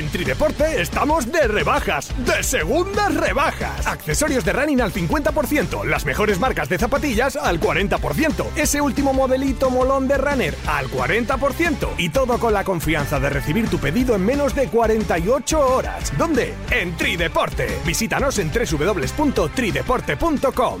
En 0.00 0.08
Trideporte 0.08 0.80
estamos 0.80 1.30
de 1.30 1.46
rebajas, 1.46 2.10
de 2.24 2.42
segundas 2.42 3.14
rebajas. 3.14 3.86
Accesorios 3.86 4.42
de 4.46 4.54
running 4.54 4.80
al 4.80 4.94
50%, 4.94 5.84
las 5.84 6.06
mejores 6.06 6.40
marcas 6.40 6.70
de 6.70 6.78
zapatillas 6.78 7.36
al 7.36 7.60
40%, 7.60 8.46
ese 8.56 8.80
último 8.80 9.12
modelito 9.12 9.68
molón 9.68 10.08
de 10.08 10.16
runner 10.16 10.54
al 10.66 10.86
40% 10.86 11.96
y 11.98 12.08
todo 12.08 12.38
con 12.38 12.54
la 12.54 12.64
confianza 12.64 13.20
de 13.20 13.28
recibir 13.28 13.68
tu 13.68 13.78
pedido 13.78 14.14
en 14.14 14.24
menos 14.24 14.54
de 14.54 14.68
48 14.68 15.60
horas. 15.60 16.10
¿Dónde? 16.16 16.54
En 16.70 16.96
Trideporte. 16.96 17.68
Visítanos 17.84 18.38
en 18.38 18.50
www.trideporte.com. 18.50 20.80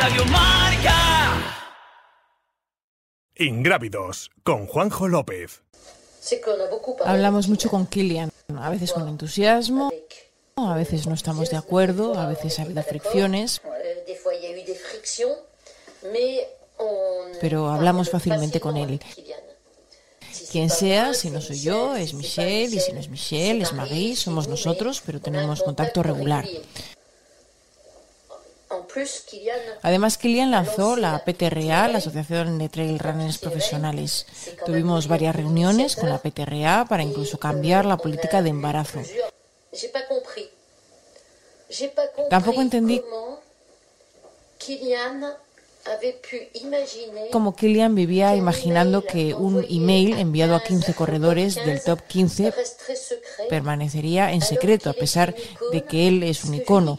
Radio 0.00 0.24
Marca. 0.24 1.59
Ingrávidos 3.40 4.30
con 4.42 4.66
Juanjo 4.66 5.08
López. 5.08 5.62
Hablamos 7.06 7.48
mucho 7.48 7.70
con 7.70 7.86
Kilian, 7.86 8.30
a 8.54 8.68
veces 8.68 8.92
con 8.92 9.08
entusiasmo, 9.08 9.90
a 10.56 10.76
veces 10.76 11.06
no 11.06 11.14
estamos 11.14 11.48
de 11.48 11.56
acuerdo, 11.56 12.18
a 12.18 12.26
veces 12.26 12.58
ha 12.58 12.64
habido 12.64 12.82
fricciones, 12.82 13.62
pero 17.40 17.70
hablamos 17.70 18.10
fácilmente 18.10 18.60
con 18.60 18.76
él. 18.76 19.00
Quien 20.52 20.68
sea, 20.68 21.14
si 21.14 21.30
no 21.30 21.40
soy 21.40 21.60
yo, 21.60 21.96
es 21.96 22.12
Michelle, 22.12 22.76
y 22.76 22.80
si 22.80 22.92
no 22.92 23.00
es 23.00 23.08
Michelle, 23.08 23.62
es 23.62 23.72
Marie, 23.72 24.16
somos 24.16 24.48
nosotros, 24.48 25.02
pero 25.06 25.18
tenemos 25.18 25.62
contacto 25.62 26.02
regular. 26.02 26.46
Además, 29.82 30.18
Kilian 30.18 30.50
lanzó 30.50 30.96
la 30.96 31.24
PTRA, 31.24 31.88
la 31.88 31.98
Asociación 31.98 32.58
de 32.58 32.68
Trail 32.68 32.98
Runners 32.98 33.38
Profesionales. 33.38 34.26
Tuvimos 34.64 35.08
varias 35.08 35.34
reuniones 35.34 35.96
con 35.96 36.08
la 36.08 36.18
PTRA 36.18 36.86
para 36.88 37.02
incluso 37.02 37.38
cambiar 37.38 37.84
la 37.84 37.96
política 37.96 38.42
de 38.42 38.50
embarazo. 38.50 39.00
Tampoco 42.28 42.60
entendí 42.60 43.02
cómo 47.32 47.56
Kilian 47.56 47.94
vivía 47.94 48.36
imaginando 48.36 49.04
que 49.04 49.34
un 49.34 49.64
email 49.68 50.18
enviado 50.18 50.54
a 50.54 50.62
15 50.62 50.94
corredores 50.94 51.54
del 51.54 51.82
top 51.82 52.00
15 52.06 52.52
permanecería 53.48 54.32
en 54.32 54.42
secreto, 54.42 54.90
a 54.90 54.94
pesar 54.94 55.34
de 55.72 55.84
que 55.84 56.08
él 56.08 56.22
es 56.22 56.44
un 56.44 56.54
icono. 56.54 56.98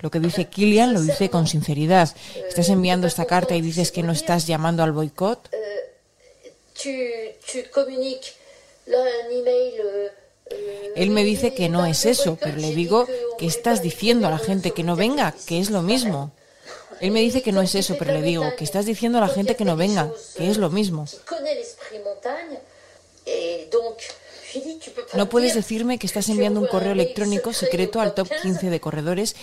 Lo 0.00 0.10
que 0.10 0.20
dice 0.20 0.46
Kilian 0.46 0.94
lo 0.94 1.00
dice 1.00 1.30
con 1.30 1.46
sinceridad. 1.46 2.14
Estás 2.48 2.68
enviando 2.68 3.06
esta 3.06 3.26
carta 3.26 3.54
y 3.54 3.60
dices 3.60 3.92
que 3.92 4.02
no 4.02 4.12
estás 4.12 4.46
llamando 4.46 4.82
al 4.82 4.92
boicot. 4.92 5.50
Él 10.96 11.10
me 11.10 11.22
dice 11.22 11.54
que 11.54 11.68
no 11.68 11.86
es 11.86 12.06
eso, 12.06 12.36
pero 12.40 12.56
le 12.56 12.74
digo 12.74 13.06
que 13.38 13.46
estás 13.46 13.82
diciendo 13.82 14.26
a 14.26 14.30
la 14.30 14.38
gente 14.38 14.72
que 14.72 14.82
no 14.82 14.96
venga, 14.96 15.34
que 15.46 15.60
es 15.60 15.70
lo 15.70 15.82
mismo. 15.82 16.32
Él 17.00 17.12
me 17.12 17.20
dice 17.20 17.42
que 17.42 17.52
no 17.52 17.62
es 17.62 17.74
eso, 17.74 17.96
pero 17.98 18.12
le 18.12 18.22
digo 18.22 18.44
que 18.56 18.64
estás 18.64 18.84
diciendo 18.84 19.18
a 19.18 19.22
la 19.22 19.28
gente 19.28 19.56
que 19.56 19.64
no 19.64 19.76
venga, 19.76 20.12
que 20.36 20.50
es 20.50 20.58
lo 20.58 20.70
mismo. 20.70 21.06
No 25.14 25.28
puedes 25.28 25.54
decirme 25.54 25.98
que 25.98 26.06
estás 26.06 26.28
enviando 26.28 26.60
un 26.60 26.66
correo 26.66 26.92
electrónico 26.92 27.52
secreto 27.52 28.00
al 28.00 28.14
top 28.14 28.28
15 28.42 28.70
de 28.70 28.80
corredores 28.80 29.36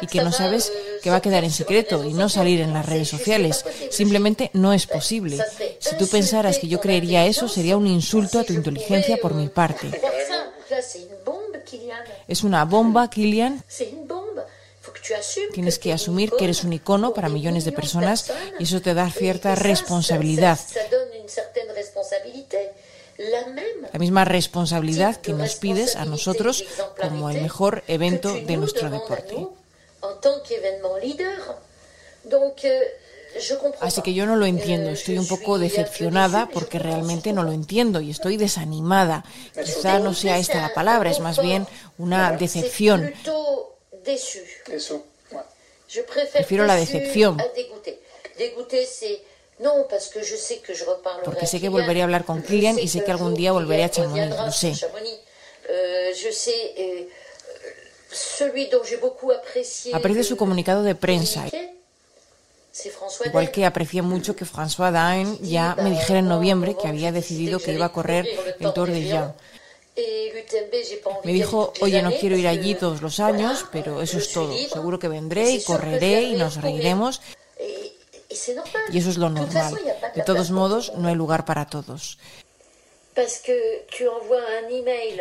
y 0.00 0.06
que 0.06 0.22
no 0.22 0.32
sabes 0.32 0.72
que 1.02 1.10
va 1.10 1.16
a 1.16 1.22
quedar 1.22 1.44
en 1.44 1.50
secreto 1.50 2.04
y 2.04 2.12
no 2.12 2.28
salir 2.28 2.60
en 2.60 2.72
las 2.72 2.86
redes 2.86 3.08
sociales. 3.08 3.64
Simplemente 3.90 4.50
no 4.52 4.72
es 4.72 4.86
posible. 4.86 5.38
Si 5.78 5.96
tú 5.96 6.06
pensaras 6.08 6.58
que 6.58 6.68
yo 6.68 6.80
creería 6.80 7.26
eso, 7.26 7.48
sería 7.48 7.76
un 7.76 7.86
insulto 7.86 8.38
a 8.38 8.44
tu 8.44 8.52
inteligencia 8.52 9.16
por 9.16 9.34
mi 9.34 9.48
parte. 9.48 9.90
Es 12.28 12.42
una 12.42 12.64
bomba, 12.64 13.08
Kilian. 13.10 13.64
Tienes 15.52 15.78
que 15.78 15.92
asumir 15.92 16.32
que 16.36 16.44
eres 16.44 16.64
un 16.64 16.72
icono 16.72 17.14
para 17.14 17.28
millones 17.28 17.64
de 17.64 17.72
personas 17.72 18.32
y 18.58 18.64
eso 18.64 18.80
te 18.80 18.94
da 18.94 19.08
cierta 19.10 19.54
responsabilidad 19.54 20.58
la 23.18 23.98
misma 23.98 24.24
responsabilidad 24.24 25.16
que 25.16 25.32
nos 25.32 25.56
pides 25.56 25.96
a 25.96 26.04
nosotros 26.04 26.64
como 27.00 27.30
el 27.30 27.40
mejor 27.40 27.82
evento 27.88 28.34
de 28.34 28.56
nuestro 28.56 28.90
deporte. 28.90 29.46
Así 33.80 34.02
que 34.02 34.14
yo 34.14 34.26
no 34.26 34.36
lo 34.36 34.46
entiendo, 34.46 34.90
estoy 34.90 35.18
un 35.18 35.28
poco 35.28 35.58
decepcionada 35.58 36.48
porque 36.48 36.78
realmente 36.78 37.32
no 37.32 37.42
lo 37.42 37.52
entiendo 37.52 38.00
y 38.00 38.10
estoy 38.10 38.36
desanimada. 38.36 39.24
Quizá 39.52 39.98
no 39.98 40.14
sea 40.14 40.38
esta 40.38 40.60
la 40.60 40.74
palabra, 40.74 41.10
es 41.10 41.20
más 41.20 41.40
bien 41.40 41.66
una 41.98 42.32
decepción. 42.32 43.12
Prefiero 46.32 46.64
la 46.66 46.76
decepción. 46.76 47.36
Porque 51.24 51.46
sé 51.46 51.60
que 51.60 51.68
volveré 51.68 52.02
a 52.02 52.04
hablar 52.04 52.24
con 52.24 52.42
Kilian 52.42 52.78
y 52.78 52.88
sé 52.88 53.02
que 53.04 53.10
algún 53.10 53.34
día 53.34 53.52
volveré 53.52 53.84
a 53.84 53.90
Chamonix, 53.90 54.36
lo 54.36 54.52
sé. 54.52 54.74
Aprecio 59.92 60.24
su 60.24 60.36
comunicado 60.36 60.82
de 60.82 60.94
prensa. 60.94 61.46
Igual 63.24 63.50
que 63.50 63.64
aprecié 63.64 64.02
mucho 64.02 64.36
que 64.36 64.44
François 64.44 64.92
Dain 64.92 65.38
ya 65.40 65.74
me 65.76 65.90
dijera 65.90 66.18
en 66.18 66.28
noviembre 66.28 66.76
que 66.76 66.88
había 66.88 67.10
decidido 67.10 67.58
que 67.58 67.72
iba 67.72 67.86
a 67.86 67.92
correr 67.92 68.26
el 68.60 68.72
Tour 68.74 68.90
de 68.90 69.02
Jean. 69.02 69.34
Me 71.24 71.32
dijo, 71.32 71.72
oye, 71.80 72.02
no 72.02 72.12
quiero 72.12 72.36
ir 72.36 72.46
allí 72.46 72.74
todos 72.74 73.00
los 73.00 73.18
años, 73.18 73.64
pero 73.72 74.02
eso 74.02 74.18
es 74.18 74.30
todo. 74.30 74.54
Seguro 74.68 74.98
que 74.98 75.08
vendré 75.08 75.50
y 75.50 75.62
correré 75.62 76.22
y 76.24 76.36
nos 76.36 76.60
reiremos 76.60 77.22
y 78.92 78.98
eso 78.98 79.10
es 79.10 79.18
lo 79.18 79.30
normal. 79.30 79.74
De 80.14 80.22
todos 80.22 80.50
modos, 80.50 80.92
no 80.96 81.08
hay 81.08 81.14
lugar 81.14 81.44
para 81.44 81.66
todos. 81.66 82.18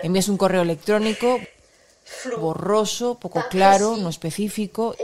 Envías 0.03 0.27
un 0.27 0.37
correo 0.37 0.61
electrónico 0.61 1.39
borroso, 2.37 3.15
poco 3.15 3.43
claro, 3.49 3.97
no 3.97 4.09
específico, 4.09 4.95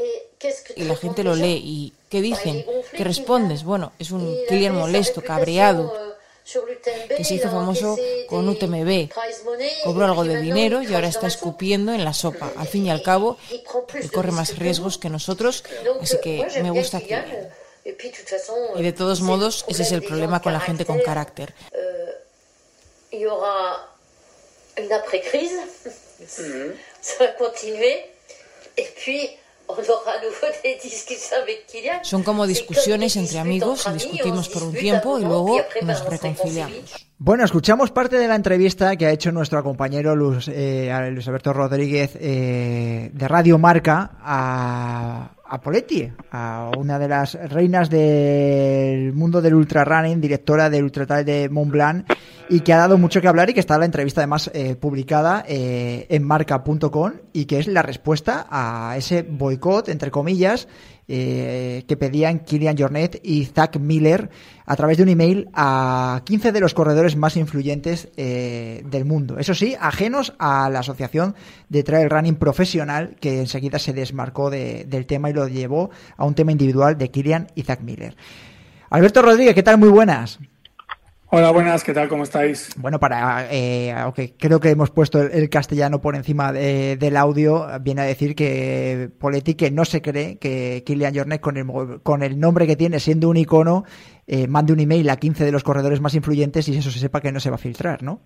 y 0.75 0.84
la 0.84 0.95
gente 0.95 1.23
lo 1.23 1.35
lee. 1.35 1.61
¿Y 1.63 1.94
qué 2.09 2.22
dicen? 2.22 2.66
¿Qué 2.91 3.03
respondes? 3.03 3.63
Bueno, 3.63 3.94
es 4.00 4.11
un 4.11 4.35
cliente 4.47 4.78
molesto, 4.78 5.22
cabreado, 5.22 5.94
que 7.16 7.23
se 7.23 7.35
hizo 7.35 7.50
famoso 7.50 7.97
con 8.28 8.47
UTMB. 8.50 9.09
Cobró 9.84 10.06
algo 10.06 10.23
de 10.23 10.41
dinero 10.41 10.81
y 10.81 10.94
ahora 10.94 11.07
está 11.07 11.28
escupiendo 11.28 11.94
en 11.94 12.03
la 12.03 12.13
sopa. 12.13 12.51
Al 12.57 12.67
fin 12.67 12.88
y 12.88 12.90
al 12.90 13.03
cabo, 13.03 13.38
él 13.94 14.11
corre 14.11 14.31
más 14.31 14.57
riesgos 14.57 14.97
que 14.97 15.09
nosotros, 15.09 15.63
así 16.01 16.17
que 16.22 16.45
me 16.61 16.72
gusta 16.72 17.00
que 17.00 17.50
y 17.83 18.83
de 18.83 18.93
todos 18.93 19.21
modos, 19.21 19.65
ese 19.67 19.83
es 19.83 19.91
el 19.91 20.03
problema 20.03 20.41
con 20.41 20.53
la 20.53 20.59
gente 20.59 20.85
con 20.85 20.99
carácter. 20.99 21.53
Son 32.03 32.23
como 32.23 32.45
discusiones 32.47 33.15
entre 33.15 33.39
amigos, 33.39 33.87
discutimos 33.93 34.49
por 34.49 34.63
un 34.63 34.73
tiempo 34.73 35.19
y 35.19 35.23
luego 35.23 35.57
nos 35.81 36.05
reconciliamos. 36.05 37.07
Bueno, 37.17 37.45
escuchamos 37.45 37.91
parte 37.91 38.17
de 38.17 38.27
la 38.27 38.35
entrevista 38.35 38.95
que 38.95 39.05
ha 39.05 39.11
hecho 39.11 39.31
nuestro 39.31 39.63
compañero 39.63 40.15
Luis, 40.15 40.47
eh, 40.47 40.91
Alberto 40.91 41.53
Rodríguez 41.53 42.11
eh, 42.19 43.11
de 43.13 43.27
Radio 43.27 43.57
Marca 43.57 44.17
a, 44.19 45.31
a 45.51 45.59
Poletti, 45.59 46.09
a 46.31 46.72
una 46.78 46.97
de 46.97 47.09
las 47.09 47.34
reinas 47.50 47.89
del 47.89 49.12
mundo 49.12 49.41
del 49.41 49.53
ultrarunning, 49.53 50.22
directora 50.22 50.69
del 50.69 50.85
Ultratal 50.85 51.25
de 51.25 51.50
Mont 51.50 51.69
Blanc, 51.69 52.06
y 52.47 52.62
que 52.62 52.72
ha 52.72 52.78
dado 52.78 52.97
mucho 52.97 53.20
que 53.20 53.28
hablar 53.28 53.49
y 53.49 53.53
que 53.53 53.59
está 53.59 53.78
la 53.78 53.84
entrevista 53.84 54.22
además 54.22 54.49
eh, 54.53 54.75
publicada 54.75 55.43
eh, 55.46 56.08
en 56.09 56.23
marca.com 56.23 57.11
y 57.34 57.46
que 57.46 57.59
es 57.59 57.67
la 57.67 57.81
respuesta 57.81 58.47
a 58.49 58.96
ese 58.96 59.23
boicot, 59.23 59.90
entre 59.90 60.09
comillas, 60.09 60.70
eh, 61.13 61.84
que 61.90 61.97
pedían 61.97 62.40
Kilian 62.40 62.78
Jornet 62.78 63.19
y 63.22 63.43
Zach 63.43 63.78
Miller 63.78 64.29
a 64.66 64.78
través 64.78 64.96
de 64.96 65.03
un 65.03 65.09
email 65.09 65.49
a 65.53 66.22
15 66.23 66.53
de 66.53 66.61
los 66.61 66.73
corredores 66.73 67.17
más 67.17 67.35
influyentes 67.35 68.08
eh, 68.16 68.81
del 68.85 69.03
mundo. 69.03 69.37
Eso 69.37 69.53
sí, 69.53 69.75
ajenos 69.78 70.34
a 70.40 70.69
la 70.69 70.79
Asociación 70.79 71.35
de 71.67 71.84
Trail 71.84 72.09
Running 72.09 72.35
Profesional, 72.35 73.17
que 73.19 73.41
enseguida 73.41 73.78
se 73.78 73.91
desmarcó 73.91 74.49
del 74.49 75.05
tema 75.05 75.29
y 75.29 75.34
lo 75.34 75.49
llevó 75.49 75.90
a 76.16 76.23
un 76.23 76.34
tema 76.34 76.53
individual 76.53 76.97
de 76.97 77.11
Kilian 77.11 77.47
y 77.55 77.63
Zach 77.63 77.81
Miller. 77.81 78.16
Alberto 78.90 79.22
Rodríguez, 79.22 79.53
¿qué 79.53 79.63
tal? 79.63 79.79
Muy 79.79 79.90
buenas. 79.90 80.40
Hola, 81.33 81.51
buenas, 81.51 81.85
¿qué 81.85 81.93
tal? 81.93 82.09
¿Cómo 82.09 82.23
estáis? 82.23 82.72
Bueno, 82.75 82.99
para, 82.99 83.47
eh, 83.49 83.93
aunque 83.93 84.33
creo 84.37 84.59
que 84.59 84.69
hemos 84.69 84.91
puesto 84.91 85.22
el, 85.22 85.49
castellano 85.49 86.01
por 86.01 86.17
encima 86.17 86.51
del 86.51 87.16
audio, 87.16 87.67
viene 87.79 88.01
a 88.01 88.03
decir 88.03 88.35
que 88.35 89.09
Poletti 89.17 89.53
que 89.53 89.72
no 89.72 89.85
se 89.85 90.01
cree 90.01 90.39
que 90.39 90.83
Kylian 90.85 91.16
Jornet 91.16 91.39
con 91.39 91.55
el, 91.55 92.01
con 92.03 92.22
el 92.22 92.37
nombre 92.37 92.67
que 92.67 92.75
tiene, 92.75 92.99
siendo 92.99 93.29
un 93.29 93.37
icono, 93.37 93.85
eh, 94.28 94.45
mande 94.47 94.73
un 94.73 94.81
email 94.81 95.09
a 95.09 95.16
15 95.16 95.45
de 95.45 95.53
los 95.53 95.63
corredores 95.63 96.01
más 96.01 96.16
influyentes 96.16 96.67
y 96.67 96.75
eso 96.75 96.91
se 96.91 96.99
sepa 96.99 97.22
que 97.22 97.31
no 97.31 97.39
se 97.39 97.49
va 97.49 97.55
a 97.55 97.59
filtrar, 97.59 98.03
¿no? 98.03 98.19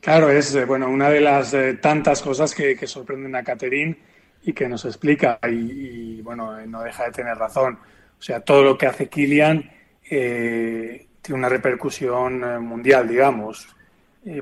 Claro, 0.00 0.30
es 0.30 0.54
eh, 0.54 0.64
bueno 0.64 0.88
una 0.88 1.10
de 1.10 1.20
las 1.20 1.52
eh, 1.52 1.74
tantas 1.74 2.22
cosas 2.22 2.54
que, 2.54 2.74
sorprenden 2.86 3.36
a 3.36 3.44
Caterín 3.44 3.98
y 4.42 4.54
que 4.54 4.66
nos 4.66 4.86
explica 4.86 5.38
y, 5.46 6.22
bueno, 6.22 6.58
no 6.66 6.82
deja 6.84 7.04
de 7.04 7.10
tener 7.10 7.36
razón. 7.36 7.78
O 8.18 8.22
sea, 8.22 8.40
todo 8.40 8.62
lo 8.62 8.78
que 8.78 8.86
hace 8.86 9.10
Kylian 9.10 9.70
tiene 11.22 11.38
una 11.38 11.48
repercusión 11.48 12.44
eh, 12.44 12.58
mundial, 12.58 13.08
digamos, 13.08 13.68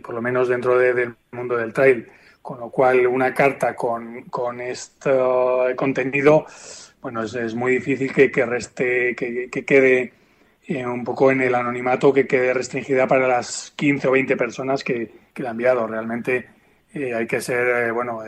por 0.02 0.14
lo 0.14 0.20
menos 0.20 0.48
dentro 0.48 0.78
del 0.78 1.14
mundo 1.30 1.56
del 1.56 1.72
trail. 1.72 2.06
Con 2.42 2.58
lo 2.58 2.70
cual, 2.70 3.06
una 3.06 3.34
carta 3.34 3.74
con, 3.74 4.22
con 4.24 4.60
este 4.62 5.10
contenido, 5.76 6.46
bueno, 7.02 7.22
es, 7.22 7.54
muy 7.54 7.72
difícil 7.72 8.12
que, 8.12 8.46
reste, 8.46 9.14
que, 9.14 9.64
quede 9.64 10.12
eh, 10.66 10.86
un 10.86 11.04
poco 11.04 11.30
en 11.30 11.42
el 11.42 11.54
anonimato, 11.54 12.12
que 12.12 12.26
quede 12.26 12.54
restringida 12.54 13.06
para 13.06 13.28
las 13.28 13.72
15 13.76 14.08
o 14.08 14.12
20 14.12 14.36
personas 14.36 14.82
que, 14.82 15.12
la 15.36 15.50
han 15.50 15.54
enviado. 15.54 15.86
Realmente 15.86 16.48
eh, 16.94 17.14
hay 17.14 17.26
que 17.26 17.40
ser, 17.42 17.92
bueno, 17.92 18.22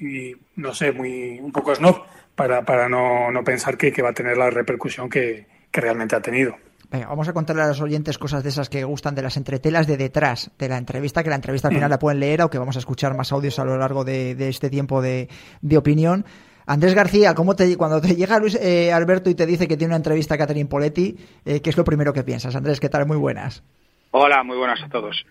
muy, 0.00 0.36
no 0.56 0.72
sé, 0.72 0.92
muy 0.92 1.40
un 1.40 1.52
poco 1.52 1.74
snob 1.74 2.04
para, 2.34 2.64
para 2.64 2.88
no, 2.88 3.30
no 3.32 3.44
pensar 3.44 3.76
que, 3.76 3.92
que 3.92 4.02
va 4.02 4.10
a 4.10 4.14
tener 4.14 4.36
la 4.36 4.50
repercusión 4.50 5.08
que, 5.10 5.46
que 5.70 5.80
realmente 5.80 6.16
ha 6.16 6.22
tenido 6.22 6.56
vamos 6.90 7.28
a 7.28 7.32
contarle 7.32 7.62
a 7.62 7.68
los 7.68 7.80
oyentes 7.80 8.18
cosas 8.18 8.42
de 8.42 8.48
esas 8.48 8.68
que 8.68 8.84
gustan 8.84 9.14
de 9.14 9.22
las 9.22 9.36
entretelas 9.36 9.86
de 9.86 9.96
detrás 9.96 10.50
de 10.58 10.68
la 10.68 10.76
entrevista, 10.76 11.22
que 11.22 11.30
la 11.30 11.36
entrevista 11.36 11.68
al 11.68 11.74
final 11.74 11.90
la 11.90 11.98
pueden 11.98 12.20
leer, 12.20 12.40
aunque 12.40 12.58
vamos 12.58 12.76
a 12.76 12.80
escuchar 12.80 13.16
más 13.16 13.32
audios 13.32 13.58
a 13.58 13.64
lo 13.64 13.76
largo 13.78 14.04
de, 14.04 14.36
este 14.48 14.70
tiempo 14.70 15.00
de, 15.00 15.28
opinión. 15.76 16.24
Andrés 16.66 16.94
García, 16.94 17.34
¿cómo 17.34 17.56
te, 17.56 17.76
cuando 17.76 18.00
te 18.00 18.14
llega 18.14 18.38
Luis 18.38 18.54
eh, 18.56 18.92
Alberto 18.92 19.30
y 19.30 19.34
te 19.34 19.46
dice 19.46 19.66
que 19.66 19.76
tiene 19.76 19.90
una 19.90 19.96
entrevista 19.96 20.34
a 20.34 20.38
Catherine 20.38 20.68
Poletti, 20.68 21.16
eh, 21.44 21.60
¿qué 21.60 21.70
es 21.70 21.76
lo 21.76 21.84
primero 21.84 22.12
que 22.12 22.22
piensas? 22.22 22.54
Andrés, 22.54 22.78
¿qué 22.80 22.88
tal? 22.88 23.06
Muy 23.06 23.16
buenas. 23.16 23.64
Hola, 24.12 24.42
muy 24.42 24.56
buenas 24.56 24.82
a 24.82 24.88
todos. 24.88 25.24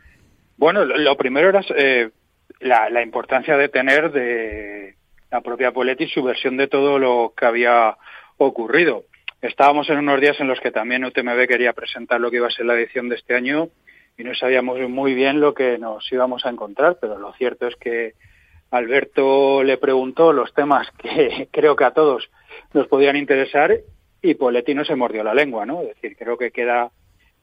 Bueno, 0.57 0.83
lo, 0.83 1.15
primero 1.15 1.49
era 1.49 1.61
eh, 1.75 2.09
la, 2.59 2.89
la, 2.89 3.01
importancia 3.01 3.55
de 3.55 3.69
tener 3.69 4.11
de 4.11 4.95
la 5.31 5.41
propia 5.41 5.71
Poletti 5.71 6.07
su 6.07 6.23
versión 6.23 6.57
de 6.57 6.67
todo 6.67 6.99
lo 6.99 7.33
que 7.37 7.45
había 7.45 7.95
ocurrido. 8.37 9.05
Estábamos 9.41 9.89
en 9.89 9.99
unos 9.99 10.19
días 10.19 10.37
en 10.41 10.47
los 10.47 10.59
que 10.59 10.71
también 10.71 11.05
UTMB 11.05 11.47
quería 11.47 11.71
presentar 11.71 12.19
lo 12.19 12.29
que 12.29 12.37
iba 12.37 12.47
a 12.47 12.51
ser 12.51 12.65
la 12.65 12.73
edición 12.73 13.07
de 13.07 13.15
este 13.15 13.35
año 13.35 13.69
y 14.17 14.23
no 14.25 14.35
sabíamos 14.35 14.77
muy 14.89 15.13
bien 15.13 15.39
lo 15.39 15.53
que 15.53 15.77
nos 15.77 16.11
íbamos 16.11 16.45
a 16.45 16.49
encontrar, 16.49 16.97
pero 16.99 17.17
lo 17.17 17.31
cierto 17.33 17.67
es 17.67 17.77
que 17.77 18.15
Alberto 18.69 19.63
le 19.63 19.77
preguntó 19.77 20.33
los 20.33 20.53
temas 20.53 20.89
que 20.97 21.47
creo 21.53 21.77
que 21.77 21.85
a 21.85 21.91
todos 21.91 22.29
nos 22.73 22.87
podían 22.87 23.15
interesar 23.15 23.79
y 24.21 24.33
Poletti 24.33 24.73
no 24.73 24.83
se 24.83 24.95
mordió 24.95 25.23
la 25.23 25.33
lengua, 25.33 25.65
¿no? 25.65 25.83
Es 25.83 25.87
decir, 25.95 26.17
creo 26.17 26.37
que 26.37 26.51
queda 26.51 26.91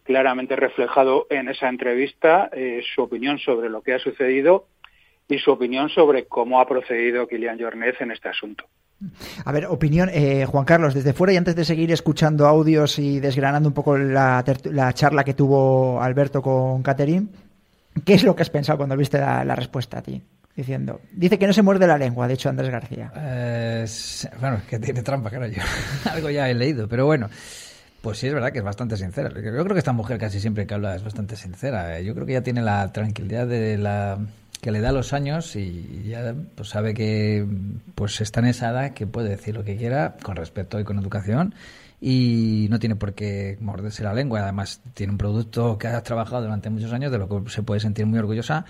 claramente 0.04 0.54
reflejado 0.54 1.26
en 1.30 1.48
esa 1.48 1.70
entrevista 1.70 2.50
eh, 2.52 2.82
su 2.94 3.02
opinión 3.02 3.38
sobre 3.38 3.70
lo 3.70 3.80
que 3.80 3.94
ha 3.94 3.98
sucedido 3.98 4.66
y 5.28 5.38
su 5.38 5.50
opinión 5.50 5.88
sobre 5.88 6.26
cómo 6.26 6.60
ha 6.60 6.68
procedido 6.68 7.26
Kilian 7.26 7.58
Jornet 7.58 7.98
en 8.02 8.10
este 8.10 8.28
asunto. 8.28 8.66
A 9.44 9.52
ver, 9.52 9.66
opinión, 9.66 10.08
eh, 10.12 10.46
Juan 10.46 10.64
Carlos, 10.64 10.94
desde 10.94 11.12
fuera 11.12 11.32
y 11.32 11.36
antes 11.36 11.54
de 11.54 11.64
seguir 11.64 11.92
escuchando 11.92 12.46
audios 12.46 12.98
y 12.98 13.20
desgranando 13.20 13.68
un 13.68 13.74
poco 13.74 13.98
la, 13.98 14.42
charla 14.94 15.24
que 15.24 15.34
tuvo 15.34 16.00
Alberto 16.00 16.40
con 16.40 16.82
Catherine, 16.82 17.28
¿qué 18.04 18.14
es 18.14 18.24
lo 18.24 18.34
que 18.34 18.42
has 18.42 18.50
pensado 18.50 18.78
cuando 18.78 18.96
viste 18.96 19.18
la, 19.18 19.54
respuesta 19.54 19.98
a 19.98 20.02
ti? 20.02 20.22
Diciendo, 20.54 21.02
dice 21.12 21.38
que 21.38 21.46
no 21.46 21.52
se 21.52 21.60
muerde 21.60 21.86
la 21.86 21.98
lengua, 21.98 22.26
de 22.26 22.34
hecho, 22.34 22.48
Andrés 22.48 22.70
García. 22.70 23.12
Eh, 23.14 23.84
bueno, 24.40 24.62
que 24.68 24.78
tiene 24.78 25.02
trampa, 25.02 25.28
claro, 25.28 25.46
yo 25.46 25.62
algo 26.10 26.30
ya 26.30 26.48
he 26.48 26.54
leído, 26.54 26.88
pero 26.88 27.04
bueno. 27.04 27.28
Pues 28.00 28.18
sí, 28.18 28.28
es 28.28 28.34
verdad 28.34 28.52
que 28.52 28.58
es 28.58 28.64
bastante 28.64 28.96
sincera. 28.96 29.30
Yo 29.30 29.40
creo 29.40 29.64
que 29.66 29.78
esta 29.78 29.92
mujer 29.92 30.16
casi 30.16 30.38
siempre 30.38 30.64
que 30.64 30.74
habla 30.74 30.94
es 30.94 31.02
bastante 31.02 31.34
sincera. 31.34 32.00
Yo 32.00 32.14
creo 32.14 32.24
que 32.24 32.34
ya 32.34 32.40
tiene 32.40 32.62
la 32.62 32.92
tranquilidad 32.92 33.48
de 33.48 33.76
la 33.78 34.18
que 34.60 34.70
le 34.70 34.80
da 34.80 34.92
los 34.92 35.12
años 35.12 35.54
y 35.56 36.04
ya 36.08 36.34
pues 36.54 36.70
sabe 36.70 36.94
que 36.94 37.46
pues 37.94 38.20
está 38.20 38.40
en 38.40 38.46
esa 38.46 38.70
edad 38.70 38.94
que 38.94 39.06
puede 39.06 39.28
decir 39.28 39.54
lo 39.54 39.64
que 39.64 39.76
quiera 39.76 40.16
con 40.22 40.36
respeto 40.36 40.80
y 40.80 40.84
con 40.84 40.98
educación 40.98 41.54
y 42.00 42.66
no 42.70 42.78
tiene 42.78 42.96
por 42.96 43.14
qué 43.14 43.56
morderse 43.60 44.02
la 44.04 44.14
lengua. 44.14 44.40
Además, 44.40 44.80
tiene 44.94 45.12
un 45.12 45.18
producto 45.18 45.78
que 45.78 45.88
ha 45.88 46.02
trabajado 46.02 46.42
durante 46.42 46.70
muchos 46.70 46.92
años, 46.92 47.10
de 47.10 47.18
lo 47.18 47.28
que 47.28 47.50
se 47.50 47.62
puede 47.62 47.80
sentir 47.80 48.06
muy 48.06 48.18
orgullosa 48.18 48.64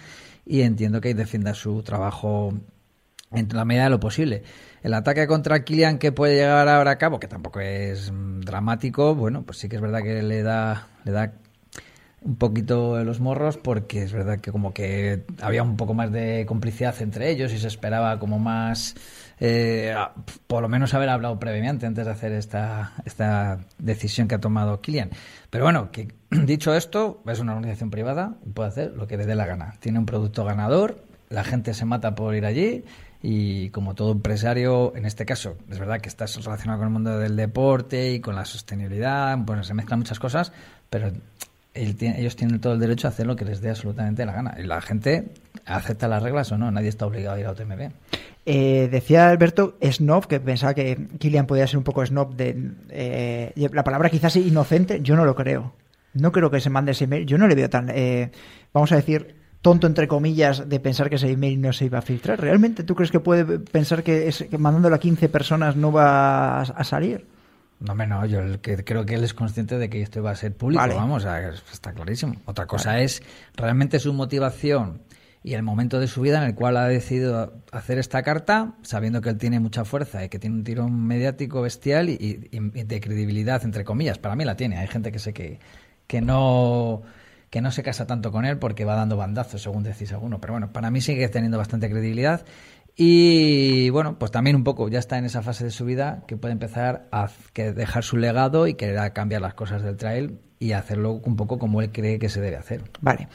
y 0.44 0.60
entiendo 0.62 1.00
que 1.00 1.14
defienda 1.14 1.54
su 1.54 1.82
trabajo 1.82 2.52
en 3.32 3.48
la 3.52 3.64
medida 3.64 3.84
de 3.84 3.90
lo 3.90 4.00
posible. 4.00 4.44
El 4.82 4.94
ataque 4.94 5.26
contra 5.26 5.64
Kilian 5.64 5.98
que 5.98 6.12
puede 6.12 6.36
llegar 6.36 6.68
ahora 6.68 6.92
a 6.92 6.98
cabo, 6.98 7.18
que 7.18 7.26
tampoco 7.26 7.60
es 7.60 8.12
dramático, 8.40 9.14
bueno, 9.14 9.42
pues 9.42 9.58
sí 9.58 9.68
que 9.68 9.76
es 9.76 9.82
verdad 9.82 10.02
que 10.02 10.22
le 10.22 10.42
da, 10.42 10.88
le 11.04 11.12
da 11.12 11.32
un 12.22 12.36
poquito 12.36 12.96
de 12.96 13.04
los 13.04 13.20
morros 13.20 13.56
porque 13.56 14.02
es 14.02 14.12
verdad 14.12 14.40
que 14.40 14.50
como 14.50 14.72
que 14.72 15.24
había 15.40 15.62
un 15.62 15.76
poco 15.76 15.94
más 15.94 16.10
de 16.10 16.44
complicidad 16.46 16.94
entre 17.00 17.30
ellos 17.30 17.52
y 17.52 17.58
se 17.58 17.68
esperaba 17.68 18.18
como 18.18 18.38
más 18.38 18.94
eh, 19.38 19.94
por 20.46 20.62
lo 20.62 20.68
menos 20.68 20.94
haber 20.94 21.10
hablado 21.10 21.38
previamente 21.38 21.86
antes 21.86 22.06
de 22.06 22.10
hacer 22.10 22.32
esta, 22.32 22.94
esta 23.04 23.60
decisión 23.78 24.28
que 24.28 24.36
ha 24.36 24.40
tomado 24.40 24.80
Kilian. 24.80 25.10
Pero 25.50 25.64
bueno, 25.64 25.90
dicho 26.30 26.74
esto, 26.74 27.22
es 27.26 27.38
una 27.38 27.54
organización 27.54 27.90
privada 27.90 28.36
y 28.44 28.50
puede 28.50 28.68
hacer 28.68 28.92
lo 28.92 29.06
que 29.06 29.16
le 29.16 29.26
dé 29.26 29.34
la 29.34 29.46
gana. 29.46 29.74
Tiene 29.80 29.98
un 29.98 30.06
producto 30.06 30.44
ganador, 30.44 31.04
la 31.28 31.44
gente 31.44 31.74
se 31.74 31.84
mata 31.84 32.14
por 32.14 32.34
ir 32.34 32.46
allí 32.46 32.84
y 33.22 33.70
como 33.70 33.94
todo 33.94 34.12
empresario, 34.12 34.94
en 34.94 35.04
este 35.04 35.26
caso, 35.26 35.56
es 35.70 35.78
verdad 35.78 36.00
que 36.00 36.08
estás 36.08 36.36
relacionado 36.42 36.78
con 36.78 36.88
el 36.88 36.92
mundo 36.92 37.18
del 37.18 37.36
deporte 37.36 38.12
y 38.12 38.20
con 38.20 38.36
la 38.36 38.44
sostenibilidad, 38.44 39.36
bueno, 39.38 39.64
se 39.64 39.74
mezclan 39.74 39.98
muchas 39.98 40.18
cosas, 40.18 40.52
pero 40.88 41.10
ellos 41.76 42.36
tienen 42.36 42.60
todo 42.60 42.72
el 42.74 42.80
derecho 42.80 43.06
a 43.06 43.10
hacer 43.10 43.26
lo 43.26 43.36
que 43.36 43.44
les 43.44 43.60
dé 43.60 43.70
absolutamente 43.70 44.24
la 44.26 44.32
gana. 44.32 44.56
Y 44.58 44.64
la 44.64 44.80
gente 44.80 45.28
acepta 45.64 46.08
las 46.08 46.22
reglas 46.22 46.50
o 46.52 46.58
no, 46.58 46.70
nadie 46.70 46.88
está 46.88 47.06
obligado 47.06 47.36
a 47.36 47.40
ir 47.40 47.46
a 47.46 47.52
UTMB. 47.52 47.90
Eh, 48.48 48.88
decía 48.90 49.28
Alberto 49.28 49.76
snob, 49.82 50.26
que 50.26 50.38
pensaba 50.38 50.74
que 50.74 51.08
Kilian 51.18 51.46
podía 51.46 51.66
ser 51.66 51.78
un 51.78 51.84
poco 51.84 52.04
snob 52.06 52.36
de... 52.36 52.72
Eh, 52.90 53.68
la 53.72 53.84
palabra 53.84 54.08
quizás 54.08 54.36
inocente, 54.36 55.00
yo 55.02 55.16
no 55.16 55.24
lo 55.24 55.34
creo. 55.34 55.74
No 56.14 56.32
creo 56.32 56.50
que 56.50 56.60
se 56.60 56.70
mande 56.70 56.92
ese 56.92 57.04
email. 57.04 57.26
Yo 57.26 57.38
no 57.38 57.48
le 57.48 57.54
veo 57.54 57.68
tan, 57.68 57.90
eh, 57.90 58.30
vamos 58.72 58.92
a 58.92 58.96
decir, 58.96 59.34
tonto 59.60 59.86
entre 59.86 60.08
comillas 60.08 60.68
de 60.68 60.80
pensar 60.80 61.10
que 61.10 61.16
ese 61.16 61.30
email 61.30 61.60
no 61.60 61.72
se 61.72 61.86
iba 61.86 61.98
a 61.98 62.02
filtrar. 62.02 62.40
¿Realmente 62.40 62.84
tú 62.84 62.94
crees 62.94 63.10
que 63.10 63.20
puede 63.20 63.58
pensar 63.58 64.02
que 64.02 64.32
mandándolo 64.58 64.94
a 64.94 65.00
15 65.00 65.28
personas 65.28 65.76
no 65.76 65.92
va 65.92 66.60
a 66.60 66.84
salir? 66.84 67.35
No, 67.78 67.94
no, 67.94 68.24
yo 68.26 68.60
que, 68.62 68.82
creo 68.84 69.04
que 69.04 69.14
él 69.14 69.24
es 69.24 69.34
consciente 69.34 69.76
de 69.76 69.90
que 69.90 70.00
esto 70.00 70.22
va 70.22 70.30
a 70.30 70.36
ser 70.36 70.54
público, 70.54 70.82
vamos, 70.88 71.26
está 71.72 71.92
clarísimo. 71.92 72.34
Otra 72.46 72.66
cosa 72.66 73.00
es 73.00 73.22
realmente 73.54 73.98
su 73.98 74.14
motivación 74.14 75.02
y 75.42 75.54
el 75.54 75.62
momento 75.62 76.00
de 76.00 76.08
su 76.08 76.22
vida 76.22 76.38
en 76.38 76.44
el 76.48 76.54
cual 76.54 76.76
ha 76.76 76.88
decidido 76.88 77.52
hacer 77.70 77.98
esta 77.98 78.22
carta, 78.22 78.74
sabiendo 78.82 79.20
que 79.20 79.28
él 79.28 79.38
tiene 79.38 79.60
mucha 79.60 79.84
fuerza 79.84 80.24
y 80.24 80.28
que 80.28 80.38
tiene 80.38 80.56
un 80.56 80.64
tirón 80.64 81.06
mediático 81.06 81.62
bestial 81.62 82.08
y, 82.08 82.16
de 82.50 83.00
credibilidad, 83.00 83.62
entre 83.62 83.84
comillas. 83.84 84.18
Para 84.18 84.34
mí 84.34 84.44
la 84.44 84.56
tiene. 84.56 84.78
Hay 84.78 84.88
gente 84.88 85.12
que 85.12 85.18
sé 85.18 85.32
que, 85.32 85.60
que 86.06 86.20
no 86.20 87.02
que 87.50 87.60
no 87.60 87.70
se 87.70 87.82
casa 87.84 88.06
tanto 88.06 88.32
con 88.32 88.44
él 88.44 88.58
porque 88.58 88.84
va 88.84 88.96
dando 88.96 89.16
bandazos, 89.16 89.62
según 89.62 89.84
decís 89.84 90.12
alguno. 90.12 90.40
Pero 90.40 90.54
bueno, 90.54 90.72
para 90.72 90.90
mí 90.90 91.00
sigue 91.00 91.28
teniendo 91.28 91.58
bastante 91.58 91.88
credibilidad 91.88 92.44
y 92.98 93.90
bueno, 93.90 94.18
pues 94.18 94.30
también 94.30 94.56
un 94.56 94.64
poco 94.64 94.88
ya 94.88 94.98
está 94.98 95.18
en 95.18 95.26
esa 95.26 95.42
fase 95.42 95.64
de 95.64 95.70
su 95.70 95.84
vida 95.84 96.22
que 96.26 96.38
puede 96.38 96.52
empezar 96.52 97.06
a 97.12 97.30
dejar 97.54 98.04
su 98.04 98.16
legado 98.16 98.66
y 98.66 98.74
querer 98.74 99.12
cambiar 99.12 99.42
las 99.42 99.52
cosas 99.52 99.82
del 99.82 99.98
trail 99.98 100.38
y 100.58 100.72
hacerlo 100.72 101.20
un 101.22 101.36
poco 101.36 101.58
como 101.58 101.82
él 101.82 101.92
cree 101.92 102.18
que 102.18 102.30
se 102.30 102.40
debe 102.40 102.56
hacer. 102.56 102.80
Vale. 103.02 103.28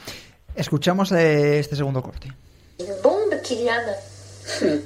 Escuchamos 0.56 1.12
eh, 1.12 1.60
este 1.60 1.76
segundo 1.76 2.02
corte. 2.02 2.32
Bombe, 3.04 3.40
Kylian. 3.40 3.84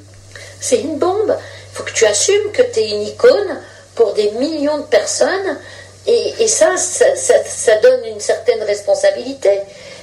C'est 0.61 0.83
une 0.83 0.99
bombe. 0.99 1.35
Faut 1.73 1.85
que 1.85 1.93
tu 1.93 2.05
assumes 2.05 2.53
que 2.53 2.63
tu 2.63 2.81
es 2.81 2.91
une 2.91 3.03
icône 3.03 3.59
pour 3.95 4.13
des 4.13 4.31
millions 4.33 4.79
de 4.79 4.85
personnes. 4.85 5.59
Et, 6.07 6.35
et 6.39 6.49
ça, 6.49 6.77
ça, 6.77 7.17
ça, 7.17 7.35
ça 7.45 7.81
donne 7.81 8.05
une 8.13 8.21
certaine 8.21 8.63
responsabilité. 8.63 9.61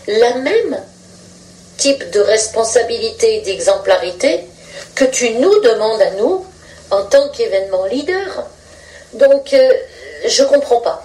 La 0.08 0.36
même 0.36 0.80
type 1.78 2.10
de 2.12 2.20
responsabilité 2.22 3.38
et 3.38 3.42
d'exemplarité 3.42 4.46
que 4.96 5.06
tu 5.06 5.30
nous 5.40 5.60
demandes 5.62 6.02
à 6.02 6.12
nous 6.16 6.46
en 6.92 7.06
tant 7.06 7.30
qu'événement 7.32 7.86
leader. 7.86 8.48
Donc, 9.14 9.54
euh, 9.54 9.70
je 10.28 10.44
comprends 10.44 10.82
pas. 10.82 11.04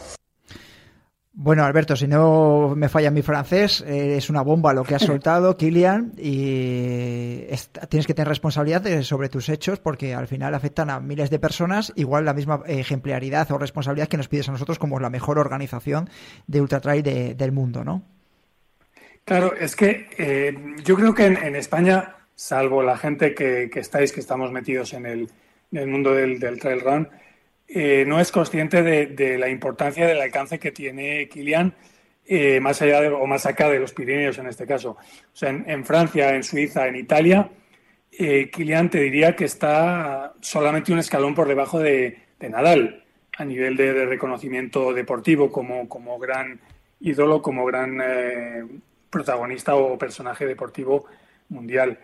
Bueno, 1.40 1.62
Alberto, 1.64 1.94
si 1.94 2.08
no 2.08 2.74
me 2.74 2.88
falla 2.88 3.12
mi 3.12 3.22
francés, 3.22 3.84
eh, 3.86 4.16
es 4.16 4.28
una 4.28 4.42
bomba 4.42 4.72
lo 4.72 4.82
que 4.82 4.96
has 4.96 5.02
soltado, 5.06 5.56
Kilian, 5.56 6.12
y 6.18 7.46
tienes 7.88 8.08
que 8.08 8.14
tener 8.14 8.26
responsabilidad 8.26 9.02
sobre 9.02 9.28
tus 9.28 9.48
hechos 9.48 9.78
porque 9.78 10.14
al 10.14 10.26
final 10.26 10.52
afectan 10.56 10.90
a 10.90 10.98
miles 10.98 11.30
de 11.30 11.38
personas, 11.38 11.92
igual 11.94 12.24
la 12.24 12.34
misma 12.34 12.62
ejemplaridad 12.66 13.48
o 13.52 13.58
responsabilidad 13.58 14.08
que 14.08 14.16
nos 14.16 14.26
pides 14.26 14.48
a 14.48 14.52
nosotros 14.52 14.80
como 14.80 14.98
la 14.98 15.10
mejor 15.10 15.38
organización 15.38 16.10
de 16.48 16.60
ultratrail 16.60 17.04
del 17.36 17.52
mundo, 17.52 17.84
¿no? 17.84 18.02
Claro, 19.28 19.54
es 19.54 19.76
que 19.76 20.08
eh, 20.16 20.54
yo 20.82 20.96
creo 20.96 21.14
que 21.14 21.26
en, 21.26 21.54
España, 21.54 22.16
salvo 22.38 22.84
la 22.84 22.96
gente 22.96 23.34
que, 23.34 23.68
estáis, 23.74 24.12
que 24.12 24.20
estamos 24.20 24.52
metidos 24.52 24.92
en 24.92 25.06
el, 25.06 25.28
mundo 25.88 26.14
del 26.14 26.38
trail 26.60 26.80
run, 26.80 27.08
eh, 27.66 28.04
no 28.06 28.20
es 28.20 28.30
consciente 28.30 28.84
de, 28.84 29.38
la 29.38 29.48
importancia 29.48 30.06
del 30.06 30.20
alcance 30.20 30.60
que 30.60 30.70
tiene 30.70 31.28
Kilian 31.28 31.74
eh, 32.24 32.60
más 32.60 32.80
allá 32.80 33.12
o 33.12 33.26
más 33.26 33.44
acá 33.44 33.68
de 33.68 33.80
los 33.80 33.92
Pirineos 33.92 34.38
en 34.38 34.46
este 34.46 34.66
caso. 34.66 34.90
O 34.92 35.36
sea, 35.36 35.50
en, 35.50 35.84
Francia, 35.84 36.32
en 36.34 36.44
Suiza, 36.44 36.86
en 36.86 36.94
Italia, 36.94 37.50
eh, 38.12 38.48
Kilian 38.50 38.88
te 38.88 39.00
diría 39.00 39.34
que 39.34 39.46
está 39.46 40.34
solamente 40.40 40.92
un 40.92 41.00
escalón 41.00 41.34
por 41.34 41.48
debajo 41.48 41.80
de, 41.80 42.18
Nadal 42.40 43.04
a 43.36 43.44
nivel 43.44 43.76
de, 43.76 44.06
reconocimiento 44.06 44.94
deportivo 44.94 45.50
como, 45.50 45.88
como, 45.88 46.20
gran 46.20 46.60
ídolo, 47.00 47.42
como 47.42 47.64
gran 47.66 48.00
protagonista 49.10 49.74
o 49.74 49.98
personaje 49.98 50.46
deportivo 50.46 51.06
mundial. 51.48 51.98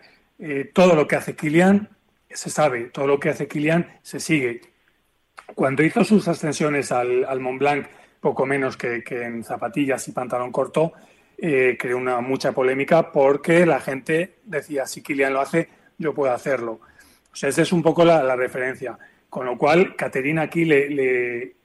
Todo 0.73 0.95
lo 0.95 1.07
que 1.07 1.15
hace 1.15 1.35
Kilian 1.35 1.89
se 2.29 2.49
sabe, 2.49 2.85
todo 2.85 3.07
lo 3.07 3.19
que 3.19 3.29
hace 3.29 3.47
Kilian 3.47 3.99
se 4.01 4.19
sigue 4.19 4.61
cuando 5.53 5.83
hizo 5.83 6.03
sus 6.03 6.27
ascensiones 6.27 6.91
al, 6.91 7.39
Mont 7.39 7.59
Blanc, 7.59 7.87
poco 8.19 8.45
menos 8.45 8.77
que, 8.77 9.03
en 9.09 9.43
zapatillas 9.43 10.07
y 10.07 10.11
pantalón 10.11 10.51
corto, 10.51 10.93
eh, 11.37 11.77
creó 11.79 11.97
una 11.97 12.21
mucha 12.21 12.53
polémica 12.53 13.11
porque 13.11 13.65
la 13.65 13.79
gente 13.79 14.37
decía, 14.43 14.87
si 14.87 15.03
Kilian 15.03 15.33
lo 15.33 15.41
hace, 15.41 15.69
yo 15.97 16.13
puedo 16.13 16.33
hacerlo. 16.33 16.79
O 17.31 17.35
sea, 17.35 17.49
esa 17.49 17.61
es 17.61 17.71
un 17.71 17.83
poco 17.83 18.03
la, 18.03 18.35
referencia. 18.35 18.97
Con 19.29 19.45
lo 19.45 19.57
cual, 19.57 19.95
Caterina 19.95 20.43
aquí 20.43 20.65
le, 20.65 21.55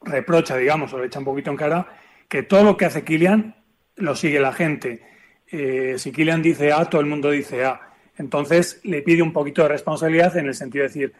reprocha, 0.00 0.56
digamos, 0.56 0.92
o 0.92 0.98
le 0.98 1.06
echa 1.06 1.18
un 1.18 1.24
poquito 1.24 1.50
en 1.50 1.56
cara, 1.56 1.86
que 2.28 2.42
todo 2.44 2.62
lo 2.62 2.76
que 2.76 2.86
hace 2.86 3.04
Kilian 3.04 3.56
lo 3.96 4.14
sigue 4.14 4.40
la 4.40 4.52
gente. 4.52 5.02
Eh, 5.50 5.94
si 5.98 6.12
Kilian 6.12 6.42
dice 6.42 6.72
A, 6.72 6.84
todo 6.84 7.00
el 7.00 7.06
mundo 7.06 7.30
dice 7.30 7.64
A. 7.64 7.80
Entonces, 8.18 8.80
le 8.84 9.02
pide 9.02 9.22
un 9.22 9.32
poquito 9.32 9.62
de 9.62 9.68
responsabilidad 9.68 10.36
en 10.36 10.46
el 10.46 10.54
sentido 10.54 10.82
de 10.82 10.88
decir, 10.88 11.12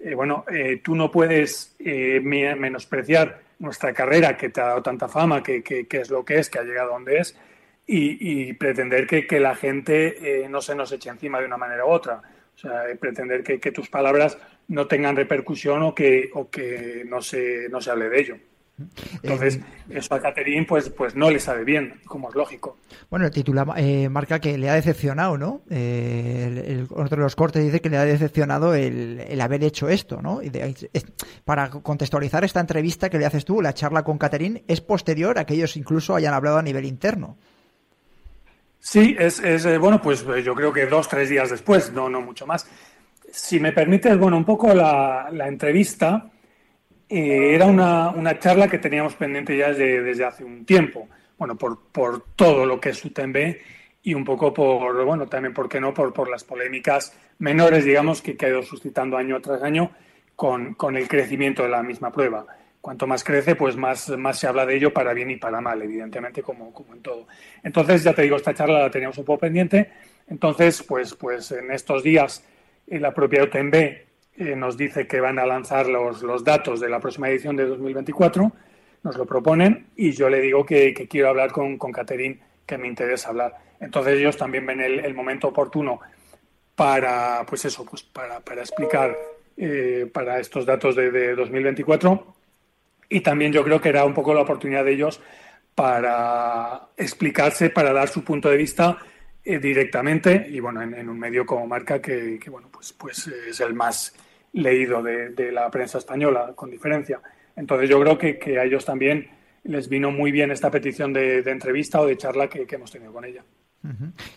eh, 0.00 0.14
bueno, 0.14 0.44
eh, 0.50 0.80
tú 0.82 0.94
no 0.94 1.10
puedes 1.10 1.76
eh, 1.78 2.20
menospreciar 2.22 3.40
nuestra 3.58 3.92
carrera 3.92 4.36
que 4.36 4.48
te 4.48 4.60
ha 4.60 4.68
dado 4.68 4.82
tanta 4.82 5.08
fama, 5.08 5.42
que, 5.42 5.62
es 5.90 6.10
lo 6.10 6.24
que 6.24 6.38
es, 6.38 6.48
que 6.48 6.58
ha 6.58 6.62
llegado 6.62 6.92
donde 6.92 7.18
es, 7.18 7.36
y, 7.86 8.52
pretender 8.54 9.06
que, 9.06 9.40
la 9.40 9.54
gente 9.54 10.46
no 10.48 10.60
se 10.62 10.74
nos 10.76 10.92
eche 10.92 11.10
encima 11.10 11.40
de 11.40 11.46
una 11.46 11.56
manera 11.56 11.84
u 11.84 11.88
otra. 11.88 12.22
O 12.54 12.58
sea, 12.58 12.84
pretender 12.98 13.42
que, 13.42 13.72
tus 13.72 13.90
palabras 13.90 14.38
no 14.68 14.86
tengan 14.86 15.16
repercusión 15.16 15.82
o 15.82 15.94
que, 15.94 16.30
o 16.32 16.48
que 16.48 17.04
no, 17.06 17.20
se, 17.20 17.68
no 17.68 17.80
se 17.80 17.90
hable 17.90 18.08
de 18.08 18.20
ello. 18.20 18.36
Entonces, 19.22 19.56
eh, 19.56 19.62
eso 19.90 20.14
a 20.14 20.20
Caterín 20.20 20.66
pues, 20.66 20.90
pues 20.90 21.14
no 21.14 21.30
le 21.30 21.40
sabe 21.40 21.64
bien, 21.64 22.00
como 22.06 22.28
es 22.28 22.34
lógico. 22.34 22.78
Bueno, 23.10 23.26
el 23.26 23.32
título 23.32 23.64
eh, 23.76 24.08
marca 24.08 24.38
que 24.38 24.56
le 24.58 24.68
ha 24.70 24.74
decepcionado, 24.74 25.36
¿no? 25.36 25.62
Eh, 25.70 26.86
otro 26.90 27.16
de 27.16 27.22
los 27.22 27.36
cortes 27.36 27.62
dice 27.62 27.80
que 27.80 27.90
le 27.90 27.96
ha 27.96 28.04
decepcionado 28.04 28.74
el, 28.74 29.40
haber 29.40 29.64
hecho 29.64 29.88
esto, 29.88 30.20
¿no? 30.22 30.42
Y 30.42 30.50
para 31.44 31.70
contextualizar 31.70 32.44
esta 32.44 32.60
entrevista 32.60 33.10
que 33.10 33.18
le 33.18 33.26
haces 33.26 33.44
tú, 33.44 33.60
la 33.60 33.74
charla 33.74 34.02
con 34.02 34.18
Caterín, 34.18 34.62
es 34.68 34.80
posterior 34.80 35.38
a 35.38 35.44
que 35.44 35.54
ellos 35.54 35.76
incluso 35.76 36.14
hayan 36.14 36.34
hablado 36.34 36.58
a 36.58 36.62
nivel 36.62 36.84
interno. 36.84 37.36
Sí, 38.78 39.14
es, 39.18 39.42
bueno, 39.78 40.00
pues 40.00 40.24
yo 40.44 40.54
creo 40.54 40.72
que 40.72 40.86
dos, 40.86 41.08
tres 41.08 41.28
días 41.28 41.50
después, 41.50 41.92
no, 41.92 42.08
no 42.08 42.20
mucho 42.22 42.46
más. 42.46 42.66
Si 43.30 43.60
me 43.60 43.72
permites, 43.72 44.18
bueno, 44.18 44.36
un 44.36 44.44
poco 44.44 44.74
la, 44.74 45.28
la 45.30 45.46
entrevista 45.46 46.30
eh, 47.10 47.56
era 47.56 47.66
una, 47.66 48.10
una, 48.10 48.38
charla 48.38 48.68
que 48.68 48.78
teníamos 48.78 49.16
pendiente 49.16 49.56
ya 49.56 49.72
desde, 49.72 50.24
hace 50.24 50.44
un 50.44 50.64
tiempo. 50.64 51.08
Bueno, 51.36 51.56
por, 51.56 51.88
por 51.90 52.24
todo 52.36 52.64
lo 52.64 52.80
que 52.80 52.90
es 52.90 53.04
UTMB 53.04 53.56
y 54.04 54.14
un 54.14 54.24
poco 54.24 54.54
por, 54.54 55.04
bueno, 55.04 55.26
también, 55.26 55.52
¿por 55.52 55.68
qué 55.68 55.80
no?, 55.80 55.92
por, 55.92 56.12
por 56.12 56.30
las 56.30 56.44
polémicas 56.44 57.12
menores, 57.40 57.84
digamos, 57.84 58.22
que, 58.22 58.36
ha 58.40 58.48
ido 58.48 58.62
suscitando 58.62 59.16
año 59.16 59.40
tras 59.40 59.60
año 59.64 59.90
con, 60.36 60.74
con, 60.74 60.96
el 60.96 61.08
crecimiento 61.08 61.64
de 61.64 61.70
la 61.70 61.82
misma 61.82 62.12
prueba. 62.12 62.46
Cuanto 62.80 63.08
más 63.08 63.24
crece, 63.24 63.56
pues 63.56 63.76
más, 63.76 64.08
más 64.10 64.38
se 64.38 64.46
habla 64.46 64.64
de 64.64 64.76
ello 64.76 64.92
para 64.92 65.12
bien 65.12 65.32
y 65.32 65.36
para 65.36 65.60
mal, 65.60 65.82
evidentemente, 65.82 66.42
como, 66.42 66.72
como 66.72 66.94
en 66.94 67.02
todo. 67.02 67.26
Entonces, 67.64 68.04
ya 68.04 68.14
te 68.14 68.22
digo, 68.22 68.36
esta 68.36 68.54
charla 68.54 68.78
la 68.78 68.90
teníamos 68.90 69.18
un 69.18 69.24
poco 69.24 69.40
pendiente. 69.40 69.90
Entonces, 70.28 70.84
pues, 70.84 71.14
pues 71.14 71.50
en 71.50 71.72
estos 71.72 72.04
días, 72.04 72.44
en 72.86 73.02
la 73.02 73.12
propia 73.12 73.42
UTMB 73.42 74.09
eh, 74.40 74.56
nos 74.56 74.78
dice 74.78 75.06
que 75.06 75.20
van 75.20 75.38
a 75.38 75.44
lanzar 75.44 75.86
los, 75.86 76.22
los, 76.22 76.42
datos 76.42 76.80
de 76.80 76.88
la 76.88 76.98
próxima 76.98 77.28
edición 77.28 77.56
de 77.56 77.66
2024, 77.66 78.50
nos 79.02 79.16
lo 79.18 79.26
proponen 79.26 79.88
y 79.96 80.12
yo 80.12 80.30
le 80.30 80.40
digo 80.40 80.64
que, 80.64 80.94
quiero 80.94 81.28
hablar 81.28 81.52
con, 81.52 81.76
con 81.76 81.92
Caterín, 81.92 82.40
que 82.64 82.78
me 82.78 82.88
interesa 82.88 83.28
hablar. 83.28 83.58
Entonces 83.80 84.18
ellos 84.18 84.38
también 84.38 84.64
ven 84.64 84.80
el, 84.80 85.12
momento 85.12 85.48
oportuno 85.48 86.00
para, 86.74 87.44
pues 87.46 87.66
eso, 87.66 87.84
pues 87.84 88.02
para, 88.02 88.40
para 88.40 88.62
explicar 88.62 89.14
eh, 89.58 90.10
para 90.10 90.40
estos 90.40 90.64
datos 90.64 90.96
de, 90.96 91.34
2024 91.34 92.34
y 93.10 93.20
también 93.20 93.52
yo 93.52 93.62
creo 93.62 93.78
que 93.78 93.90
era 93.90 94.06
un 94.06 94.14
poco 94.14 94.32
la 94.32 94.40
oportunidad 94.40 94.86
de 94.86 94.92
ellos 94.92 95.20
para 95.74 96.88
explicarse, 96.96 97.68
para 97.68 97.92
dar 97.92 98.08
su 98.08 98.24
punto 98.24 98.48
de 98.48 98.56
vista 98.56 98.96
eh, 99.44 99.58
directamente 99.58 100.46
y 100.48 100.60
bueno, 100.60 100.80
en, 100.80 101.10
un 101.10 101.18
medio 101.18 101.44
como 101.44 101.66
marca 101.66 102.00
que, 102.00 102.38
que, 102.42 102.48
bueno, 102.48 102.68
pues, 102.72 102.94
pues 102.94 103.26
es 103.26 103.60
el 103.60 103.74
más 103.74 104.14
leído 104.52 105.02
de, 105.02 105.52
la 105.52 105.70
prensa 105.70 105.98
española, 105.98 106.52
con 106.54 106.70
diferencia. 106.70 107.20
Entonces 107.56 107.88
yo 107.88 108.00
creo 108.00 108.18
que, 108.18 108.58
a 108.58 108.64
ellos 108.64 108.84
también 108.84 109.28
les 109.64 109.88
vino 109.88 110.10
muy 110.10 110.32
bien 110.32 110.50
esta 110.50 110.70
petición 110.70 111.12
de, 111.12 111.38
entrevista 111.38 112.00
o 112.00 112.06
de 112.06 112.16
charla 112.16 112.48
que, 112.48 112.66
hemos 112.70 112.90
tenido 112.90 113.12
con 113.12 113.24
ella. 113.24 113.44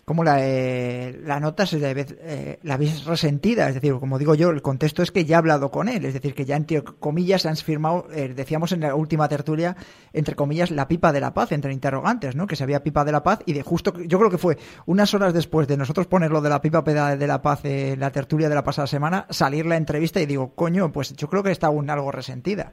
¿Cómo 0.06 0.24
la, 0.24 0.38
eh, 0.40 1.20
la 1.22 1.38
nota 1.38 1.66
se 1.66 1.78
eh, 1.82 2.58
la 2.62 2.74
habéis 2.74 3.04
resentida? 3.04 3.68
Es 3.68 3.74
decir, 3.74 3.92
como 3.94 4.18
digo 4.18 4.34
yo, 4.34 4.48
el 4.48 4.62
contexto 4.62 5.02
es 5.02 5.10
que 5.10 5.26
ya 5.26 5.36
he 5.36 5.38
hablado 5.38 5.70
con 5.70 5.88
él, 5.90 6.06
es 6.06 6.14
decir, 6.14 6.34
que 6.34 6.46
ya 6.46 6.56
entre 6.56 6.82
comillas 6.82 7.44
han 7.44 7.56
firmado, 7.56 8.08
eh, 8.10 8.32
decíamos 8.34 8.72
en 8.72 8.80
la 8.80 8.94
última 8.94 9.28
tertulia, 9.28 9.76
entre 10.14 10.34
comillas, 10.34 10.70
la 10.70 10.88
pipa 10.88 11.12
de 11.12 11.20
la 11.20 11.34
paz, 11.34 11.52
entre 11.52 11.74
interrogantes, 11.74 12.34
¿no? 12.34 12.46
Que 12.46 12.56
se 12.56 12.64
había 12.64 12.82
pipa 12.82 13.04
de 13.04 13.12
la 13.12 13.22
paz 13.22 13.40
y 13.44 13.52
de 13.52 13.62
justo, 13.62 13.92
yo 13.98 14.18
creo 14.18 14.30
que 14.30 14.38
fue 14.38 14.56
unas 14.86 15.12
horas 15.12 15.34
después 15.34 15.68
de 15.68 15.76
nosotros 15.76 16.06
ponerlo 16.06 16.40
de 16.40 16.48
la 16.48 16.62
pipa 16.62 16.80
de 16.82 17.26
la 17.26 17.42
paz 17.42 17.60
en 17.64 18.00
la 18.00 18.10
tertulia 18.10 18.48
de 18.48 18.54
la 18.54 18.64
pasada 18.64 18.86
semana, 18.86 19.26
salir 19.28 19.66
la 19.66 19.76
entrevista 19.76 20.22
y 20.22 20.26
digo, 20.26 20.54
coño, 20.54 20.90
pues 20.90 21.14
yo 21.16 21.28
creo 21.28 21.42
que 21.42 21.50
está 21.50 21.66
aún 21.66 21.90
algo 21.90 22.10
resentida. 22.10 22.72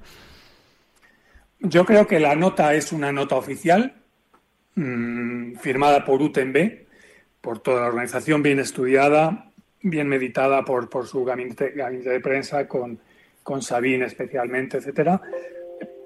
Yo 1.59 1.85
creo 1.85 2.07
que 2.07 2.19
la 2.19 2.35
nota 2.35 2.73
es 2.73 2.93
una 2.93 3.11
nota 3.11 3.35
oficial, 3.35 4.00
Mm, 4.75 5.55
firmada 5.55 6.05
por 6.05 6.21
UTMB, 6.21 6.85
por 7.41 7.59
toda 7.59 7.81
la 7.81 7.87
organización, 7.87 8.41
bien 8.41 8.59
estudiada, 8.59 9.51
bien 9.81 10.07
meditada 10.07 10.63
por, 10.63 10.87
su 11.05 11.25
gabinete, 11.25 11.71
de 11.71 12.19
prensa, 12.21 12.67
con, 12.67 12.99
con 13.43 13.61
Sabine 13.61 14.05
especialmente, 14.05 14.77
etcétera. 14.77 15.21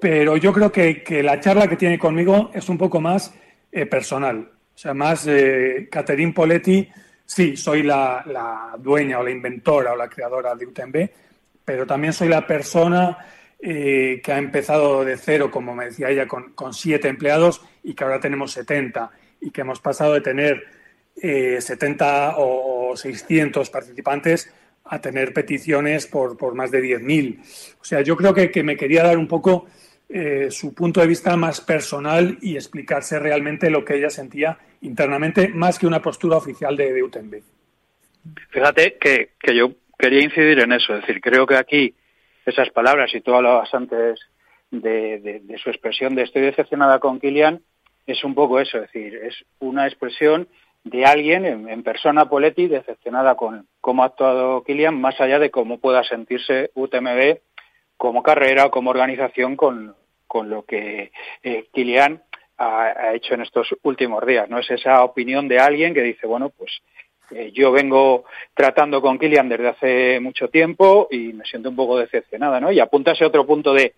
Pero 0.01 0.37
yo 0.37 0.51
creo 0.51 0.71
que, 0.71 1.03
que, 1.03 1.21
la 1.21 1.39
charla 1.39 1.67
que 1.67 1.75
tiene 1.75 1.99
conmigo 1.99 2.49
es 2.53 2.67
un 2.69 2.77
poco 2.77 2.99
más 2.99 3.33
eh, 3.71 3.85
personal. 3.85 4.49
O 4.73 4.77
sea, 4.77 4.93
más 4.93 5.27
eh, 5.27 5.87
Poletti, 6.33 6.89
sí, 7.25 7.55
soy 7.55 7.83
la, 7.83 8.23
la, 8.25 8.75
dueña 8.79 9.19
o 9.19 9.23
la 9.23 9.31
inventora 9.31 9.93
o 9.93 9.95
la 9.95 10.09
creadora 10.09 10.55
de 10.55 10.65
UTMB, 10.65 11.09
pero 11.63 11.85
también 11.85 12.13
soy 12.13 12.29
la 12.29 12.45
persona 12.45 13.17
eh, 13.67 14.21
que 14.23 14.31
ha 14.31 14.37
empezado 14.37 15.03
de 15.03 15.17
cero, 15.17 15.49
como 15.49 15.73
me 15.73 15.85
decía 15.85 16.11
ella, 16.11 16.27
con, 16.27 16.53
siete 16.71 17.07
empleados 17.07 17.65
y 17.81 17.95
que 17.95 18.03
ahora 18.03 18.19
tenemos 18.19 18.51
70 18.51 19.09
y 19.41 19.49
que 19.49 19.61
hemos 19.61 19.79
pasado 19.79 20.13
de 20.13 20.21
tener 20.21 20.63
70 21.15 22.29
eh, 22.29 22.33
o 22.37 22.95
600 22.95 23.67
participantes 23.71 24.53
a 24.83 25.01
tener 25.01 25.33
peticiones 25.33 26.05
por, 26.05 26.37
por 26.37 26.53
más 26.53 26.69
de 26.69 26.83
10.000. 26.83 27.39
O 27.81 27.83
sea, 27.83 28.01
yo 28.01 28.15
creo 28.15 28.35
que, 28.35 28.61
me 28.61 28.77
quería 28.77 29.01
dar 29.01 29.17
un 29.17 29.27
poco 29.27 29.65
eh, 30.09 30.49
su 30.51 30.75
punto 30.75 31.01
de 31.01 31.07
vista 31.07 31.35
más 31.35 31.59
personal 31.59 32.37
y 32.43 32.57
explicarse 32.57 33.17
realmente 33.17 33.71
lo 33.71 33.83
que 33.83 33.95
ella 33.95 34.11
sentía 34.11 34.59
internamente, 34.81 35.47
más 35.47 35.79
que 35.79 35.87
una 35.87 36.03
postura 36.03 36.37
oficial 36.37 36.77
de, 36.77 36.93
de 36.93 37.01
UTMB. 37.01 37.35
Fíjate 38.51 38.97
que, 39.01 39.31
que 39.39 39.55
yo 39.55 39.71
quería 39.97 40.21
incidir 40.21 40.59
en 40.59 40.71
eso, 40.71 40.93
es 40.93 41.01
decir, 41.01 41.19
creo 41.19 41.47
que 41.47 41.55
aquí 41.55 41.95
esas 42.45 42.69
palabras, 42.69 43.13
y 43.13 43.21
tú 43.21 43.33
hablabas 43.33 43.73
antes 43.73 44.19
de, 44.71 45.57
su 45.61 45.69
expresión 45.69 46.15
de 46.15 46.23
estoy 46.23 46.43
decepcionada 46.43 46.99
con 46.99 47.19
Kilian, 47.19 47.61
es 48.05 48.23
un 48.23 48.35
poco 48.35 48.59
eso, 48.59 48.77
es 48.77 48.91
decir, 48.91 49.15
es 49.15 49.45
una 49.59 49.87
expresión 49.87 50.47
de 50.83 51.05
alguien 51.05 51.45
en, 51.45 51.83
persona 51.83 52.29
Poletti 52.29 52.67
decepcionada 52.67 53.35
con 53.35 53.67
cómo 53.81 54.03
ha 54.03 54.07
actuado 54.07 54.63
Kilian, 54.63 54.99
más 54.99 55.19
allá 55.19 55.39
de 55.39 55.49
cómo 55.49 55.79
pueda 55.79 56.03
sentirse 56.03 56.69
UTMB 56.75 57.39
como 57.97 58.21
carrera 58.21 58.65
o 58.65 58.71
como 58.71 58.91
organización 58.91 59.55
con, 59.55 59.95
con 60.27 60.49
lo 60.49 60.63
que 60.63 61.11
eh, 61.41 61.65
Kilian 61.73 62.21
ha, 62.57 63.13
hecho 63.13 63.33
en 63.33 63.41
estos 63.41 63.75
últimos 63.83 64.25
días. 64.25 64.49
No 64.49 64.59
es 64.59 64.69
esa 64.69 65.03
opinión 65.03 65.47
de 65.47 65.59
alguien 65.59 65.93
que 65.93 66.01
dice, 66.01 66.27
bueno, 66.27 66.49
pues 66.49 66.71
eh, 67.31 67.51
yo 67.53 67.71
vengo 67.71 68.25
tratando 68.53 69.01
con 69.01 69.17
Kilian 69.17 69.49
desde 69.49 69.67
hace 69.67 70.19
mucho 70.19 70.49
tiempo 70.49 71.07
y 71.09 71.33
me 71.33 71.45
siento 71.45 71.69
un 71.69 71.75
poco 71.75 71.97
decepcionada, 71.97 72.59
¿no? 72.59 72.71
Y 72.71 72.79
apunta 72.79 73.11
ese 73.11 73.25
otro 73.25 73.45
punto 73.45 73.73
de, 73.73 73.93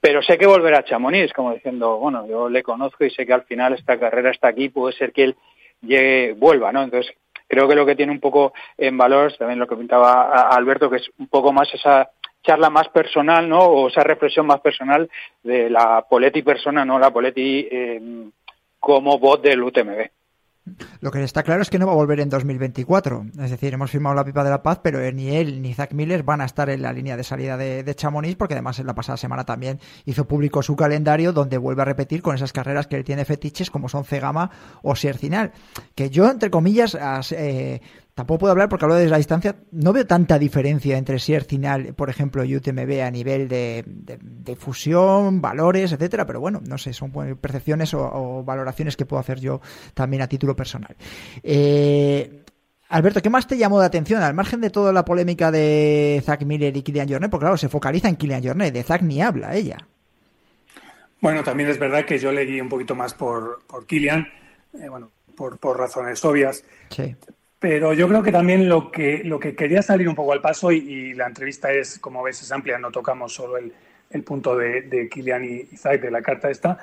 pero 0.00 0.22
sé 0.22 0.38
que 0.38 0.46
volverá 0.46 0.78
a 0.78 0.84
Chamonix, 0.84 1.32
como 1.32 1.52
diciendo, 1.52 1.98
bueno, 1.98 2.26
yo 2.26 2.48
le 2.48 2.62
conozco 2.62 3.04
y 3.04 3.10
sé 3.10 3.26
que 3.26 3.32
al 3.32 3.44
final 3.44 3.74
esta 3.74 3.98
carrera 3.98 4.30
está 4.30 4.48
aquí, 4.48 4.68
puede 4.68 4.94
ser 4.96 5.12
que 5.12 5.24
él 5.24 5.36
llegue, 5.82 6.32
vuelva, 6.32 6.72
¿no? 6.72 6.82
Entonces, 6.82 7.12
creo 7.48 7.68
que 7.68 7.74
lo 7.74 7.86
que 7.86 7.96
tiene 7.96 8.12
un 8.12 8.20
poco 8.20 8.52
en 8.76 8.96
valor, 8.96 9.32
también 9.36 9.58
lo 9.58 9.66
que 9.66 9.76
pintaba 9.76 10.48
Alberto, 10.48 10.90
que 10.90 10.96
es 10.96 11.10
un 11.18 11.28
poco 11.28 11.52
más 11.52 11.72
esa 11.74 12.10
charla 12.42 12.70
más 12.70 12.88
personal, 12.88 13.48
¿no? 13.48 13.60
O 13.60 13.88
esa 13.88 14.04
reflexión 14.04 14.46
más 14.46 14.60
personal 14.60 15.10
de 15.42 15.68
la 15.68 16.06
Poletti 16.08 16.42
persona, 16.42 16.84
no 16.84 16.98
la 16.98 17.10
Poletti 17.10 17.68
eh, 17.70 18.00
como 18.78 19.18
voz 19.18 19.42
del 19.42 19.62
UTMB. 19.62 20.15
Lo 21.00 21.10
que 21.12 21.22
está 21.22 21.42
claro 21.42 21.62
es 21.62 21.70
que 21.70 21.78
no 21.78 21.86
va 21.86 21.92
a 21.92 21.96
volver 21.96 22.20
en 22.20 22.28
2024. 22.28 23.26
Es 23.40 23.50
decir, 23.50 23.72
hemos 23.74 23.90
firmado 23.90 24.14
la 24.14 24.24
pipa 24.24 24.42
de 24.42 24.50
la 24.50 24.62
paz, 24.62 24.80
pero 24.82 24.98
ni 25.12 25.36
él 25.36 25.62
ni 25.62 25.74
Zach 25.74 25.92
Miller 25.92 26.22
van 26.22 26.40
a 26.40 26.44
estar 26.44 26.68
en 26.70 26.82
la 26.82 26.92
línea 26.92 27.16
de 27.16 27.24
salida 27.24 27.56
de, 27.56 27.82
de, 27.82 27.94
Chamonix, 27.94 28.36
porque 28.36 28.54
además 28.54 28.78
en 28.78 28.86
la 28.86 28.94
pasada 28.94 29.16
semana 29.16 29.44
también 29.44 29.78
hizo 30.04 30.26
público 30.26 30.62
su 30.62 30.74
calendario, 30.74 31.32
donde 31.32 31.58
vuelve 31.58 31.82
a 31.82 31.84
repetir 31.84 32.22
con 32.22 32.34
esas 32.34 32.52
carreras 32.52 32.86
que 32.86 32.96
él 32.96 33.04
tiene 33.04 33.24
fetiches, 33.24 33.70
como 33.70 33.88
son 33.88 34.04
Cegama 34.04 34.50
o 34.82 34.96
Siercinal. 34.96 35.52
Que 35.94 36.10
yo, 36.10 36.28
entre 36.28 36.50
comillas, 36.50 36.96
eh, 37.30 37.80
Tampoco 38.16 38.38
puedo 38.38 38.52
hablar 38.52 38.70
porque 38.70 38.86
hablo 38.86 38.94
desde 38.94 39.10
la 39.10 39.18
distancia. 39.18 39.56
No 39.72 39.92
veo 39.92 40.06
tanta 40.06 40.38
diferencia 40.38 40.96
entre 40.96 41.18
Siercinal, 41.18 41.92
por 41.92 42.08
ejemplo, 42.08 42.44
y 42.44 42.56
UTMB 42.56 43.02
a 43.02 43.10
nivel 43.10 43.46
de, 43.46 43.84
de, 43.86 44.56
fusión, 44.56 45.42
valores, 45.42 45.92
etcétera. 45.92 46.24
Pero 46.24 46.40
bueno, 46.40 46.62
no 46.66 46.78
sé, 46.78 46.94
son 46.94 47.12
percepciones 47.36 47.92
o, 47.92 48.42
valoraciones 48.42 48.96
que 48.96 49.04
puedo 49.04 49.20
hacer 49.20 49.38
yo 49.38 49.60
también 49.92 50.22
a 50.22 50.28
título 50.28 50.56
personal. 50.56 50.96
Eh, 51.42 52.42
Alberto, 52.88 53.20
¿qué 53.20 53.28
más 53.28 53.46
te 53.46 53.58
llamó 53.58 53.80
la 53.80 53.84
atención? 53.84 54.22
Al 54.22 54.32
margen 54.32 54.62
de 54.62 54.70
toda 54.70 54.94
la 54.94 55.04
polémica 55.04 55.50
de 55.50 56.22
Zach 56.24 56.42
Miller 56.42 56.74
y 56.74 56.80
Kilian 56.80 57.10
Jornet, 57.10 57.30
porque 57.30 57.44
claro, 57.44 57.58
se 57.58 57.68
focaliza 57.68 58.08
en 58.08 58.16
Kilian 58.16 58.42
Jornet, 58.42 58.72
de 58.72 58.82
Zach 58.82 59.02
ni 59.02 59.20
habla 59.20 59.54
ella. 59.54 59.76
Bueno, 61.20 61.44
también 61.44 61.68
es 61.68 61.78
verdad 61.78 62.06
que 62.06 62.18
yo 62.18 62.32
leí 62.32 62.62
un 62.62 62.70
poquito 62.70 62.94
más 62.94 63.12
por, 63.12 63.60
por 63.66 63.84
Kilian, 63.84 64.26
eh, 64.72 64.88
bueno, 64.88 65.10
por, 65.36 65.58
por 65.58 65.78
razones 65.78 66.24
obvias. 66.24 66.64
Sí. 66.88 67.14
Pero 67.58 67.94
yo 67.94 68.06
creo 68.06 68.22
que 68.22 68.32
también 68.32 68.68
lo 68.68 68.90
que, 68.90 69.22
lo 69.24 69.40
que 69.40 69.54
quería 69.54 69.80
salir 69.80 70.08
un 70.08 70.14
poco 70.14 70.32
al 70.32 70.42
paso, 70.42 70.70
y, 70.70 71.14
la 71.14 71.26
entrevista 71.26 71.72
es, 71.72 71.98
como 71.98 72.22
ves, 72.22 72.42
es 72.42 72.52
amplia, 72.52 72.78
no 72.78 72.90
tocamos 72.90 73.32
solo 73.32 73.56
el, 73.56 73.72
el 74.10 74.22
punto 74.22 74.56
de, 74.56 74.82
de 74.82 75.08
Kilian 75.08 75.44
y 75.44 75.64
Zayt 75.76 76.02
de 76.02 76.10
la 76.10 76.20
carta 76.20 76.50
esta, 76.50 76.78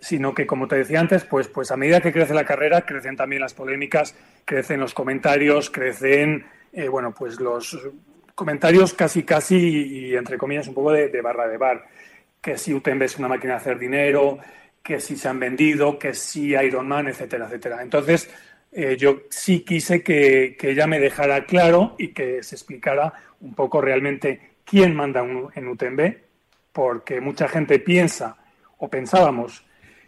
sino 0.00 0.34
que, 0.34 0.46
como 0.46 0.68
te 0.68 0.76
decía 0.76 1.00
antes, 1.00 1.24
pues, 1.24 1.48
pues 1.48 1.70
a 1.70 1.76
medida 1.76 2.00
que 2.00 2.12
crece 2.12 2.34
la 2.34 2.44
carrera, 2.44 2.82
crecen 2.82 3.16
también 3.16 3.40
las 3.40 3.54
polémicas, 3.54 4.14
crecen 4.44 4.80
los 4.80 4.94
comentarios, 4.94 5.70
crecen, 5.70 6.44
eh, 6.72 6.88
bueno, 6.88 7.14
pues 7.14 7.40
los 7.40 7.78
comentarios 8.34 8.94
casi, 8.94 9.24
casi, 9.24 9.56
y, 9.56 10.16
entre 10.16 10.38
comillas, 10.38 10.68
un 10.68 10.74
poco 10.74 10.92
de, 10.92 11.08
de, 11.08 11.20
barra 11.20 11.48
de 11.48 11.56
bar. 11.56 11.86
Que 12.40 12.56
si 12.56 12.72
UTMB 12.72 13.02
es 13.02 13.18
una 13.18 13.28
máquina 13.28 13.54
de 13.54 13.60
hacer 13.60 13.78
dinero, 13.78 14.38
que 14.82 15.00
si 15.00 15.16
se 15.16 15.28
han 15.28 15.40
vendido, 15.40 15.98
que 15.98 16.14
si 16.14 16.50
Ironman, 16.54 17.08
etcétera, 17.08 17.46
etcétera. 17.46 17.82
Entonces, 17.82 18.30
eh, 18.80 18.96
yo 18.96 19.22
sí 19.28 19.62
quise 19.62 20.04
que, 20.04 20.56
ella 20.60 20.86
me 20.86 21.00
dejara 21.00 21.46
claro 21.46 21.96
y 21.98 22.12
que 22.12 22.44
se 22.44 22.54
explicara 22.54 23.12
un 23.40 23.52
poco 23.52 23.80
realmente 23.80 24.52
quién 24.64 24.94
manda 24.94 25.26
en 25.52 25.66
UTMB, 25.66 26.14
porque 26.72 27.20
mucha 27.20 27.48
gente 27.48 27.80
piensa 27.80 28.36
o 28.76 28.88
pensábamos 28.88 29.66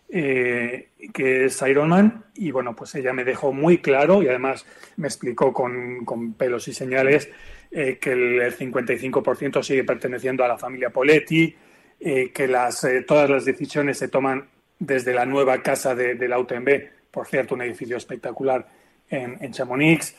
eh, 0.09 0.91
que 1.13 1.47
es 1.47 1.61
Ironman 1.63 2.27
y 2.37 2.53
bueno, 2.53 2.77
pues 2.77 2.95
ella 2.95 3.13
me 3.13 3.25
dejó 3.25 3.53
muy 3.53 3.79
claro 3.79 4.23
y 4.23 4.29
además 4.29 4.65
me 4.99 5.09
explicó 5.09 5.53
con, 5.53 6.35
pelos 6.35 6.69
y 6.69 6.73
señales 6.73 7.29
eh, 7.73 7.99
que 8.01 8.13
el, 8.13 8.57
55% 8.57 9.65
sigue 9.65 9.83
perteneciendo 9.83 10.45
a 10.45 10.49
la 10.49 10.59
familia 10.59 10.91
Poletti, 10.91 11.57
que 11.99 12.49
las, 12.49 12.87
todas 13.05 13.29
las 13.29 13.45
decisiones 13.45 13.99
se 13.99 14.07
toman 14.07 14.49
desde 14.79 15.13
la 15.13 15.27
nueva 15.27 15.61
casa 15.61 15.97
de, 15.97 16.15
de 16.15 16.29
la 16.29 16.39
UTMB 16.39 17.00
por 17.11 17.27
cierto, 17.27 17.55
un 17.55 17.63
edificio 17.63 17.97
espectacular 17.97 18.69
en, 19.09 19.53
Chamonix, 19.53 20.15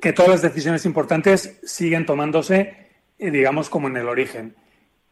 que 0.00 0.12
todas 0.12 0.30
las 0.30 0.42
decisiones 0.42 0.84
importantes 0.84 1.58
siguen 1.62 2.04
tomándose, 2.04 2.88
eh, 3.18 3.30
digamos, 3.30 3.70
como 3.70 3.88
en 3.88 3.96
el 3.96 4.08
origen. 4.08 4.54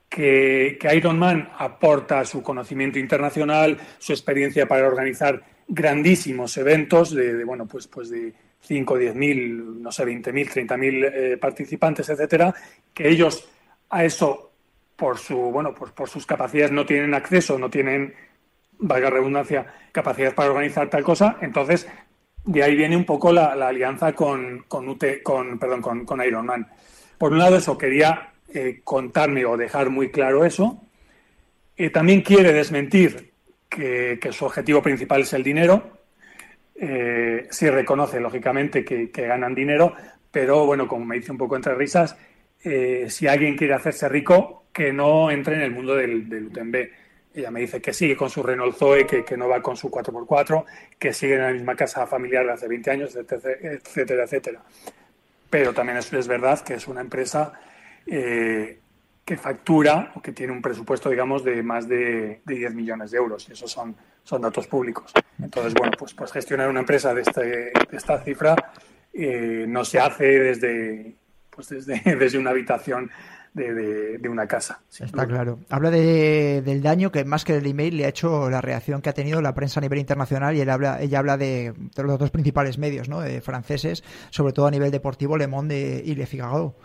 Que, 0.08 0.76
que 0.80 0.94
Ironman 0.94 1.50
aporta 1.56 2.24
su 2.24 2.42
conocimiento 2.42 2.98
internacional, 2.98 3.78
su 3.98 4.12
experiencia 4.12 4.66
para 4.66 4.86
organizar 4.86 5.42
grandísimos 5.68 6.56
eventos 6.56 7.14
de, 7.14 7.44
bueno, 7.44 7.66
pues, 7.66 7.86
pues 7.86 8.10
de 8.10 8.34
5, 8.62 8.98
10 8.98 9.14
mil, 9.14 9.82
no 9.82 9.92
sé, 9.92 10.04
20 10.04 10.32
mil, 10.32 10.50
30 10.50 10.76
mil 10.76 11.04
eh, 11.04 11.36
participantes, 11.38 12.08
etcétera, 12.08 12.54
que 12.92 13.08
ellos 13.08 13.48
a 13.88 14.04
eso, 14.04 14.52
por 14.96 15.18
su, 15.18 15.36
bueno, 15.36 15.74
pues 15.74 15.92
por 15.92 16.08
sus 16.08 16.26
capacidades 16.26 16.72
no 16.72 16.84
tienen 16.84 17.14
acceso, 17.14 17.58
no 17.58 17.70
tienen 17.70 18.14
valga 18.80 19.10
redundancia, 19.10 19.66
capacidad 19.92 20.34
para 20.34 20.50
organizar 20.50 20.88
tal 20.88 21.02
cosa, 21.02 21.36
entonces 21.40 21.86
de 22.44 22.62
ahí 22.62 22.74
viene 22.74 22.96
un 22.96 23.04
poco 23.04 23.32
la, 23.32 23.52
alianza 23.52 24.12
con, 24.14 24.64
con, 24.66 24.88
UT, 24.88 25.04
con, 25.22 25.58
perdón, 25.58 25.82
con, 25.82 26.04
con 26.04 26.22
Ironman. 26.22 26.66
Por 27.18 27.32
un 27.32 27.38
lado, 27.38 27.56
eso 27.56 27.76
quería 27.76 28.32
eh, 28.52 28.80
contarme 28.82 29.44
o 29.44 29.56
dejar 29.56 29.90
muy 29.90 30.10
claro 30.10 30.44
eso. 30.44 30.82
Eh, 31.76 31.90
también 31.90 32.22
quiere 32.22 32.52
desmentir 32.52 33.32
que, 33.68 34.18
su 34.32 34.46
objetivo 34.46 34.82
principal 34.82 35.20
es 35.22 35.32
el 35.34 35.42
dinero. 35.42 35.98
Eh, 36.74 37.46
sí 37.50 37.68
reconoce, 37.68 38.20
lógicamente, 38.20 38.84
que, 38.84 39.10
ganan 39.12 39.54
dinero, 39.54 39.94
pero 40.30 40.64
bueno, 40.64 40.88
como 40.88 41.04
me 41.04 41.16
dice 41.16 41.32
un 41.32 41.38
poco 41.38 41.56
entre 41.56 41.74
risas, 41.74 42.16
si 43.08 43.26
alguien 43.26 43.56
quiere 43.56 43.74
hacerse 43.74 44.08
rico, 44.08 44.64
que 44.72 44.92
no 44.92 45.30
entre 45.30 45.56
en 45.56 45.62
el 45.62 45.70
mundo 45.70 45.94
del, 45.94 46.28
del 46.28 46.46
UTMB 46.46 46.76
ella 47.34 47.50
me 47.50 47.60
dice 47.60 47.80
que 47.80 47.92
sigue 47.92 48.16
con 48.16 48.28
su 48.28 48.42
Renault 48.42 48.76
Zoe, 48.76 49.06
que, 49.06 49.36
no 49.36 49.48
va 49.48 49.62
con 49.62 49.76
su 49.76 49.90
4x4, 49.90 50.64
que 50.98 51.12
sigue 51.12 51.34
en 51.34 51.42
la 51.42 51.52
misma 51.52 51.76
casa 51.76 52.06
familiar 52.06 52.44
de 52.44 52.52
hace 52.52 52.68
20 52.68 52.90
años, 52.90 53.16
etcétera, 53.16 54.24
etcétera. 54.24 54.62
Pero 55.48 55.72
también 55.72 55.98
es, 55.98 56.12
es 56.12 56.28
verdad 56.28 56.60
que 56.60 56.74
es 56.74 56.88
una 56.88 57.00
empresa 57.00 57.52
eh, 58.06 58.78
que 59.24 59.36
factura 59.36 60.12
o 60.16 60.22
que 60.22 60.32
tiene 60.32 60.52
un 60.52 60.60
presupuesto, 60.60 61.08
digamos, 61.08 61.44
de 61.44 61.62
más 61.62 61.88
de, 61.88 62.40
10 62.46 62.74
millones 62.74 63.12
de 63.12 63.18
euros. 63.18 63.48
Y 63.48 63.52
esos 63.52 63.70
son, 63.70 63.94
son 64.24 64.42
datos 64.42 64.66
públicos. 64.66 65.12
Entonces, 65.40 65.74
bueno, 65.74 65.92
pues, 65.98 66.14
pues 66.14 66.32
gestionar 66.32 66.68
una 66.68 66.80
empresa 66.80 67.14
de, 67.14 67.22
este, 67.22 67.40
de 67.42 67.72
esta 67.92 68.22
cifra 68.22 68.56
eh, 69.12 69.66
no 69.68 69.84
se 69.84 70.00
hace 70.00 70.24
desde, 70.24 71.14
pues 71.50 71.68
desde, 71.68 72.00
desde 72.16 72.38
una 72.38 72.50
habitación 72.50 73.10
de, 73.54 74.28
una 74.28 74.46
casa. 74.46 74.80
Está 74.98 75.26
claro. 75.26 75.58
Habla 75.68 75.90
de, 75.90 76.62
del 76.64 76.82
daño 76.82 77.10
que 77.10 77.24
más 77.24 77.44
que 77.44 77.56
el 77.56 77.66
email 77.66 77.96
le 77.96 78.04
ha 78.04 78.08
hecho 78.08 78.48
la 78.48 78.60
reacción 78.60 79.02
que 79.02 79.10
ha 79.10 79.12
tenido 79.12 79.40
la 79.42 79.54
prensa 79.54 79.80
a 79.80 79.82
nivel 79.82 79.98
internacional 79.98 80.56
y 80.56 80.60
él 80.60 80.70
habla, 80.70 81.00
ella 81.00 81.18
habla 81.18 81.36
de, 81.36 81.74
los 81.96 82.18
dos 82.18 82.30
principales 82.30 82.78
medios 82.78 83.08
¿no? 83.08 83.20
de 83.20 83.40
franceses, 83.40 84.04
sobre 84.30 84.52
todo 84.52 84.66
a 84.66 84.70
nivel 84.70 84.90
deportivo, 84.90 85.36
Le 85.36 85.46
Monde 85.46 86.02
y 86.04 86.14
Le 86.14 86.26
Figaro. 86.26 86.76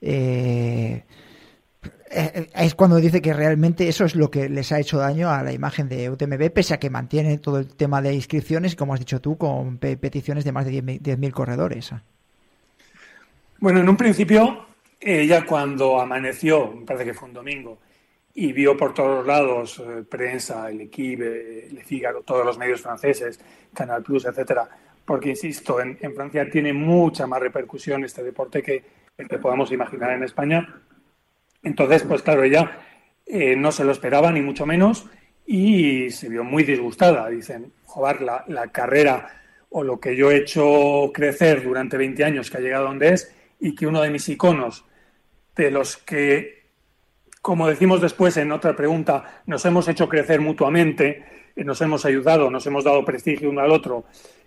Eh, 0.00 1.04
eh, 2.10 2.48
es 2.54 2.74
cuando 2.74 2.96
dice 2.96 3.20
que 3.20 3.32
realmente 3.32 3.88
eso 3.88 4.04
es 4.04 4.14
lo 4.14 4.30
que 4.30 4.48
les 4.48 4.70
ha 4.70 4.78
hecho 4.78 4.98
daño 4.98 5.30
a 5.30 5.42
la 5.42 5.52
imagen 5.52 5.88
de 5.88 6.10
UTMB, 6.10 6.50
pese 6.52 6.74
a 6.74 6.78
que 6.78 6.90
mantiene 6.90 7.38
todo 7.38 7.58
el 7.58 7.74
tema 7.74 8.00
de 8.02 8.14
inscripciones, 8.14 8.76
como 8.76 8.94
has 8.94 9.00
dicho 9.00 9.20
tú, 9.20 9.36
con 9.36 9.78
peticiones 9.78 10.44
de 10.44 10.52
más 10.52 10.64
de 10.64 10.72
10.000 10.72 11.30
corredores. 11.32 11.90
Bueno, 13.58 13.80
en 13.80 13.88
un 13.88 13.96
principio 13.96 14.63
ella 15.04 15.44
cuando 15.44 16.00
amaneció, 16.00 16.72
me 16.72 16.86
parece 16.86 17.04
que 17.04 17.14
fue 17.14 17.28
un 17.28 17.34
domingo, 17.34 17.78
y 18.32 18.52
vio 18.52 18.76
por 18.76 18.94
todos 18.94 19.26
lados, 19.26 19.78
eh, 19.78 20.02
prensa, 20.08 20.70
el 20.70 20.80
Equipe, 20.80 21.68
Le 21.70 21.84
Figaro, 21.84 22.22
todos 22.22 22.44
los 22.44 22.58
medios 22.58 22.80
franceses, 22.80 23.38
Canal 23.72 24.02
Plus, 24.02 24.24
etcétera, 24.24 24.68
porque 25.04 25.28
insisto, 25.28 25.80
en, 25.80 25.98
Francia 26.14 26.48
tiene 26.50 26.72
mucha 26.72 27.26
más 27.26 27.40
repercusión 27.40 28.04
este 28.04 28.22
deporte 28.22 28.62
que 28.62 28.82
el 29.18 29.28
que 29.28 29.38
podamos 29.38 29.70
imaginar 29.70 30.12
en 30.12 30.24
España. 30.24 30.80
Entonces, 31.62 32.02
pues 32.04 32.22
claro, 32.22 32.42
ella 32.42 32.78
eh, 33.26 33.54
no 33.54 33.70
se 33.70 33.84
lo 33.84 33.92
esperaba, 33.92 34.32
ni 34.32 34.40
mucho 34.40 34.64
menos, 34.64 35.06
y 35.46 36.10
se 36.10 36.30
vio 36.30 36.42
muy 36.42 36.64
disgustada. 36.64 37.28
Dicen, 37.28 37.72
joder, 37.84 38.22
la, 38.22 38.44
la 38.48 38.68
carrera 38.68 39.42
o 39.68 39.84
lo 39.84 40.00
que 40.00 40.16
yo 40.16 40.30
he 40.30 40.38
hecho 40.38 41.10
crecer 41.12 41.62
durante 41.62 41.98
20 41.98 42.24
años, 42.24 42.50
que 42.50 42.56
ha 42.56 42.60
llegado 42.60 42.86
donde 42.86 43.10
es, 43.12 43.32
y 43.60 43.74
que 43.74 43.86
uno 43.86 44.00
de 44.00 44.10
mis 44.10 44.28
iconos 44.28 44.86
de 45.56 45.70
los 45.70 45.96
que, 45.96 46.64
como 47.42 47.68
decimos 47.68 48.00
después 48.00 48.36
en 48.36 48.52
otra 48.52 48.74
pregunta, 48.74 49.42
nos 49.46 49.64
hemos 49.64 49.88
hecho 49.88 50.08
crecer 50.08 50.40
mutuamente, 50.40 51.24
eh, 51.56 51.64
nos 51.64 51.80
hemos 51.80 52.04
ayudado, 52.04 52.50
nos 52.50 52.66
hemos 52.66 52.84
dado 52.84 53.04
prestigio 53.04 53.50
uno 53.50 53.60
al 53.60 53.70
otro, 53.70 54.04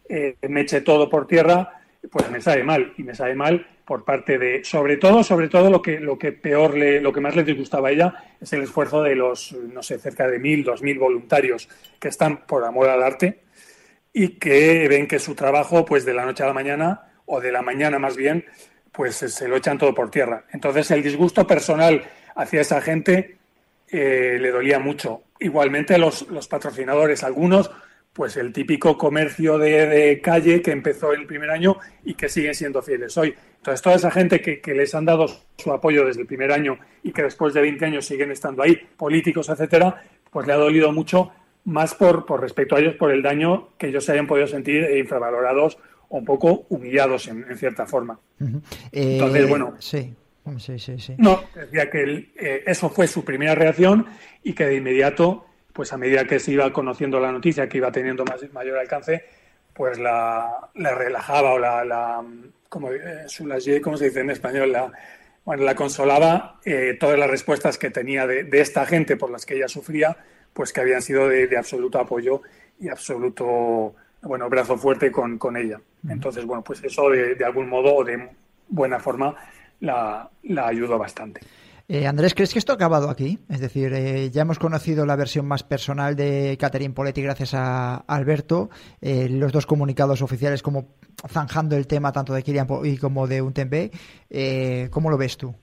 eh, 0.09 0.35
me 0.47 0.61
eche 0.61 0.81
todo 0.81 1.09
por 1.09 1.27
tierra, 1.27 1.81
pues 2.11 2.29
me 2.29 2.41
sabe 2.41 2.63
mal. 2.63 2.93
Y 2.97 3.03
me 3.03 3.15
sabe 3.15 3.35
mal 3.35 3.67
por 3.85 4.03
parte 4.03 4.37
de, 4.37 4.63
sobre 4.63 4.97
todo, 4.97 5.23
sobre 5.23 5.49
todo 5.49 5.69
lo 5.69 5.81
que, 5.81 5.99
lo 5.99 6.17
que 6.17 6.31
peor 6.31 6.75
le, 6.77 7.01
lo 7.01 7.13
que 7.13 7.21
más 7.21 7.35
le 7.35 7.43
disgustaba 7.43 7.89
a 7.89 7.91
ella 7.91 8.13
es 8.39 8.51
el 8.53 8.63
esfuerzo 8.63 9.01
de 9.01 9.15
los, 9.15 9.53
no 9.53 9.81
sé, 9.81 9.97
cerca 9.97 10.27
de 10.27 10.39
mil, 10.39 10.63
dos 10.63 10.81
mil 10.81 10.99
voluntarios 10.99 11.69
que 11.99 12.09
están 12.09 12.45
por 12.45 12.65
amor 12.65 12.89
al 12.89 13.03
arte 13.03 13.43
y 14.13 14.29
que 14.39 14.87
ven 14.89 15.07
que 15.07 15.19
su 15.19 15.35
trabajo, 15.35 15.85
pues 15.85 16.05
de 16.05 16.13
la 16.13 16.25
noche 16.25 16.43
a 16.43 16.47
la 16.47 16.53
mañana, 16.53 17.03
o 17.25 17.39
de 17.39 17.51
la 17.51 17.61
mañana 17.61 17.99
más 17.99 18.15
bien, 18.15 18.45
pues 18.97 19.15
se 19.17 19.47
lo 19.47 19.57
echan 19.57 19.77
todo 19.77 19.93
por 19.93 20.09
tierra. 20.09 20.45
Entonces 20.51 20.89
el 20.89 21.03
disgusto 21.03 21.45
personal 21.45 22.03
hacia 22.35 22.61
esa 22.61 22.81
gente 22.81 23.37
eh, 23.87 24.39
le 24.41 24.49
dolía 24.49 24.79
mucho. 24.79 25.21
Igualmente 25.39 25.99
los, 25.99 26.27
los 26.29 26.47
patrocinadores, 26.47 27.23
algunos 27.23 27.69
pues 28.11 28.35
el 28.35 28.51
típico 28.51 28.97
comercio 28.97 29.59
de, 29.59 30.19
calle 30.23 30.63
que 30.63 30.71
empezó 30.71 31.13
el 31.13 31.27
primer 31.27 31.51
año 31.51 31.77
y 32.03 32.15
que 32.15 32.27
siguen 32.27 32.55
siendo 32.55 32.81
fieles 32.81 33.15
hoy. 33.15 33.35
Entonces, 33.57 33.79
toda 33.83 33.95
esa 33.95 34.09
gente 34.09 34.41
que, 34.41 34.73
les 34.73 34.95
han 34.95 35.05
dado 35.05 35.27
su 35.55 35.71
apoyo 35.71 36.03
desde 36.03 36.21
el 36.21 36.25
primer 36.25 36.51
año 36.51 36.79
y 37.03 37.11
que 37.11 37.21
después 37.21 37.53
de 37.53 37.61
20 37.61 37.85
años 37.85 38.07
siguen 38.07 38.31
estando 38.31 38.63
ahí, 38.63 38.75
políticos, 38.97 39.49
etcétera, 39.49 40.03
pues 40.31 40.47
le 40.47 40.53
ha 40.53 40.55
dolido 40.55 40.91
mucho, 40.91 41.29
más 41.65 41.93
por, 41.93 42.25
por 42.25 42.41
respecto 42.41 42.75
a 42.75 42.79
ellos, 42.79 42.95
por 42.95 43.11
el 43.11 43.21
daño 43.21 43.69
que 43.77 43.89
ellos 43.89 44.03
se 44.03 44.13
hayan 44.13 44.25
podido 44.25 44.47
sentir 44.47 44.89
infravalorados 44.97 45.77
o 45.77 45.96
un 46.09 46.25
poco 46.25 46.65
humillados 46.69 47.27
en, 47.27 47.45
cierta 47.57 47.85
forma. 47.85 48.19
Entonces, 48.91 49.43
eh, 49.43 49.45
bueno. 49.45 49.75
Sí. 49.79 50.13
Sí, 50.59 50.79
sí, 50.79 50.97
sí. 50.97 51.13
No, 51.17 51.43
decía 51.53 51.89
que 51.89 52.31
eh, 52.37 52.63
eso 52.65 52.89
fue 52.89 53.05
su 53.07 53.25
primera 53.25 53.53
reacción 53.53 54.05
y 54.43 54.53
que 54.53 54.65
de 54.65 54.75
inmediato 54.75 55.47
pues 55.77 55.93
a 55.93 55.97
medida 55.97 56.25
que 56.25 56.39
se 56.39 56.53
iba 56.53 56.73
conociendo 56.73 57.19
la 57.19 57.31
noticia, 57.31 57.69
que 57.69 57.77
iba 57.77 57.91
teniendo 57.91 58.25
más, 58.25 58.41
mayor 58.51 58.79
alcance, 58.79 59.25
pues 59.75 59.99
la, 59.99 60.71
relajaba 60.73 61.53
o 61.53 61.59
la, 61.59 61.85
la 61.85 62.25
como, 62.67 62.91
eh, 62.91 63.25
se 63.27 63.43
dice 63.45 64.19
en 64.21 64.31
español? 64.31 64.71
La, 64.71 64.91
bueno, 65.45 65.63
la 65.63 65.75
consolaba 65.75 66.59
eh, 66.65 66.97
todas 66.99 67.19
las 67.19 67.29
respuestas 67.29 67.77
que 67.77 67.91
tenía 67.91 68.25
de, 68.25 68.49
esta 68.53 68.87
gente 68.87 69.17
por 69.17 69.29
las 69.29 69.45
que 69.45 69.55
ella 69.55 69.67
sufría, 69.67 70.17
pues 70.51 70.73
que 70.73 70.81
habían 70.81 71.03
sido 71.03 71.29
de, 71.29 71.55
absoluto 71.55 71.99
apoyo 71.99 72.41
y 72.79 72.89
absoluto, 72.89 73.93
bueno, 74.21 74.49
brazo 74.49 74.77
fuerte 74.77 75.11
con, 75.11 75.37
con 75.37 75.57
ella. 75.57 75.79
Entonces, 76.09 76.45
bueno, 76.45 76.63
pues 76.63 76.83
eso 76.83 77.09
de, 77.09 77.35
de 77.35 77.45
algún 77.45 77.69
modo 77.69 77.95
o 77.95 78.03
de 78.03 78.29
buena 78.69 78.99
forma 78.99 79.35
la, 79.79 80.29
la 80.43 80.67
ayudó 80.67 80.97
bastante. 80.97 81.41
Eh, 81.89 82.05
Andrés, 82.05 82.33
¿crees 82.33 82.51
que 82.51 82.59
esto 82.59 82.73
ha 82.73 82.75
acabado 82.75 83.09
aquí? 83.09 83.39
Es 83.49 83.61
decir, 83.61 83.93
eh, 83.93 84.29
ya 84.29 84.41
hemos 84.41 84.59
conocido 84.59 85.05
la 85.05 85.15
versión 85.15 85.47
más 85.47 85.63
personal 85.63 86.17
de 86.17 86.57
Catherine 86.59 86.93
Poletti 86.93 87.21
gracias 87.21 87.53
a 87.53 87.95
Alberto, 88.07 88.69
eh, 88.99 89.29
los 89.29 89.53
dos 89.53 89.65
comunicados 89.65 90.21
oficiales 90.21 90.61
como 90.61 90.95
zanjando 91.29 91.77
el 91.77 91.87
tema 91.87 92.11
tanto 92.11 92.33
de 92.33 92.43
Kirian 92.43 92.67
y 92.83 92.97
como 92.97 93.25
de 93.25 93.41
Untembe. 93.41 93.91
Eh, 94.29 94.89
¿Cómo 94.91 95.09
lo 95.09 95.17
ves 95.17 95.37
tú? 95.37 95.55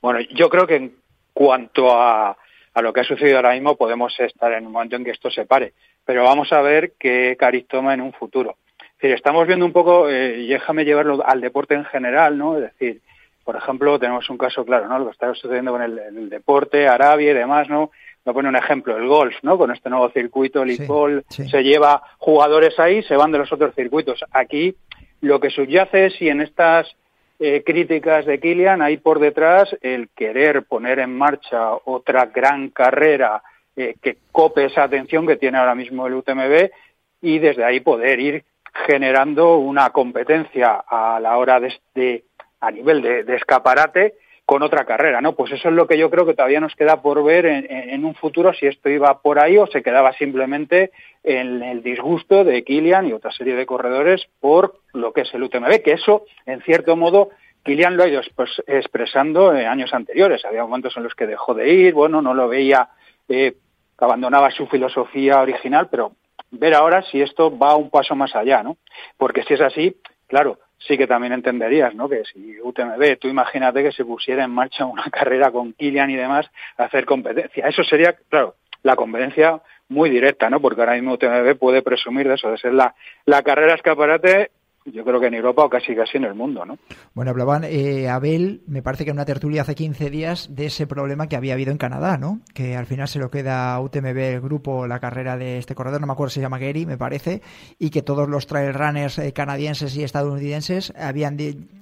Bueno, 0.00 0.20
yo 0.36 0.48
creo 0.48 0.68
que 0.68 0.76
en 0.76 0.94
cuanto 1.32 1.90
a, 1.90 2.36
a 2.72 2.82
lo 2.82 2.92
que 2.92 3.00
ha 3.00 3.04
sucedido 3.04 3.38
ahora 3.38 3.54
mismo 3.54 3.76
podemos 3.76 4.14
estar 4.20 4.52
en 4.52 4.66
un 4.66 4.72
momento 4.72 4.94
en 4.94 5.04
que 5.04 5.10
esto 5.10 5.32
se 5.32 5.46
pare, 5.46 5.74
pero 6.04 6.24
vamos 6.24 6.52
a 6.52 6.60
ver 6.60 6.92
qué 6.98 7.36
cariz 7.38 7.66
toma 7.68 7.94
en 7.94 8.00
un 8.00 8.12
futuro. 8.12 8.56
Es 8.78 9.02
decir, 9.02 9.16
estamos 9.16 9.46
viendo 9.46 9.66
un 9.66 9.72
poco, 9.72 10.10
y 10.10 10.48
déjame 10.48 10.84
llevarlo 10.84 11.24
al 11.26 11.40
deporte 11.40 11.74
en 11.74 11.84
general, 11.84 12.38
¿no? 12.38 12.56
Es 12.56 12.62
decir, 12.62 13.00
por 13.44 13.56
ejemplo, 13.56 13.98
tenemos 13.98 14.28
un 14.30 14.38
caso 14.38 14.64
claro, 14.64 14.88
¿no? 14.88 14.98
Lo 14.98 15.06
que 15.06 15.12
está 15.12 15.34
sucediendo 15.34 15.72
con 15.72 15.82
el, 15.82 16.30
deporte, 16.30 16.88
Arabia 16.88 17.32
y 17.32 17.34
demás, 17.34 17.68
¿no? 17.68 17.90
Voy 18.24 18.30
a 18.30 18.32
poner 18.32 18.48
un 18.48 18.56
ejemplo, 18.56 18.96
el 18.96 19.06
golf, 19.06 19.34
¿no? 19.42 19.58
Con 19.58 19.70
este 19.70 19.90
nuevo 19.90 20.08
circuito, 20.10 20.62
el 20.62 20.76
sí, 21.28 21.48
se 21.48 21.62
lleva 21.62 22.02
jugadores 22.18 22.78
ahí, 22.78 23.02
se 23.02 23.16
van 23.16 23.32
de 23.32 23.38
los 23.38 23.52
otros 23.52 23.74
circuitos. 23.74 24.24
Aquí 24.32 24.74
lo 25.20 25.40
que 25.40 25.50
subyace 25.50 26.06
es 26.06 26.14
si 26.14 26.28
en 26.28 26.40
estas 26.40 26.96
eh, 27.38 27.62
críticas 27.64 28.24
de 28.24 28.40
Kilian 28.40 28.80
hay 28.80 28.96
por 28.96 29.18
detrás 29.18 29.76
el 29.82 30.08
querer 30.16 30.62
poner 30.62 31.00
en 31.00 31.16
marcha 31.16 31.74
otra 31.84 32.26
gran 32.26 32.70
carrera 32.70 33.42
eh, 33.76 33.96
que 34.00 34.18
cope 34.32 34.66
esa 34.66 34.84
atención 34.84 35.26
que 35.26 35.36
tiene 35.36 35.58
ahora 35.58 35.74
mismo 35.74 36.06
el 36.06 36.14
UTMB 36.14 36.70
y 37.22 37.38
desde 37.38 37.64
ahí 37.64 37.80
poder 37.80 38.20
ir 38.20 38.44
generando 38.86 39.56
una 39.56 39.90
competencia 39.90 40.84
a 40.86 41.18
la 41.20 41.38
hora 41.38 41.60
de, 41.60 41.72
de 41.94 42.24
a 42.60 42.70
nivel 42.70 43.02
de, 43.02 43.34
escaparate 43.34 44.14
con 44.44 44.62
otra 44.62 44.84
carrera, 44.84 45.20
¿no? 45.22 45.34
Pues 45.34 45.52
eso 45.52 45.68
es 45.68 45.74
lo 45.74 45.86
que 45.86 45.96
yo 45.96 46.10
creo 46.10 46.26
que 46.26 46.34
todavía 46.34 46.60
nos 46.60 46.74
queda 46.74 47.00
por 47.00 47.24
ver 47.24 47.46
en, 47.46 48.04
un 48.04 48.14
futuro 48.14 48.52
si 48.52 48.66
esto 48.66 48.90
iba 48.90 49.22
por 49.22 49.38
ahí 49.38 49.56
o 49.56 49.66
se 49.66 49.82
quedaba 49.82 50.12
simplemente 50.12 50.90
en 51.22 51.62
el 51.62 51.82
disgusto 51.82 52.44
de 52.44 52.62
Kilian 52.62 53.08
y 53.08 53.14
otra 53.14 53.32
serie 53.32 53.54
de 53.54 53.64
corredores 53.64 54.26
por 54.40 54.80
lo 54.92 55.14
que 55.14 55.22
es 55.22 55.32
el 55.32 55.44
UTMB, 55.44 55.82
que 55.82 55.92
eso, 55.92 56.26
en 56.44 56.60
cierto 56.60 56.94
modo, 56.94 57.30
Kilian 57.64 57.96
lo 57.96 58.02
ha 58.02 58.08
ido 58.08 58.20
expresando 58.66 59.54
en 59.54 59.66
años 59.66 59.94
anteriores. 59.94 60.44
Había 60.44 60.62
momentos 60.62 60.94
en 60.98 61.04
los 61.04 61.14
que 61.14 61.26
dejó 61.26 61.54
de 61.54 61.72
ir, 61.72 61.94
bueno, 61.94 62.20
no 62.20 62.34
lo 62.34 62.46
veía, 62.46 62.90
eh, 63.28 63.54
abandonaba 63.98 64.50
su 64.50 64.66
filosofía 64.66 65.40
original, 65.40 65.88
pero 65.90 66.12
ver 66.50 66.74
ahora 66.74 67.02
si 67.02 67.20
esto 67.20 67.56
va 67.56 67.76
un 67.76 67.90
paso 67.90 68.14
más 68.14 68.34
allá, 68.34 68.62
¿no? 68.62 68.76
Porque 69.16 69.42
si 69.42 69.54
es 69.54 69.60
así, 69.60 69.96
claro, 70.26 70.58
sí 70.78 70.96
que 70.96 71.06
también 71.06 71.32
entenderías, 71.32 71.94
¿no? 71.94 72.08
Que 72.08 72.24
si 72.24 72.60
UTMB, 72.60 73.18
tú 73.18 73.28
imagínate 73.28 73.82
que 73.82 73.92
se 73.92 74.04
pusiera 74.04 74.44
en 74.44 74.50
marcha 74.50 74.84
una 74.84 75.10
carrera 75.10 75.50
con 75.50 75.72
Kilian 75.72 76.10
y 76.10 76.16
demás 76.16 76.46
a 76.76 76.84
hacer 76.84 77.04
competencia. 77.04 77.66
Eso 77.66 77.82
sería, 77.84 78.14
claro, 78.28 78.56
la 78.82 78.96
competencia 78.96 79.60
muy 79.88 80.10
directa, 80.10 80.48
¿no? 80.50 80.60
Porque 80.60 80.80
ahora 80.80 80.94
mismo 80.94 81.14
UTMB 81.14 81.56
puede 81.58 81.82
presumir 81.82 82.28
de 82.28 82.34
eso, 82.34 82.50
de 82.50 82.58
ser 82.58 82.72
la, 82.72 82.94
la 83.26 83.42
carrera 83.42 83.74
escaparate 83.74 84.50
yo 84.84 85.04
creo 85.04 85.20
que 85.20 85.26
en 85.26 85.34
Europa 85.34 85.64
o 85.64 85.70
casi 85.70 85.94
casi 85.94 86.18
en 86.18 86.24
el 86.24 86.34
mundo, 86.34 86.64
¿no? 86.64 86.78
Bueno, 87.14 87.30
hablaban 87.30 87.64
eh, 87.64 88.08
Abel, 88.08 88.62
me 88.66 88.82
parece 88.82 89.04
que 89.04 89.10
en 89.10 89.16
una 89.16 89.24
tertulia 89.24 89.62
hace 89.62 89.74
15 89.74 90.10
días, 90.10 90.54
de 90.54 90.66
ese 90.66 90.86
problema 90.86 91.26
que 91.26 91.36
había 91.36 91.54
habido 91.54 91.72
en 91.72 91.78
Canadá, 91.78 92.18
¿no? 92.18 92.40
Que 92.52 92.76
al 92.76 92.86
final 92.86 93.08
se 93.08 93.18
lo 93.18 93.30
queda 93.30 93.80
UTMB 93.80 94.18
el 94.18 94.40
grupo, 94.40 94.86
la 94.86 95.00
carrera 95.00 95.36
de 95.36 95.58
este 95.58 95.74
corredor, 95.74 96.00
no 96.00 96.06
me 96.06 96.12
acuerdo 96.12 96.30
si 96.30 96.34
se 96.34 96.40
llama 96.42 96.58
Gary, 96.58 96.86
me 96.86 96.98
parece, 96.98 97.42
y 97.78 97.90
que 97.90 98.02
todos 98.02 98.28
los 98.28 98.46
trail 98.46 98.74
runners 98.74 99.18
eh, 99.18 99.32
canadienses 99.32 99.96
y 99.96 100.04
estadounidenses 100.04 100.92
habían 100.98 101.38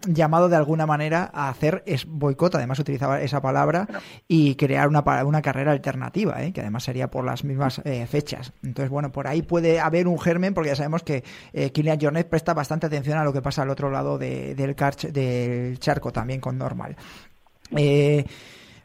llamado 0.07 0.49
de 0.49 0.57
alguna 0.57 0.87
manera 0.87 1.31
a 1.33 1.49
hacer 1.49 1.83
es 1.87 2.07
boicot, 2.07 2.55
además 2.55 2.79
utilizaba 2.79 3.21
esa 3.21 3.41
palabra, 3.41 3.89
y 4.29 4.55
crear 4.55 4.89
una, 4.89 5.03
una 5.25 5.43
carrera 5.43 5.73
alternativa, 5.73 6.43
¿eh? 6.43 6.53
que 6.53 6.61
además 6.61 6.85
sería 6.85 7.11
por 7.11 7.25
las 7.25 7.45
mismas 7.45 7.81
eh, 7.85 8.07
fechas. 8.07 8.53
Entonces, 8.63 8.91
bueno, 8.91 9.11
por 9.11 9.27
ahí 9.27 9.43
puede 9.43 9.81
haber 9.81 10.07
un 10.07 10.19
germen, 10.19 10.55
porque 10.55 10.71
ya 10.71 10.77
sabemos 10.77 11.03
que 11.03 11.25
eh, 11.53 11.71
Kilian 11.71 11.99
Jornet 12.01 12.29
presta 12.29 12.55
bastante 12.55 12.89
atención 12.97 13.19
a 13.19 13.25
lo 13.25 13.33
que 13.33 13.43
pasa 13.43 13.63
al 13.63 13.71
otro 13.71 13.91
lado 13.91 14.19
del, 14.19 14.57
del 14.57 15.79
charco 15.79 16.13
también 16.13 16.41
con 16.41 16.59
Normal. 16.59 16.97
Eh, 17.77 18.25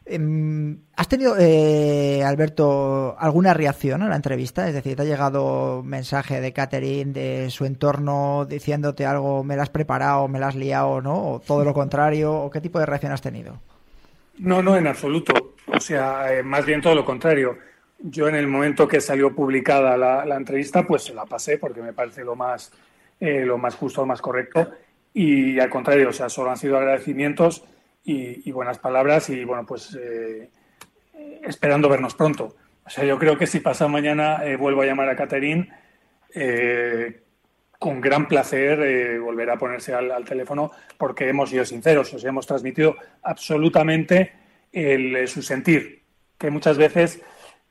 em, 0.06 0.78
¿Has 0.96 1.08
tenido, 1.08 1.36
eh, 1.38 2.22
Alberto, 2.24 3.16
alguna 3.18 3.52
reacción 3.54 4.02
a 4.02 4.08
la 4.08 4.16
entrevista? 4.16 4.66
Es 4.66 4.74
decir, 4.74 4.96
¿te 4.96 5.02
ha 5.02 5.04
llegado 5.04 5.82
mensaje 5.82 6.40
de 6.40 6.52
Catherine, 6.52 7.12
de 7.12 7.50
su 7.50 7.64
entorno, 7.64 8.46
diciéndote 8.48 9.04
algo, 9.04 9.44
me 9.44 9.56
la 9.56 9.64
has 9.64 9.70
preparado, 9.70 10.26
me 10.28 10.40
la 10.40 10.48
has 10.48 10.56
liado, 10.56 11.00
¿no? 11.00 11.32
¿O 11.32 11.40
todo 11.40 11.64
lo 11.64 11.74
contrario? 11.74 12.32
¿O 12.32 12.50
qué 12.50 12.60
tipo 12.60 12.78
de 12.78 12.86
reacción 12.86 13.12
has 13.12 13.22
tenido? 13.22 13.60
No, 14.38 14.62
no, 14.62 14.76
en 14.76 14.86
absoluto. 14.86 15.54
O 15.66 15.80
sea, 15.80 16.32
eh, 16.32 16.42
más 16.42 16.64
bien 16.64 16.80
todo 16.80 16.94
lo 16.94 17.04
contrario. 17.04 17.58
Yo 18.00 18.28
en 18.28 18.36
el 18.36 18.46
momento 18.46 18.86
que 18.86 19.00
salió 19.00 19.34
publicada 19.34 19.96
la, 19.96 20.24
la 20.24 20.36
entrevista, 20.36 20.86
pues 20.86 21.02
se 21.02 21.14
la 21.14 21.26
pasé 21.26 21.58
porque 21.58 21.82
me 21.82 21.92
parece 21.92 22.24
lo 22.24 22.36
más 22.36 22.72
eh, 23.20 23.44
lo 23.44 23.58
más 23.58 23.74
justo, 23.74 24.02
lo 24.02 24.06
más 24.06 24.20
correcto. 24.20 24.70
Y 25.12 25.58
al 25.58 25.70
contrario, 25.70 26.10
o 26.10 26.12
sea, 26.12 26.28
solo 26.28 26.50
han 26.50 26.56
sido 26.56 26.76
agradecimientos 26.76 27.64
y, 28.04 28.50
buenas 28.52 28.78
palabras 28.78 29.28
y, 29.28 29.44
bueno, 29.44 29.66
pues 29.66 29.96
eh, 30.00 30.48
esperando 31.42 31.88
vernos 31.88 32.14
pronto. 32.14 32.56
O 32.86 32.90
sea, 32.90 33.04
yo 33.04 33.18
creo 33.18 33.36
que 33.36 33.46
si 33.46 33.60
pasa 33.60 33.88
mañana 33.88 34.44
eh, 34.44 34.56
vuelvo 34.56 34.82
a 34.82 34.86
llamar 34.86 35.08
a 35.08 35.16
Caterín, 35.16 35.68
con 37.78 38.00
gran 38.00 38.28
placer 38.28 39.18
volverá 39.18 39.54
a 39.54 39.58
ponerse 39.58 39.94
al, 39.94 40.24
teléfono 40.24 40.70
porque 40.96 41.28
hemos 41.28 41.50
sido 41.50 41.64
sinceros, 41.64 42.12
o 42.14 42.18
sea, 42.18 42.28
hemos 42.28 42.46
transmitido 42.46 42.96
absolutamente 43.22 44.32
su 45.26 45.42
sentir, 45.42 46.02
que 46.36 46.50
muchas 46.50 46.76
veces 46.76 47.20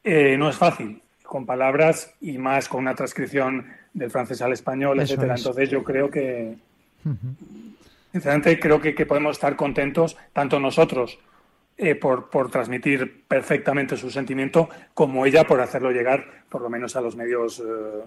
no 0.03 0.49
es 0.49 0.55
fácil, 0.57 1.01
con 1.23 1.45
palabras 1.45 2.15
y 2.19 2.37
más 2.39 2.67
con 2.67 2.81
una 2.81 2.95
transcripción 2.95 3.67
del 3.97 4.11
francés 4.11 4.41
al 4.41 4.53
español, 4.53 4.99
etcétera. 4.99 5.35
Entonces 5.35 5.69
yo 5.69 5.83
creo 5.83 6.09
que, 6.09 6.55
sinceramente, 8.11 8.59
creo 8.59 8.79
que, 8.79 9.05
podemos 9.05 9.37
estar 9.37 9.55
contentos, 9.55 10.15
tanto 10.33 10.59
nosotros 10.59 11.17
eh, 11.77 11.95
por, 11.95 12.29
por, 12.29 12.51
transmitir 12.51 13.23
perfectamente 13.27 13.97
su 13.97 14.11
sentimiento, 14.11 14.69
como 14.93 15.25
ella 15.25 15.45
por 15.45 15.61
hacerlo 15.61 15.91
llegar, 15.91 16.43
por 16.47 16.61
lo 16.61 16.69
menos, 16.69 16.95
a 16.95 17.01
los 17.01 17.15
medios 17.15 17.59
eh, 17.59 18.05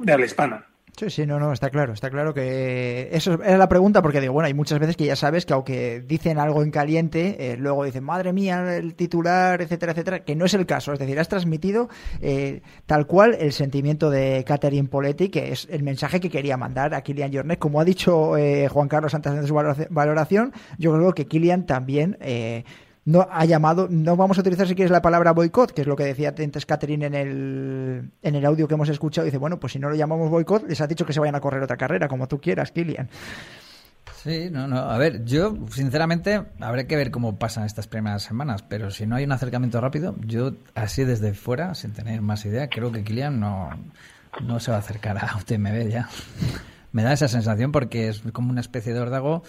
de 0.00 0.12
habla 0.12 0.26
hispana. 0.26 0.66
Sí, 0.98 1.10
sí, 1.10 1.26
no, 1.26 1.38
no, 1.38 1.52
está 1.52 1.70
claro, 1.70 1.92
está 1.92 2.10
claro 2.10 2.34
que 2.34 3.08
eso 3.12 3.34
era 3.34 3.56
la 3.56 3.68
pregunta 3.68 4.02
porque 4.02 4.20
digo, 4.20 4.32
bueno, 4.32 4.48
hay 4.48 4.54
muchas 4.54 4.80
veces 4.80 4.96
que 4.96 5.06
ya 5.06 5.14
sabes 5.14 5.46
que 5.46 5.52
aunque 5.52 6.00
dicen 6.00 6.40
algo 6.40 6.60
en 6.64 6.72
caliente, 6.72 7.52
eh, 7.52 7.56
luego 7.56 7.84
dicen, 7.84 8.02
madre 8.02 8.32
mía, 8.32 8.76
el 8.76 8.96
titular, 8.96 9.62
etcétera, 9.62 9.92
etcétera, 9.92 10.24
que 10.24 10.34
no 10.34 10.44
es 10.44 10.54
el 10.54 10.66
caso, 10.66 10.92
es 10.92 10.98
decir, 10.98 11.20
has 11.20 11.28
transmitido 11.28 11.88
eh, 12.20 12.62
tal 12.86 13.06
cual 13.06 13.36
el 13.38 13.52
sentimiento 13.52 14.10
de 14.10 14.42
Catherine 14.44 14.88
Poletti, 14.88 15.28
que 15.28 15.52
es 15.52 15.68
el 15.70 15.84
mensaje 15.84 16.18
que 16.18 16.30
quería 16.30 16.56
mandar 16.56 16.92
a 16.92 17.02
Kilian 17.02 17.32
Jornet, 17.32 17.60
como 17.60 17.80
ha 17.80 17.84
dicho 17.84 18.36
eh, 18.36 18.66
Juan 18.66 18.88
Carlos 18.88 19.14
antes 19.14 19.32
de 19.40 19.46
su 19.46 19.54
valoración, 19.54 20.52
yo 20.78 20.92
creo 20.94 21.12
que 21.12 21.28
Kilian 21.28 21.64
también 21.64 22.18
no 23.08 23.26
ha 23.30 23.46
llamado, 23.46 23.88
no 23.88 24.16
vamos 24.16 24.36
a 24.36 24.42
utilizar 24.42 24.68
si 24.68 24.74
quieres 24.74 24.90
la 24.90 25.00
palabra 25.00 25.32
boicot, 25.32 25.72
que 25.72 25.80
es 25.80 25.86
lo 25.86 25.96
que 25.96 26.04
decía 26.04 26.34
antes 26.36 26.66
Catherine 26.66 27.06
en 27.06 27.14
el, 27.14 28.10
en 28.20 28.34
el 28.34 28.44
audio 28.44 28.68
que 28.68 28.74
hemos 28.74 28.90
escuchado. 28.90 29.24
Dice, 29.24 29.38
bueno, 29.38 29.58
pues 29.58 29.72
si 29.72 29.78
no 29.78 29.88
lo 29.88 29.96
llamamos 29.96 30.28
boicot, 30.28 30.68
les 30.68 30.78
ha 30.82 30.86
dicho 30.86 31.06
que 31.06 31.14
se 31.14 31.20
vayan 31.20 31.34
a 31.34 31.40
correr 31.40 31.62
otra 31.62 31.78
carrera, 31.78 32.06
como 32.06 32.28
tú 32.28 32.38
quieras, 32.38 32.70
Kilian. 32.70 33.08
Sí, 34.22 34.50
no, 34.50 34.68
no. 34.68 34.76
A 34.76 34.98
ver, 34.98 35.24
yo 35.24 35.56
sinceramente 35.70 36.42
habré 36.60 36.86
que 36.86 36.96
ver 36.96 37.10
cómo 37.10 37.38
pasan 37.38 37.64
estas 37.64 37.86
primeras 37.86 38.24
semanas, 38.24 38.62
pero 38.62 38.90
si 38.90 39.06
no 39.06 39.16
hay 39.16 39.24
un 39.24 39.32
acercamiento 39.32 39.80
rápido, 39.80 40.14
yo 40.26 40.52
así 40.74 41.04
desde 41.04 41.32
fuera, 41.32 41.74
sin 41.74 41.94
tener 41.94 42.20
más 42.20 42.44
idea, 42.44 42.68
creo 42.68 42.92
que 42.92 43.04
Kilian 43.04 43.40
no, 43.40 43.70
no 44.42 44.60
se 44.60 44.70
va 44.70 44.76
a 44.76 44.80
acercar 44.80 45.16
a 45.16 45.34
UTMB 45.34 45.88
ya. 45.88 46.10
Me 46.92 47.04
da 47.04 47.14
esa 47.14 47.28
sensación 47.28 47.72
porque 47.72 48.08
es 48.08 48.20
como 48.32 48.50
una 48.50 48.60
especie 48.60 48.92
de 48.92 49.00
órdago 49.00 49.44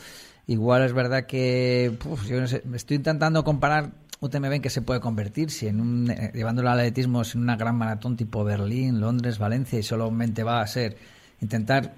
Igual 0.49 0.81
es 0.81 0.93
verdad 0.93 1.27
que 1.27 1.95
yo 2.27 2.43
estoy 2.73 2.97
intentando 2.97 3.43
comparar 3.43 3.91
UTMB 4.19 4.53
en 4.53 4.62
qué 4.63 4.71
se 4.71 4.81
puede 4.81 4.99
convertir, 4.99 5.51
si 5.51 5.67
en 5.67 5.79
un, 5.79 6.09
eh, 6.09 6.31
llevándolo 6.33 6.71
al 6.71 6.79
atletismo 6.79 7.21
en 7.21 7.41
una 7.41 7.55
gran 7.55 7.75
maratón 7.75 8.17
tipo 8.17 8.43
Berlín, 8.43 8.99
Londres, 8.99 9.38
Valencia 9.38 9.77
y 9.77 9.83
solamente 9.83 10.43
va 10.43 10.62
a 10.62 10.65
ser 10.65 10.97
intentar 11.39 11.93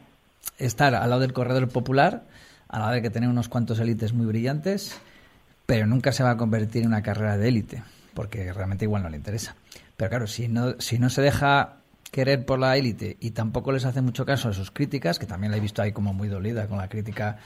estar 0.58 0.94
al 0.96 1.10
lado 1.10 1.22
del 1.22 1.32
corredor 1.32 1.70
popular, 1.70 2.26
a 2.68 2.80
la 2.80 2.92
vez 2.92 3.02
que 3.02 3.10
tener 3.10 3.30
unos 3.30 3.48
cuantos 3.48 3.80
élites 3.80 4.12
muy 4.12 4.26
brillantes, 4.26 4.98
pero 5.66 5.88
nunca 5.88 6.12
se 6.12 6.22
va 6.22 6.32
a 6.32 6.38
convertir 6.38 6.82
en 6.82 6.90
una 6.90 7.04
carrera 7.04 7.38
de 7.38 7.48
élite, 7.48 7.84
porque 8.14 8.52
realmente 8.52 8.84
igual 8.84 9.04
no 9.04 9.10
le 9.10 9.16
interesa. 9.16 9.56
Pero 9.96 10.10
claro, 10.10 10.28
si 10.28 10.50
no, 10.50 10.76
si 10.82 11.00
no 11.00 11.10
se 11.10 11.22
deja 11.22 11.78
querer 12.12 12.46
por 12.46 12.60
la 12.60 12.76
élite 12.76 13.16
y 13.22 13.32
tampoco 13.32 13.72
les 13.72 13.86
hace 13.86 14.02
mucho 14.02 14.26
caso 14.26 14.50
a 14.50 14.54
sus 14.54 14.72
críticas, 14.72 15.20
que 15.20 15.26
también 15.26 15.52
la 15.52 15.58
he 15.58 15.62
visto 15.62 15.82
ahí 15.82 15.94
como 15.94 16.14
muy 16.14 16.28
dolida 16.28 16.68
con 16.68 16.80
la 16.80 16.90
crítica 16.90 17.40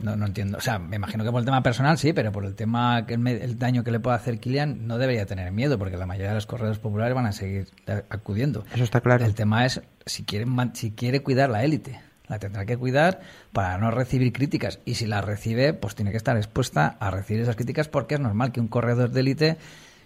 no, 0.00 0.16
no 0.16 0.26
entiendo. 0.26 0.58
O 0.58 0.60
sea, 0.60 0.78
me 0.78 0.96
imagino 0.96 1.24
que 1.24 1.30
por 1.30 1.40
el 1.40 1.44
tema 1.44 1.62
personal 1.62 1.98
sí, 1.98 2.12
pero 2.12 2.32
por 2.32 2.44
el 2.44 2.54
tema, 2.54 3.06
que 3.06 3.14
el, 3.14 3.58
daño 3.58 3.84
que 3.84 3.90
le 3.90 4.00
puede 4.00 4.16
hacer 4.16 4.38
Kilian, 4.38 4.86
no 4.86 4.98
debería 4.98 5.26
tener 5.26 5.50
miedo, 5.52 5.78
porque 5.78 5.96
la 5.96 6.06
mayoría 6.06 6.30
de 6.30 6.34
los 6.34 6.46
corredores 6.46 6.78
populares 6.78 7.14
van 7.14 7.26
a 7.26 7.32
seguir 7.32 7.68
acudiendo. 8.08 8.64
Eso 8.72 8.84
está 8.84 9.00
claro. 9.00 9.24
El 9.24 9.34
tema 9.34 9.64
es 9.66 9.82
si 10.06 10.24
quiere, 10.24 10.46
si 10.74 10.90
quiere 10.92 11.22
cuidar 11.22 11.50
la 11.50 11.64
élite. 11.64 12.00
La 12.26 12.38
tendrá 12.38 12.64
que 12.64 12.78
cuidar 12.78 13.20
para 13.52 13.76
no 13.76 13.90
recibir 13.90 14.32
críticas. 14.32 14.78
Y 14.86 14.94
si 14.94 15.06
la 15.06 15.20
recibe, 15.20 15.74
pues 15.74 15.94
tiene 15.94 16.10
que 16.10 16.16
estar 16.16 16.36
expuesta 16.36 16.96
a 16.98 17.10
recibir 17.10 17.42
esas 17.42 17.56
críticas, 17.56 17.88
porque 17.88 18.14
es 18.14 18.20
normal 18.20 18.50
que 18.50 18.60
un 18.60 18.68
corredor 18.68 19.10
de 19.10 19.20
élite, 19.20 19.56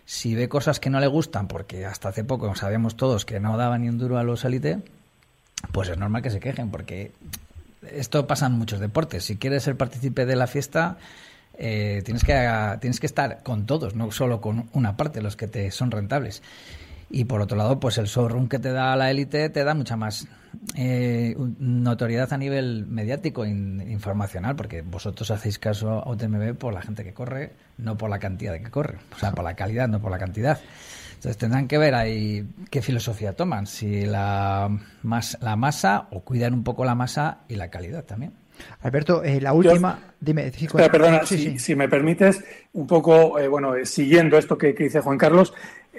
si 0.04 0.34
ve 0.34 0.48
cosas 0.48 0.80
que 0.80 0.90
no 0.90 0.98
le 0.98 1.06
gustan, 1.06 1.46
porque 1.46 1.86
hasta 1.86 2.08
hace 2.08 2.24
poco 2.24 2.52
sabemos 2.56 2.96
todos 2.96 3.24
que 3.24 3.38
no 3.38 3.56
daba 3.56 3.78
ni 3.78 3.88
un 3.88 3.98
duro 3.98 4.18
a 4.18 4.24
los 4.24 4.44
élite, 4.44 4.80
pues 5.72 5.88
es 5.88 5.98
normal 5.98 6.22
que 6.22 6.30
se 6.30 6.40
quejen, 6.40 6.70
porque 6.70 7.12
esto 7.82 8.26
pasa 8.26 8.46
en 8.46 8.52
muchos 8.52 8.80
deportes. 8.80 9.24
Si 9.24 9.36
quieres 9.36 9.62
ser 9.62 9.76
partícipe 9.76 10.26
de 10.26 10.36
la 10.36 10.46
fiesta, 10.46 10.98
eh, 11.58 12.02
tienes, 12.04 12.24
que, 12.24 12.34
tienes 12.80 13.00
que 13.00 13.06
estar 13.06 13.42
con 13.42 13.66
todos, 13.66 13.94
no 13.94 14.10
solo 14.10 14.40
con 14.40 14.68
una 14.72 14.96
parte, 14.96 15.22
los 15.22 15.36
que 15.36 15.48
te 15.48 15.70
son 15.70 15.90
rentables. 15.90 16.42
Y 17.10 17.24
por 17.24 17.40
otro 17.40 17.56
lado, 17.56 17.80
pues 17.80 17.98
el 17.98 18.06
showroom 18.06 18.48
que 18.48 18.58
te 18.58 18.70
da 18.70 18.94
la 18.94 19.10
élite 19.10 19.48
te 19.48 19.64
da 19.64 19.74
mucha 19.74 19.96
más 19.96 20.28
eh, 20.76 21.34
notoriedad 21.58 22.32
a 22.32 22.36
nivel 22.36 22.86
mediático 22.86 23.44
e 23.44 23.48
informacional, 23.48 24.56
porque 24.56 24.82
vosotros 24.82 25.30
hacéis 25.30 25.58
caso 25.58 25.90
a 25.90 26.10
UTMB 26.10 26.54
por 26.54 26.74
la 26.74 26.82
gente 26.82 27.04
que 27.04 27.14
corre, 27.14 27.54
no 27.78 27.96
por 27.96 28.10
la 28.10 28.18
cantidad 28.18 28.52
de 28.52 28.60
que 28.60 28.70
corre. 28.70 28.98
O 29.16 29.18
sea, 29.18 29.32
por 29.32 29.44
la 29.44 29.54
calidad, 29.54 29.88
no 29.88 30.00
por 30.00 30.10
la 30.10 30.18
cantidad. 30.18 30.60
Entonces 31.18 31.36
tendrán 31.36 31.66
que 31.66 31.78
ver 31.78 31.96
ahí 31.96 32.46
qué 32.70 32.80
filosofía 32.80 33.32
toman, 33.32 33.66
si 33.66 34.06
la, 34.06 34.70
la 35.40 35.56
masa 35.56 36.06
o 36.12 36.20
cuidar 36.20 36.52
un 36.52 36.62
poco 36.62 36.84
la 36.84 36.94
masa 36.94 37.38
y 37.48 37.56
la 37.56 37.70
calidad 37.70 38.04
también. 38.04 38.34
Alberto, 38.82 39.24
eh, 39.24 39.40
la 39.40 39.52
última, 39.52 39.98
dime. 40.20 40.52
perdona, 40.72 41.26
si, 41.26 41.74
me 41.74 41.88
permites, 41.88 42.44
un 42.72 42.86
poco, 42.86 43.36
eh, 43.36 43.48
bueno, 43.48 43.74
eh, 43.74 43.84
siguiendo 43.84 44.38
esto 44.38 44.56
que, 44.56 44.72
dice 44.74 45.00
Juan 45.00 45.18
Carlos, 45.18 45.52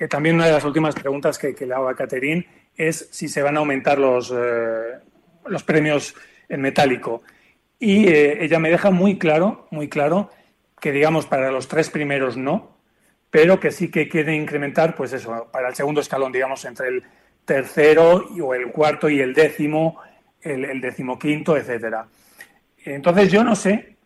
también 0.10 0.36
una 0.36 0.46
de 0.46 0.54
las 0.54 0.64
últimas 0.64 0.96
preguntas 0.96 1.38
que, 1.38 1.54
le 1.54 1.74
hago 1.74 1.90
a 1.90 1.96
Caterín 1.98 2.46
es 2.78 3.10
si 3.12 3.28
se 3.28 3.42
van 3.42 3.58
a 3.58 3.60
aumentar 3.60 4.00
los, 4.00 4.34
los 5.46 5.64
premios 5.64 6.16
en 6.48 6.62
metálico. 6.62 7.24
Y 7.78 8.08
ella 8.08 8.58
me 8.60 8.70
deja 8.70 8.90
muy 8.90 9.18
claro, 9.18 9.68
muy 9.70 9.90
claro, 9.90 10.30
que 10.80 10.94
digamos 10.94 11.26
para 11.26 11.52
los 11.52 11.68
tres 11.68 11.90
primeros 11.90 12.38
no, 12.38 12.79
pero 13.30 13.60
que 13.60 13.72
sí 13.72 13.90
que 13.90 14.08
quiere 14.08 14.36
incrementar, 14.36 14.96
pues 14.96 15.14
eso, 15.14 15.50
para 15.52 15.70
el 15.70 15.76
segundo 15.76 16.02
escalón, 16.02 16.32
digamos, 16.32 16.64
entre 16.66 16.88
el 16.88 17.04
tercero 17.46 18.28
o 18.42 18.54
el 18.54 18.72
cuarto 18.72 19.10
y 19.10 19.20
el 19.20 19.34
décimo, 19.34 20.00
el, 20.42 20.66
el 20.66 20.82
decimoquinto, 20.82 21.58
etcétera. 21.58 22.08
Entonces 22.86 23.32
yo 23.32 23.44
no 23.44 23.56
sé, 23.56 23.98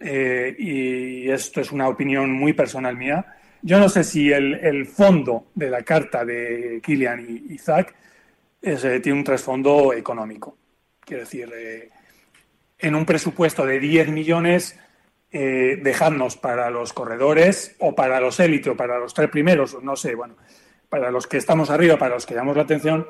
eh, 0.00 0.54
y 0.58 1.30
esto 1.30 1.60
es 1.60 1.72
una 1.72 1.88
opinión 1.88 2.30
muy 2.32 2.52
personal 2.52 2.96
mía, 2.96 3.24
yo 3.62 3.78
no 3.80 3.88
sé 3.88 4.04
si 4.04 4.32
el, 4.32 4.86
fondo 4.86 5.48
de 5.54 5.68
la 5.68 5.82
carta 5.82 6.24
de 6.24 6.80
Kilian 6.84 7.20
y 7.28 7.54
Isaac 7.54 7.94
eh, 8.62 9.00
tiene 9.02 9.18
un 9.18 9.24
trasfondo 9.24 9.92
económico. 9.92 10.56
Quiero 11.00 11.24
decir, 11.24 11.50
eh, 11.52 11.90
en 12.78 12.94
un 12.94 13.04
presupuesto 13.04 13.66
de 13.66 13.80
10 13.80 14.10
millones 14.10 14.78
eh, 15.30 15.78
dejadnos 15.82 16.36
para 16.36 16.70
los 16.70 16.92
corredores 16.92 17.76
o 17.78 17.94
para 17.94 18.20
los 18.20 18.40
élites 18.40 18.72
o 18.72 18.76
para 18.76 18.98
los 18.98 19.14
tres 19.14 19.28
primeros, 19.30 19.82
no 19.82 19.96
sé, 19.96 20.14
bueno, 20.14 20.36
para 20.88 21.10
los 21.10 21.26
que 21.26 21.36
estamos 21.36 21.70
arriba, 21.70 21.98
para 21.98 22.14
los 22.14 22.26
que 22.26 22.34
llamamos 22.34 22.56
la 22.56 22.62
atención, 22.62 23.06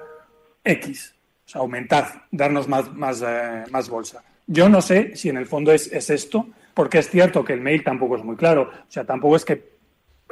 X. 0.65 1.15
O 1.47 1.49
sea, 1.49 1.61
aumentar, 1.61 2.27
darnos 2.31 2.69
más, 2.69 2.93
más, 2.93 3.23
eh, 3.27 3.65
más 3.71 3.89
bolsa. 3.89 4.23
Yo 4.47 4.69
no 4.69 4.83
sé 4.83 5.17
si 5.17 5.29
en 5.29 5.37
el 5.37 5.47
fondo 5.47 5.73
es, 5.73 5.93
es 5.93 6.11
esto, 6.11 6.47
porque 6.75 6.99
es 6.99 7.09
cierto 7.09 7.45
que 7.45 7.53
el 7.53 7.61
mail 7.61 7.83
tampoco 7.85 8.17
es 8.17 8.25
muy 8.25 8.37
claro. 8.37 8.71
O 8.73 8.91
sea, 8.91 9.05
tampoco 9.05 9.37
es 9.37 9.45
que 9.45 9.79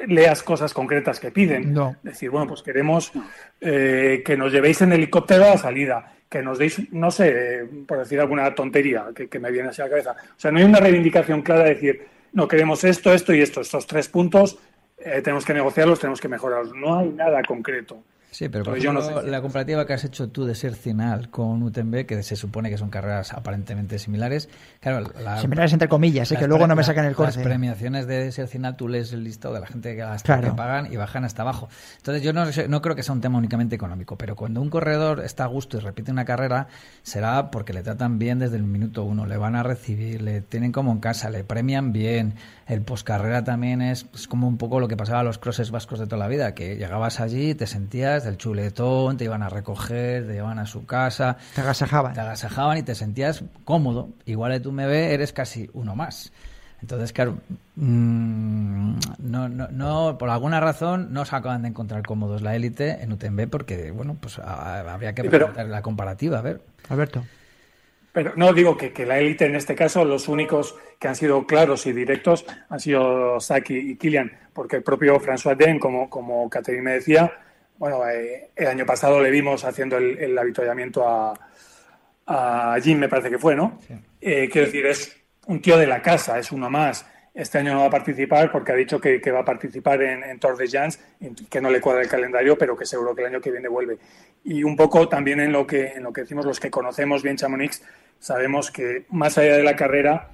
leas 0.07 0.42
cosas 0.42 0.75
concretas 0.75 1.20
que 1.20 1.31
piden. 1.31 1.72
No. 1.72 1.96
Decir, 2.03 2.31
bueno, 2.31 2.46
pues 2.46 2.62
queremos 2.62 3.12
eh, 3.61 4.22
que 4.25 4.37
nos 4.37 4.53
llevéis 4.53 4.81
en 4.83 4.92
helicóptero 4.92 5.44
a 5.44 5.51
la 5.51 5.59
salida, 5.59 6.15
que 6.28 6.42
nos 6.42 6.58
deis, 6.58 6.92
no 6.92 7.10
sé, 7.10 7.66
por 7.86 7.98
decir 7.98 8.20
alguna 8.20 8.54
tontería 8.54 9.06
que, 9.14 9.38
me 9.38 9.50
viene 9.50 9.68
así 9.68 9.80
a 9.80 9.84
la 9.84 9.90
cabeza. 9.90 10.16
O 10.36 10.40
sea, 10.40 10.50
no 10.50 10.58
hay 10.58 10.64
una 10.64 10.80
reivindicación 10.80 11.42
clara 11.42 11.64
de 11.64 11.74
decir, 11.74 12.06
no, 12.32 12.48
queremos 12.48 12.84
esto, 12.84 13.12
esto 13.12 13.32
y 13.32 13.40
esto, 13.40 13.60
estos 13.60 13.86
tres 13.86 14.08
puntos, 14.08 14.58
eh, 14.98 15.20
tenemos 15.22 15.44
que 15.44 15.54
negociarlos, 15.54 16.00
tenemos 16.00 16.20
que 16.20 16.28
mejorarlos. 16.28 16.74
No 16.74 16.98
hay 16.98 17.08
nada 17.10 17.42
concreto. 17.42 18.02
Sí, 18.30 18.48
pero 18.50 18.64
por 18.64 18.76
ejemplo, 18.76 19.22
la 19.22 19.40
comparativa 19.40 19.86
que 19.86 19.94
has 19.94 20.04
hecho 20.04 20.28
tú 20.28 20.44
de 20.44 20.54
Sercinal 20.54 21.30
con 21.30 21.62
UTMB, 21.62 22.04
que 22.04 22.22
se 22.22 22.36
supone 22.36 22.68
que 22.68 22.76
son 22.76 22.90
carreras 22.90 23.32
aparentemente 23.32 23.98
similares, 23.98 24.50
claro, 24.80 25.10
similares 25.40 25.72
entre 25.72 25.88
comillas, 25.88 26.30
¿eh? 26.32 26.36
que 26.36 26.46
luego 26.46 26.66
no 26.66 26.76
me 26.76 26.84
sacan 26.84 27.06
el 27.06 27.14
corte. 27.14 27.36
Las 27.36 27.44
premiaciones 27.44 28.06
de 28.06 28.30
Sercinal, 28.32 28.76
tú 28.76 28.88
lees 28.88 29.12
el 29.12 29.24
listado 29.24 29.54
de 29.54 29.60
la 29.60 29.66
gente 29.66 29.96
que, 29.96 30.04
que 30.42 30.50
pagan 30.50 30.92
y 30.92 30.96
bajan 30.96 31.24
hasta 31.24 31.42
abajo. 31.42 31.68
Entonces 31.96 32.22
yo 32.22 32.32
no, 32.32 32.44
no 32.68 32.82
creo 32.82 32.94
que 32.94 33.02
sea 33.02 33.14
un 33.14 33.20
tema 33.20 33.38
únicamente 33.38 33.74
económico, 33.74 34.18
pero 34.18 34.36
cuando 34.36 34.60
un 34.60 34.68
corredor 34.68 35.20
está 35.20 35.44
a 35.44 35.46
gusto 35.46 35.78
y 35.78 35.80
repite 35.80 36.10
una 36.10 36.24
carrera, 36.24 36.66
será 37.02 37.50
porque 37.50 37.72
le 37.72 37.82
tratan 37.82 38.18
bien 38.18 38.38
desde 38.38 38.56
el 38.56 38.64
minuto 38.64 39.04
uno, 39.04 39.24
le 39.24 39.38
van 39.38 39.56
a 39.56 39.62
recibir, 39.62 40.20
le 40.20 40.42
tienen 40.42 40.72
como 40.72 40.92
en 40.92 40.98
casa, 40.98 41.30
le 41.30 41.44
premian 41.44 41.92
bien. 41.92 42.34
El 42.66 42.82
poscarrera 42.82 43.44
también 43.44 43.80
es, 43.80 44.06
es 44.12 44.28
como 44.28 44.48
un 44.48 44.58
poco 44.58 44.80
lo 44.80 44.88
que 44.88 44.96
pasaba 44.96 45.20
a 45.20 45.24
los 45.24 45.38
crosses 45.38 45.70
vascos 45.70 46.00
de 46.00 46.06
toda 46.06 46.18
la 46.18 46.28
vida, 46.28 46.54
que 46.54 46.76
llegabas 46.76 47.20
allí, 47.20 47.54
te 47.54 47.66
sentías 47.66 48.15
del 48.24 48.37
chuletón, 48.37 49.16
te 49.16 49.24
iban 49.24 49.42
a 49.42 49.48
recoger, 49.48 50.26
te 50.26 50.35
llevaban 50.35 50.59
a 50.59 50.66
su 50.66 50.87
casa. 50.87 51.37
Te 51.55 51.61
agasajaban. 51.61 52.14
Te 52.14 52.20
agasajaban 52.20 52.79
y 52.79 52.83
te 52.83 52.94
sentías 52.94 53.44
cómodo. 53.64 54.11
Igual 54.24 54.52
de 54.52 54.61
tu 54.61 54.72
ve 54.72 55.14
eres 55.14 55.33
casi 55.33 55.68
uno 55.72 55.94
más. 55.94 56.33
Entonces, 56.83 57.12
claro, 57.12 57.38
mm, 57.76 58.98
no, 59.18 59.48
no, 59.48 59.68
no, 59.68 60.18
por 60.18 60.29
alguna 60.29 60.61
razón 60.61 61.12
no 61.12 61.24
se 61.24 61.35
acaban 61.35 61.62
de 61.62 61.68
encontrar 61.68 62.02
cómodos 62.02 62.42
la 62.42 62.55
élite 62.55 63.02
en 63.02 63.12
UTMB 63.12 63.48
porque, 63.48 63.90
bueno, 63.90 64.16
pues 64.20 64.38
habría 64.38 65.14
que 65.14 65.22
ver 65.22 65.66
la 65.66 65.83
comparativa, 65.83 66.38
a 66.38 66.42
ver. 66.42 66.61
Alberto. 66.88 67.24
Pero 68.12 68.33
no 68.37 68.52
digo 68.52 68.76
que, 68.76 68.92
que 68.92 69.05
la 69.05 69.18
élite 69.18 69.46
en 69.46 69.57
este 69.57 69.74
caso, 69.74 70.05
los 70.05 70.29
únicos 70.29 70.74
que 70.98 71.09
han 71.09 71.16
sido 71.16 71.46
claros 71.46 71.87
y 71.87 71.92
directos 71.92 72.46
han 72.68 72.81
sido 72.81 73.40
Saki 73.40 73.74
y 73.76 73.96
Kilian, 73.96 74.33
porque 74.52 74.76
el 74.76 74.83
propio 74.83 75.20
François 75.20 75.57
Den, 75.57 75.79
como, 75.79 76.09
como 76.09 76.48
Catherine 76.48 76.83
me 76.83 76.92
decía, 76.92 77.33
bueno, 77.78 78.08
eh, 78.08 78.50
el 78.56 78.66
año 78.66 78.86
pasado 78.86 79.20
le 79.20 79.30
vimos 79.30 79.64
haciendo 79.64 79.96
el, 79.98 80.18
el 80.18 80.38
avituallamiento 80.38 81.06
a, 81.06 81.34
a, 82.26 82.76
Jim, 82.82 82.98
me 82.98 83.08
parece 83.08 83.30
que 83.30 83.38
fue, 83.38 83.54
¿no? 83.54 83.78
Eh, 84.20 84.48
quiero 84.50 84.66
decir, 84.66 84.86
es 84.86 85.16
un 85.46 85.60
tío 85.60 85.78
de 85.78 85.86
la 85.86 86.02
casa, 86.02 86.38
es 86.38 86.50
uno 86.52 86.68
más. 86.68 87.06
este 87.34 87.58
año 87.58 87.74
no 87.74 87.80
va 87.80 87.86
a 87.86 87.90
participar 87.90 88.50
porque 88.50 88.72
ha 88.72 88.74
dicho 88.74 89.00
que, 89.00 89.20
va 89.30 89.40
a 89.40 89.44
participar 89.44 90.02
en, 90.02 90.38
Tour 90.40 90.56
de 90.56 90.68
Jans, 90.68 90.98
que 91.48 91.60
no 91.60 91.70
le 91.70 91.80
cuadra 91.80 92.02
el 92.02 92.08
calendario, 92.08 92.58
pero 92.58 92.76
que 92.76 92.84
seguro 92.84 93.14
que 93.14 93.22
el 93.22 93.28
año 93.28 93.40
que 93.40 93.52
viene 93.52 93.68
vuelve. 93.68 93.98
Y 94.44 94.64
un 94.64 94.76
poco 94.76 95.08
también 95.08 95.40
en 95.40 95.52
lo 95.52 95.66
que, 95.66 95.88
en 95.88 96.02
lo 96.02 96.12
que 96.12 96.22
decimos 96.22 96.44
los 96.44 96.58
que 96.58 96.70
conocemos 96.70 97.22
bien 97.22 97.36
Chamonix, 97.36 97.82
sabemos 98.18 98.70
que 98.70 99.04
más 99.10 99.38
allá 99.38 99.56
de 99.56 99.62
la 99.62 99.76
carrera 99.76 100.30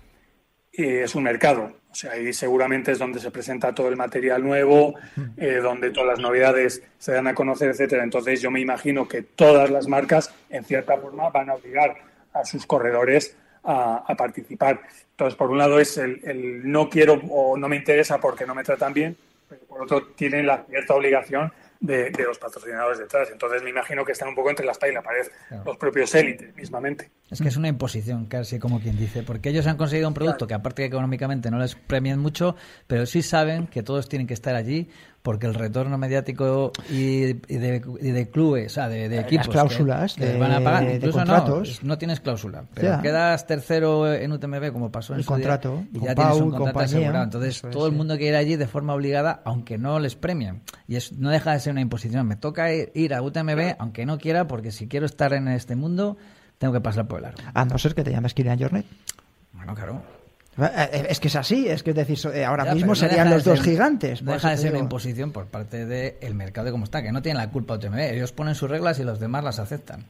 eh, 0.73 1.03
es 1.05 1.15
un 1.15 1.25
mercado. 1.25 1.73
O 1.93 1.95
sea, 1.95 2.13
ahí 2.13 2.33
seguramente 2.33 2.93
es 2.93 2.99
donde 2.99 3.21
se 3.21 3.31
presenta 3.31 3.75
todo 3.75 3.89
el 3.89 3.97
material 3.97 4.43
nuevo, 4.43 4.95
eh, 5.37 5.61
donde 5.63 5.91
todas 5.91 6.09
las 6.09 6.19
novedades 6.21 6.83
se 6.99 7.13
dan 7.13 7.27
a 7.27 7.35
conocer, 7.35 7.69
etcétera. 7.69 8.03
Entonces 8.03 8.41
yo 8.41 8.51
me 8.51 8.61
imagino 8.61 9.07
que 9.07 9.23
todas 9.23 9.71
las 9.71 9.87
marcas, 9.87 10.35
en 10.49 10.65
cierta 10.65 10.97
forma, 10.97 11.29
van 11.29 11.51
a 11.51 11.55
obligar 11.55 11.95
a 12.33 12.47
sus 12.47 12.65
corredores 12.65 13.37
a, 13.63 14.15
participar. 14.17 14.81
Entonces, 15.11 15.37
por 15.37 15.51
un 15.51 15.59
lado 15.59 15.79
es 15.79 15.99
el, 15.99 16.63
no 16.65 16.89
quiero 16.89 17.21
o 17.31 17.59
no 17.59 17.69
me 17.69 17.77
interesa 17.77 18.19
porque 18.19 18.47
no 18.47 18.55
me 18.55 18.65
tratan 18.65 18.95
bien, 18.95 19.15
pero 19.49 19.63
por 19.67 19.83
otro 19.83 20.07
tienen 20.17 20.47
la 20.47 20.65
cierta 20.65 20.95
obligación 20.95 21.53
de, 21.83 22.13
los 22.25 22.39
patrocinadores 22.39 22.99
detrás. 22.99 23.29
Entonces 23.31 23.63
me 23.63 23.71
imagino 23.71 24.05
que 24.05 24.13
están 24.13 24.29
un 24.29 24.35
poco 24.35 24.51
entre 24.51 24.65
la 24.65 24.73
espalda 24.73 24.93
y 24.93 24.95
la 24.95 25.03
pared, 25.03 25.27
los 25.67 25.77
propios 25.77 26.15
élites 26.15 26.55
mismamente. 26.55 27.11
Es 27.31 27.41
que 27.41 27.49
es 27.49 27.57
una 27.57 27.69
imposición, 27.69 28.27
casi 28.27 28.59
como 28.59 28.81
quien 28.81 28.97
dice, 28.97 29.23
porque 29.23 29.51
ellos 29.51 29.67
han 29.67 29.77
conseguido 29.77 30.09
un 30.09 30.15
producto 30.15 30.47
que 30.47 30.55
aparte 30.55 30.83
que 30.83 30.87
económicamente 30.87 31.51
no 31.51 31.59
les 31.59 31.75
premian 31.75 32.19
mucho, 32.19 32.57
pero 32.87 33.05
sí 33.07 33.23
saben 33.23 33.67
que 33.67 33.83
todos 33.83 34.09
tienen 34.09 34.27
que 34.27 34.35
estar 34.35 34.55
allí 34.55 34.89
porque 35.23 35.47
el 35.47 35.55
retorno 35.55 35.97
mediático 35.99 36.73
y, 36.91 37.33
de, 37.33 38.29
clubes, 38.33 38.73
o 38.73 38.75
sea, 38.75 38.89
de, 38.89 39.21
equipos. 39.21 39.49
cláusulas. 39.49 40.15
Que, 40.15 40.37
van 40.37 40.53
a 40.53 40.61
pagar. 40.61 40.95
Incluso 40.95 41.25
no, 41.25 41.63
no 41.83 41.99
tienes 41.99 42.21
cláusula. 42.21 42.65
Pero 42.75 43.01
quedas 43.01 43.47
tercero 43.47 44.13
en 44.13 44.33
UTMB, 44.33 44.73
como 44.73 44.91
pasó 44.91 45.15
en 45.15 45.21
el 45.21 45.25
contrato. 45.25 45.85
y 45.93 46.01
ya 46.01 46.15
tienes 46.15 46.37
un 46.37 46.51
contrato 46.51 46.81
asegurado. 46.81 47.25
Entonces, 47.25 47.63
todo 47.71 47.87
el 47.87 47.93
mundo 47.93 48.17
quiere 48.17 48.31
ir 48.31 48.37
allí 48.37 48.57
de 48.57 48.67
forma 48.67 48.95
obligada, 48.95 49.43
aunque 49.45 49.79
no 49.79 50.01
les 50.01 50.17
premien. 50.17 50.63
Y 50.89 50.97
es, 50.97 51.13
no 51.13 51.31
deja 51.31 51.53
de 51.53 51.61
ser 51.61 51.73
una 51.73 51.81
imposición. 51.81 52.27
Me 52.27 52.37
toca 52.37 52.73
ir, 52.73 53.15
a 53.15 53.23
UTMB, 53.23 53.77
aunque 53.79 54.05
no 54.05 54.19
quiera, 54.19 54.49
porque 54.49 54.73
si 54.73 54.89
quiero 54.89 55.07
estar 55.07 55.33
en 55.35 55.47
este 55.49 55.77
mundo, 55.77 56.17
tengo 56.59 56.75
que 56.75 56.81
pasar 56.81 57.07
por 57.07 57.21
el 57.21 57.27
aro. 57.27 57.37
A 57.55 57.65
no 57.65 57.79
ser 57.79 57.95
que 57.95 58.03
te 58.03 58.11
llames 58.11 58.35
Kirian 58.35 58.59
Jornet. 58.59 58.87
Bueno, 59.53 59.75
claro. 59.75 60.03
Eh, 60.59 60.65
eh, 60.93 61.07
es 61.09 61.19
que 61.19 61.29
es 61.29 61.37
así, 61.37 61.69
es 61.69 61.83
que 61.83 61.91
es 61.91 61.97
decir, 61.97 62.19
eh, 62.35 62.45
ahora 62.45 62.75
mismo 62.75 62.95
serían 62.95 63.31
los 63.31 63.45
dos 63.45 63.63
gigantes. 63.63 64.25
deja 64.25 64.51
de 64.51 64.59
ser 64.59 64.73
una 64.73 64.81
imposición 64.81 65.33
por 65.33 65.47
parte 65.47 65.87
del 65.87 66.35
mercado 66.35 66.67
de 66.67 66.73
cómo 66.73 66.85
está, 66.85 67.03
que 67.03 67.13
no 67.13 67.23
tienen 67.23 67.39
la 67.39 67.51
culpa 67.51 67.75
UTMB. 67.75 67.99
Ellos 67.99 68.33
ponen 68.33 68.55
sus 68.55 68.69
reglas 68.69 68.99
y 68.99 69.05
los 69.05 69.19
demás 69.19 69.45
las 69.45 69.59
aceptan. 69.59 70.05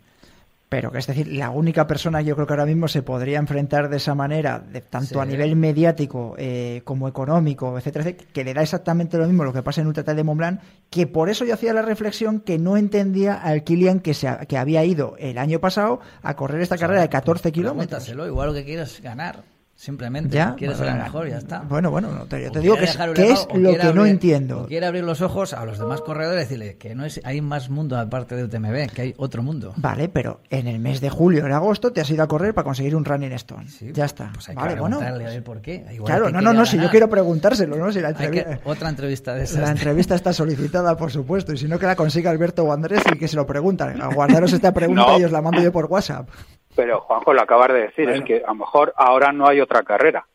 Pero 0.69 0.91
que 0.91 0.99
es 0.99 1.07
decir, 1.07 1.29
la 1.29 1.51
única 1.51 1.87
persona 1.87 2.23
yo 2.23 2.35
creo 2.35 2.47
que 2.47 2.55
ahora 2.55 2.65
mismo 2.65 2.89
se 2.89 3.03
podría 3.03 3.39
enfrentar 3.39 3.91
de 3.91 3.99
esa 3.99 4.15
manera, 4.15 4.59
de, 4.59 4.81
tanto 4.81 5.21
a 5.21 5.27
nivel 5.27 5.55
mediático 5.55 6.35
como 6.83 7.09
económico, 7.09 7.77
etcétera, 7.77 8.11
que 8.13 8.43
le 8.43 8.55
da 8.55 8.63
exactamente 8.63 9.19
lo 9.19 9.27
mismo 9.27 9.45
lo 9.45 9.53
que 9.53 9.63
pasa 9.63 9.83
en 9.83 9.89
Ultra 9.89 10.03
de 10.03 10.25
Mont 10.25 10.61
que 10.89 11.07
por 11.07 11.29
eso 11.29 11.45
yo 11.45 11.53
hacía 11.53 11.75
la 11.75 11.83
reflexión 11.83 12.41
que 12.41 12.59
no 12.59 12.79
entendía 12.79 13.35
al 13.35 13.65
Kilian 13.65 14.01
que, 14.01 14.15
se, 14.15 14.35
que 14.49 14.57
había 14.57 14.83
ido 14.83 15.15
el 15.19 15.37
año 15.37 15.61
pasado 15.61 16.01
a 16.23 16.35
correr 16.37 16.63
esta 16.63 16.79
carrera 16.79 17.03
de 17.03 17.11
14 17.11 17.53
kilómetros. 17.53 18.09
igual 18.09 18.49
lo 18.49 18.55
que 18.55 18.65
quieres 18.65 19.03
ganar. 19.03 19.52
Simplemente 19.83 20.37
¿Ya? 20.37 20.55
quieres 20.55 20.79
ser 20.79 20.95
mejor, 20.95 21.29
ya 21.29 21.39
está. 21.39 21.59
Bueno, 21.69 21.91
bueno, 21.91 22.25
te, 22.29 22.49
te 22.51 22.61
digo 22.61 22.77
que 22.77 22.85
es, 22.85 22.97
lo 23.53 23.77
que 23.77 23.93
no 23.93 24.07
entiendo. 24.07 24.67
quiere 24.69 24.87
abrir 24.87 25.03
los 25.03 25.21
ojos 25.23 25.55
a 25.55 25.65
los 25.65 25.77
demás 25.77 26.03
corredores 26.03 26.39
y 26.39 26.45
decirle 26.45 26.77
que 26.77 26.95
no 26.95 27.05
es, 27.05 27.21
hay 27.25 27.41
más 27.41 27.69
mundo 27.69 27.99
aparte 27.99 28.37
de 28.37 28.45
UTMB, 28.45 28.93
que 28.95 29.03
hay 29.03 29.15
otro 29.17 29.43
mundo. 29.43 29.75
Vale, 29.79 30.09
pero 30.09 30.41
en 30.51 30.69
el 30.69 30.79
mes 30.79 31.01
de 31.01 31.11
julio, 31.11 31.45
en 31.45 31.51
agosto, 31.51 31.93
te 31.93 32.01
has 32.01 32.09
ido 32.09 32.23
a 32.23 32.29
correr 32.29 32.55
para 32.55 32.63
conseguir 32.63 32.95
un 32.95 33.05
running 33.05 33.33
stone. 33.33 33.67
ya 33.93 34.05
está. 34.05 34.31
Pues 34.33 34.51
hay 34.51 34.55
vale, 34.55 34.75
que 34.75 34.81
bueno. 34.83 35.01
a 35.01 35.11
ver 35.11 35.43
por 35.43 35.61
qué. 35.61 35.85
claro, 36.05 36.31
no, 36.31 36.41
no, 36.41 36.53
no, 36.53 36.65
si 36.65 36.79
yo 36.79 36.89
quiero 36.89 37.11
preguntárselo, 37.11 37.75
¿no? 37.75 37.91
Si 37.91 37.99
la 37.99 38.11
entrevista, 38.11 38.61
otra 38.65 38.89
entrevista 38.89 39.35
de 39.35 39.43
esas. 39.43 39.63
La 39.63 39.73
entrevista 39.73 40.15
está 40.15 40.33
solicitada, 40.33 40.97
por 40.97 41.11
supuesto, 41.11 41.53
y 41.55 41.57
si 41.57 41.67
no 41.67 41.81
que 41.81 41.87
la 41.87 41.97
consiga 41.97 42.31
Alberto 42.31 42.63
o 42.63 42.73
Andrés 42.73 43.03
y 43.13 43.19
que 43.19 43.27
se 43.27 43.35
lo 43.35 43.49
preguntan. 43.49 44.01
A 44.01 44.15
guardaros 44.15 44.53
esta 44.53 44.73
pregunta 44.73 45.07
y 45.19 45.25
os 45.25 45.33
la 45.33 45.43
mando 45.43 45.61
yo 45.61 45.73
por 45.73 45.87
WhatsApp. 45.87 46.29
Pero 46.75 47.01
Juanjo 47.01 47.35
lo 47.35 47.43
acabas 47.43 47.69
de 47.69 47.83
decir, 47.83 48.09
es 48.09 48.23
que 48.23 48.43
a 48.45 48.49
lo 48.49 48.55
mejor 48.55 48.95
ahora 48.97 49.33
no 49.33 49.47
hay 49.47 49.61
otra 49.61 49.83
carrera. 49.83 50.27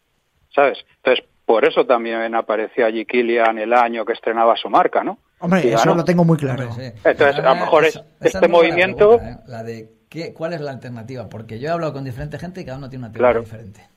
¿sabes? 0.58 0.80
Entonces, 0.98 1.26
por 1.46 1.66
eso 1.66 1.86
también 1.86 2.34
apareció 2.36 2.86
allí 2.86 3.06
Kilian 3.06 3.58
el 3.60 3.74
año 3.74 4.04
que 4.04 4.14
estrenaba 4.14 4.56
su 4.58 4.70
marca, 4.70 5.04
¿no? 5.04 5.20
Hombre, 5.40 5.72
eso 5.72 5.94
lo 5.94 6.04
tengo 6.04 6.26
muy 6.26 6.38
claro. 6.38 6.70
Entonces, 7.04 7.38
a 7.38 7.54
lo 7.54 7.56
mejor 7.56 7.86
es, 7.86 8.02
este 8.20 8.48
movimiento... 8.48 9.20
¿eh? 9.22 9.38
La, 9.46 9.64
de 9.64 9.88
¿qué, 10.10 10.34
¿cuál 10.34 10.54
es 10.54 10.62
la 10.62 10.72
alternativa? 10.72 11.30
Porque 11.30 11.60
yo 11.60 11.70
he 11.70 11.72
hablado 11.72 11.94
con 11.94 12.04
diferente 12.04 12.40
gente 12.40 12.62
y 12.62 12.66
cada 12.66 12.80
uno 12.80 12.90
tiene 12.90 13.06
una 13.06 13.08
alternativa 13.08 13.42
diferente. 13.42 13.88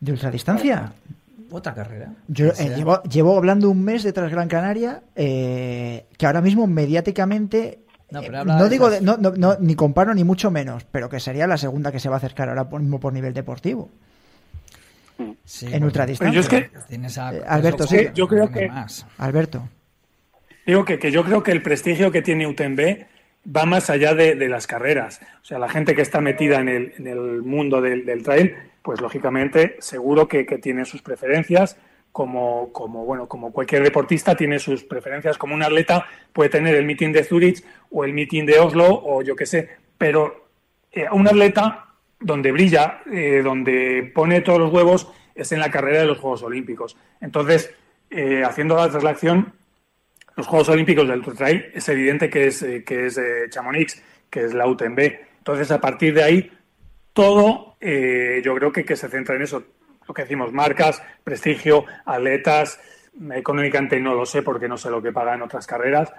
¿De 0.00 0.12
ultradistancia? 0.12 0.92
Otra 1.50 1.74
carrera. 1.74 2.14
Yo 2.28 2.46
eh, 2.46 2.72
llevo, 2.76 3.02
llevo, 3.02 3.36
hablando 3.36 3.68
un 3.68 3.84
mes 3.84 4.02
de 4.02 4.12
Gran 4.12 4.48
Canaria, 4.48 5.02
eh, 5.14 6.06
que 6.16 6.26
ahora 6.26 6.40
mismo 6.40 6.66
mediáticamente 6.66 7.81
no, 8.12 8.68
digo 8.68 8.90
no, 9.00 9.16
no, 9.16 9.56
ni 9.58 9.74
comparo 9.74 10.14
ni 10.14 10.24
mucho 10.24 10.50
menos, 10.50 10.84
pero 10.90 11.08
que 11.08 11.20
sería 11.20 11.46
la 11.46 11.56
segunda 11.56 11.90
que 11.90 11.98
se 11.98 12.08
va 12.08 12.16
a 12.16 12.18
acercar 12.18 12.48
ahora 12.48 12.64
mismo 12.64 13.00
por 13.00 13.12
nivel 13.12 13.32
deportivo 13.34 13.90
en 15.18 15.84
ultradistancia. 15.84 16.40
Yo 16.40 16.48
que, 16.48 16.70
eh, 16.90 17.42
Alberto, 17.46 17.86
sí. 17.86 18.08
Yo 18.14 18.26
creo 18.28 18.50
que. 18.50 18.70
Alberto. 19.18 19.68
Digo 20.66 20.84
que, 20.84 20.98
que, 20.98 21.10
yo 21.10 21.24
creo 21.24 21.42
que 21.42 21.52
el 21.52 21.62
prestigio 21.62 22.10
que 22.12 22.22
tiene 22.22 22.46
UTMB 22.46 23.04
va 23.44 23.64
más 23.64 23.90
allá 23.90 24.14
de, 24.14 24.34
las 24.48 24.66
carreras. 24.66 25.20
O 25.42 25.44
sea, 25.44 25.58
la 25.58 25.68
gente 25.68 25.94
que 25.94 26.02
está 26.02 26.20
metida 26.20 26.60
en 26.60 26.68
el, 26.68 26.92
en 26.98 27.06
el 27.06 27.42
mundo 27.42 27.80
del, 27.80 28.22
trail, 28.22 28.54
pues 28.82 29.00
lógicamente 29.00 29.76
seguro 29.80 30.28
que, 30.28 30.44
tiene 30.44 30.84
sus 30.84 31.02
preferencias. 31.02 31.76
Como, 32.12 32.70
como, 32.72 33.06
bueno, 33.06 33.26
como 33.26 33.52
cualquier 33.52 33.82
deportista 33.82 34.36
tiene 34.36 34.58
sus 34.58 34.84
preferencias, 34.84 35.38
como 35.38 35.54
un 35.54 35.62
atleta 35.62 36.06
puede 36.32 36.50
tener 36.50 36.74
el 36.74 36.84
meeting 36.84 37.10
de 37.10 37.24
Zurich 37.24 37.64
o 37.90 38.04
el 38.04 38.12
meeting 38.12 38.44
de 38.44 38.60
Oslo 38.60 38.86
o 38.86 39.22
yo 39.22 39.34
qué 39.34 39.46
sé, 39.46 39.70
pero 39.96 40.48
eh, 40.92 41.06
un 41.10 41.26
atleta 41.26 41.92
donde 42.22 42.52
brilla, 42.52 43.02
eh, 43.10 43.40
donde 43.42 44.10
pone 44.14 44.40
todos 44.40 44.58
los 44.58 44.72
huevos, 44.72 45.12
es 45.34 45.52
en 45.52 45.60
la 45.60 45.70
carrera 45.70 46.00
de 46.00 46.06
los 46.06 46.18
Juegos 46.18 46.42
Olímpicos. 46.42 46.96
Entonces, 47.20 47.74
eh, 48.10 48.42
haciendo 48.44 48.76
la 48.76 48.90
traslación, 48.90 49.52
los 50.36 50.46
Juegos 50.46 50.68
Olímpicos 50.68 51.08
del 51.08 51.22
Trail 51.22 51.66
es 51.74 51.88
evidente 51.88 52.30
que 52.30 52.46
es, 52.46 52.62
eh, 52.62 52.84
que 52.84 53.06
es 53.06 53.20
Chamonix, 53.50 54.02
que 54.30 54.44
es 54.44 54.54
la 54.54 54.66
UTMB. 54.66 55.00
Entonces, 55.38 55.70
a 55.70 55.80
partir 55.80 56.14
de 56.14 56.22
ahí, 56.22 56.52
todo 57.12 57.76
yo 57.80 58.54
creo 58.54 58.72
que, 58.72 58.84
que 58.84 58.94
se 58.94 59.08
centra 59.08 59.34
en 59.34 59.42
eso. 59.42 59.64
Lo 60.06 60.14
que 60.14 60.22
decimos, 60.22 60.52
marcas, 60.52 61.02
prestigio, 61.24 61.84
atletas, 62.04 62.80
económicamente 63.34 64.00
no 64.00 64.14
lo 64.14 64.26
sé 64.26 64.42
porque 64.42 64.68
no 64.68 64.76
sé 64.76 64.90
lo 64.90 65.02
que 65.02 65.12
paga 65.12 65.34
en 65.34 65.42
otras 65.42 65.66
carreras, 65.66 66.12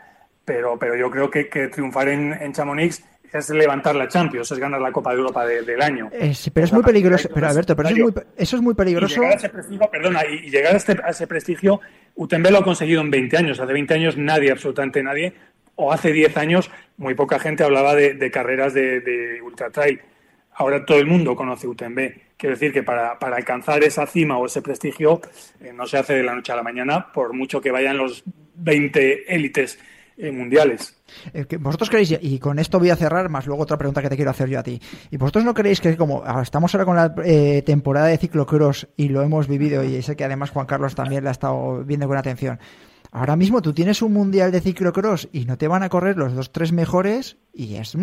pero, 0.46 0.78
pero 0.78 0.96
yo 0.96 1.10
creo 1.10 1.30
que, 1.30 1.50
que 1.50 1.68
triunfar 1.68 2.10
en, 2.10 2.34
en 2.34 2.54
Chamonix 2.54 3.04
es 3.34 3.50
levantar 3.50 3.96
la 3.96 4.08
Champions, 4.08 4.52
es 4.52 4.60
ganar 4.60 4.80
la 4.80 4.92
Copa 4.92 5.12
de 5.12 5.18
Europa 5.18 5.46
del 5.46 5.82
año. 5.82 6.10
Eh, 6.12 6.34
pero 6.54 6.66
es 6.66 6.74
muy 6.74 6.84
peligroso, 6.84 7.30
pero 7.34 7.48
Alberto, 7.48 7.76
pero 7.76 7.90
eso 8.38 8.56
es 8.56 8.62
muy, 8.62 8.76
peligroso. 8.76 9.16
Y 9.16 9.18
llegar 9.18 9.34
a 9.34 9.38
ese 9.38 9.50
prestigio, 9.50 9.90
perdona, 9.92 10.26
y 10.26 10.50
llegar 10.50 10.74
a, 10.74 10.78
este, 10.78 10.98
ese 11.08 11.28
prestigio, 11.28 11.82
UTMB 12.16 12.52
lo 12.52 12.60
ha 12.60 12.64
conseguido 12.64 13.02
en 13.02 13.10
20 13.10 13.38
años. 13.38 13.60
Hace 13.60 13.74
20 13.74 13.94
años 13.94 14.18
nadie, 14.18 14.52
absolutamente 14.52 15.02
nadie, 15.02 15.34
o 15.76 15.92
hace 15.92 16.12
10 16.12 16.38
años 16.38 16.70
muy 16.98 17.16
poca 17.16 17.40
gente 17.40 17.64
hablaba 17.64 17.96
de, 17.96 18.32
carreras 18.32 18.74
de, 18.74 19.40
ultra 19.44 19.72
trail. 19.72 20.00
Ahora 20.56 20.86
todo 20.86 21.00
el 21.00 21.08
mundo 21.08 21.36
conoce 21.36 21.68
UTMB. 21.68 22.00
Quiero 22.44 22.58
decir 22.58 22.74
que 22.74 22.84
para, 22.84 23.12
alcanzar 23.14 23.86
esa 23.86 24.06
cima 24.06 24.38
o 24.38 24.48
ese 24.48 24.62
prestigio 24.62 25.22
eh, 25.62 25.72
no 25.72 25.88
se 25.88 25.98
hace 25.98 26.16
de 26.16 26.24
la 26.24 26.36
noche 26.36 26.52
a 26.52 26.58
la 26.58 26.62
mañana, 26.62 27.10
por 27.14 27.32
mucho 27.32 27.62
que 27.62 27.72
vayan 27.72 27.96
los 27.96 28.22
20 28.56 29.34
élites 29.34 29.80
eh, 30.18 30.30
mundiales. 30.30 31.02
Eh, 31.34 31.46
vosotros 31.58 31.90
creéis, 31.90 32.18
y 32.20 32.40
con 32.40 32.60
esto 32.60 32.80
voy 32.80 32.90
a 32.90 32.98
cerrar, 32.98 33.30
más 33.30 33.48
luego 33.48 33.64
otra 33.64 33.78
pregunta 33.78 34.02
que 34.02 34.10
te 34.10 34.18
quiero 34.18 34.32
hacer 34.32 34.50
yo 34.50 34.60
a 34.60 34.64
ti. 34.64 34.78
¿Y 35.10 35.16
vosotros 35.16 35.46
no 35.46 35.54
creéis 35.54 35.80
que 35.80 35.96
como 35.96 36.22
estamos 36.42 36.76
ahora 36.76 36.84
con 36.84 36.98
la 36.98 37.16
eh, 37.24 37.62
temporada 37.66 38.08
de 38.08 38.18
ciclocross 38.18 38.90
y 38.98 39.08
lo 39.08 39.22
hemos 39.22 39.48
vivido, 39.48 39.82
y 39.82 40.02
sé 40.02 40.18
que 40.18 40.26
además 40.26 40.50
Juan 40.50 40.66
Carlos 40.66 40.96
también 40.96 41.24
la 41.24 41.30
ha 41.30 41.32
estado 41.32 41.86
viendo 41.86 42.10
con 42.10 42.18
atención, 42.18 42.60
ahora 43.14 43.36
mismo 43.36 43.62
tú 43.62 43.74
tienes 43.74 44.02
un 44.02 44.12
mundial 44.12 44.52
de 44.52 44.60
ciclocross 44.60 45.30
y 45.32 45.46
no 45.46 45.58
te 45.58 45.68
van 45.68 45.84
a 45.84 45.90
correr 45.90 46.18
los 46.18 46.34
dos, 46.34 46.52
tres 46.52 46.74
mejores, 46.74 47.38
y 47.54 47.76
es, 47.76 47.96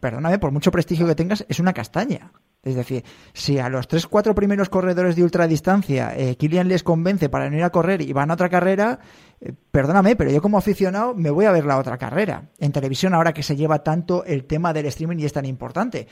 perdóname, 0.00 0.38
por 0.38 0.50
mucho 0.50 0.70
prestigio 0.70 1.06
que 1.06 1.14
tengas, 1.14 1.46
es 1.48 1.60
una 1.60 1.72
castaña. 1.72 2.32
Es 2.62 2.74
decir, 2.74 3.04
si 3.32 3.60
a 3.60 3.68
los 3.68 3.86
tres, 3.86 4.08
cuatro 4.08 4.34
primeros 4.34 4.68
corredores 4.68 5.14
de 5.14 5.22
ultradistancia 5.22 6.16
eh, 6.16 6.34
Kilian 6.34 6.66
les 6.66 6.82
convence 6.82 7.28
para 7.28 7.48
no 7.48 7.56
ir 7.56 7.62
a 7.62 7.70
correr 7.70 8.02
y 8.02 8.12
van 8.12 8.32
a 8.32 8.34
otra 8.34 8.48
carrera, 8.48 8.98
eh, 9.40 9.52
perdóname, 9.70 10.16
pero 10.16 10.32
yo 10.32 10.42
como 10.42 10.58
aficionado 10.58 11.14
me 11.14 11.30
voy 11.30 11.44
a 11.44 11.52
ver 11.52 11.64
la 11.64 11.78
otra 11.78 11.96
carrera. 11.96 12.50
En 12.58 12.72
televisión 12.72 13.14
ahora 13.14 13.32
que 13.32 13.44
se 13.44 13.54
lleva 13.54 13.84
tanto 13.84 14.24
el 14.24 14.46
tema 14.46 14.72
del 14.72 14.86
streaming 14.86 15.18
y 15.18 15.26
es 15.26 15.32
tan 15.32 15.46
importante. 15.46 16.08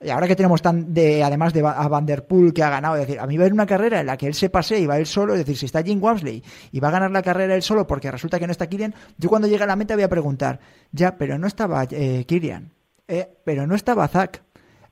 Y 0.00 0.10
ahora 0.10 0.28
que 0.28 0.36
tenemos 0.36 0.60
tan 0.60 0.92
de, 0.92 1.24
además 1.24 1.54
de 1.54 1.60
a 1.66 1.88
Van 1.88 2.04
Der 2.04 2.26
Poel 2.26 2.52
que 2.52 2.62
ha 2.62 2.68
ganado, 2.68 2.96
es 2.96 3.06
decir, 3.06 3.18
a 3.18 3.26
mí 3.26 3.38
ver 3.38 3.52
una 3.52 3.64
carrera 3.66 4.00
en 4.00 4.06
la 4.06 4.16
que 4.16 4.26
él 4.26 4.34
se 4.34 4.50
pase 4.50 4.78
y 4.78 4.86
va 4.86 4.98
él 4.98 5.06
solo, 5.06 5.32
es 5.32 5.38
decir, 5.38 5.56
si 5.56 5.64
está 5.66 5.82
Jim 5.82 6.02
Wamsley 6.02 6.42
y 6.70 6.80
va 6.80 6.88
a 6.88 6.90
ganar 6.90 7.10
la 7.10 7.22
carrera 7.22 7.54
él 7.54 7.62
solo 7.62 7.86
porque 7.86 8.10
resulta 8.10 8.38
que 8.38 8.46
no 8.46 8.52
está 8.52 8.66
Kilian, 8.66 8.94
yo 9.16 9.30
cuando 9.30 9.48
llegue 9.48 9.64
a 9.64 9.66
la 9.66 9.74
meta 9.76 9.94
voy 9.94 10.04
a 10.04 10.08
preguntar, 10.08 10.60
ya, 10.92 11.16
pero 11.16 11.38
no 11.38 11.46
estaba 11.46 11.86
eh, 11.90 12.24
Kilian, 12.26 12.72
eh, 13.08 13.26
pero 13.44 13.66
no 13.66 13.74
estaba 13.74 14.06
Zach, 14.08 14.42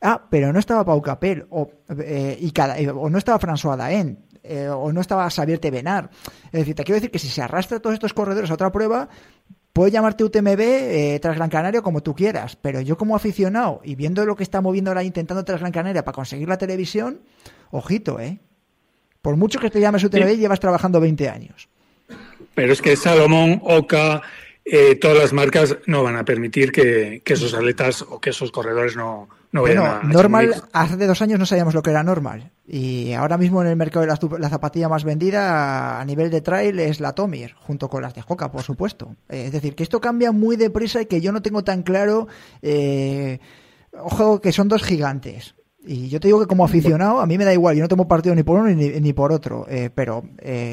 Ah, 0.06 0.20
pero 0.28 0.52
no 0.52 0.58
estaba 0.58 0.84
Pau 0.84 1.00
Capel 1.00 1.46
o, 1.48 1.70
eh, 1.98 2.36
y 2.38 2.50
cada, 2.50 2.78
eh, 2.78 2.90
o 2.90 3.08
no 3.08 3.16
estaba 3.16 3.38
François 3.38 3.76
Daen. 3.76 4.18
eh, 4.42 4.68
o 4.68 4.92
no 4.92 5.00
estaba 5.00 5.30
Xavier 5.30 5.58
Tevenar. 5.58 6.10
Es 6.52 6.60
decir, 6.60 6.74
te 6.74 6.84
quiero 6.84 6.96
decir 6.96 7.10
que 7.10 7.18
si 7.18 7.28
se 7.28 7.40
arrastra 7.40 7.80
todos 7.80 7.94
estos 7.94 8.12
corredores 8.12 8.50
a 8.50 8.54
otra 8.54 8.70
prueba, 8.70 9.08
puede 9.74 9.90
llamarte 9.90 10.24
UTMB 10.24 10.60
eh, 10.60 11.18
tras 11.20 11.36
Gran 11.36 11.50
Canaria 11.50 11.82
como 11.82 12.02
tú 12.02 12.14
quieras, 12.14 12.56
pero 12.56 12.80
yo 12.80 12.96
como 12.96 13.16
aficionado 13.16 13.82
y 13.84 13.96
viendo 13.96 14.24
lo 14.24 14.36
que 14.36 14.44
está 14.44 14.62
moviendo 14.62 14.90
ahora 14.90 15.02
intentando 15.02 15.44
tras 15.44 15.60
Gran 15.60 15.72
Canaria 15.72 16.04
para 16.04 16.14
conseguir 16.14 16.48
la 16.48 16.56
televisión, 16.56 17.20
ojito, 17.70 18.20
¿eh? 18.20 18.38
Por 19.20 19.36
mucho 19.36 19.58
que 19.58 19.70
te 19.70 19.80
llames 19.80 20.04
UTMB, 20.04 20.36
llevas 20.36 20.60
trabajando 20.60 21.00
20 21.00 21.28
años. 21.28 21.68
Pero 22.54 22.72
es 22.72 22.80
que 22.80 22.94
Salomón, 22.94 23.60
Oca, 23.64 24.22
eh, 24.64 24.94
todas 24.94 25.16
las 25.16 25.32
marcas 25.32 25.76
no 25.86 26.04
van 26.04 26.16
a 26.16 26.24
permitir 26.24 26.70
que, 26.70 27.22
esos 27.24 27.52
atletas 27.52 28.02
o 28.02 28.20
que 28.20 28.30
esos 28.30 28.52
corredores 28.52 28.96
no, 28.96 29.28
no 29.54 29.62
vayan 29.62 29.86
a, 29.86 30.02
normal, 30.02 30.52
hace 30.72 31.06
dos 31.06 31.22
años 31.22 31.38
no 31.38 31.46
sabíamos 31.46 31.74
lo 31.74 31.82
que 31.82 31.90
era 31.90 32.02
normal. 32.02 32.50
Y 32.66 33.12
ahora 33.12 33.38
mismo 33.38 33.62
en 33.62 33.68
el 33.68 33.76
mercado 33.76 34.04
de 34.04 34.38
la, 34.40 34.48
zapatilla 34.48 34.88
más 34.88 35.04
vendida 35.04 36.00
a 36.00 36.04
nivel 36.04 36.28
de 36.28 36.40
trail 36.40 36.80
es 36.80 36.98
la 36.98 37.12
Tomir, 37.12 37.54
junto 37.60 37.88
con 37.88 38.02
las 38.02 38.16
de 38.16 38.24
Hoka, 38.26 38.50
por 38.50 38.62
supuesto. 38.62 39.14
Eh, 39.28 39.44
es 39.46 39.52
decir, 39.52 39.76
que 39.76 39.84
esto 39.84 40.00
cambia 40.00 40.32
muy 40.32 40.56
deprisa 40.56 41.02
y 41.02 41.06
que 41.06 41.20
yo 41.20 41.30
no 41.30 41.40
tengo 41.40 41.62
tan 41.62 41.84
claro. 41.84 42.26
Eh, 42.62 43.38
ojo, 43.92 44.40
que 44.40 44.50
son 44.50 44.66
dos 44.66 44.82
gigantes. 44.82 45.54
Y 45.86 46.08
yo 46.08 46.18
te 46.18 46.26
digo 46.26 46.40
que 46.40 46.48
como 46.48 46.64
aficionado, 46.64 47.20
a 47.20 47.26
mí 47.26 47.38
me 47.38 47.44
da 47.44 47.52
igual, 47.52 47.76
yo 47.76 47.82
no 47.82 47.88
tomo 47.88 48.08
partido 48.08 48.34
ni 48.34 48.42
por 48.42 48.58
uno 48.58 48.70
ni, 48.70 48.88
ni 48.88 49.12
por 49.12 49.30
otro, 49.30 49.68
pero 49.94 50.24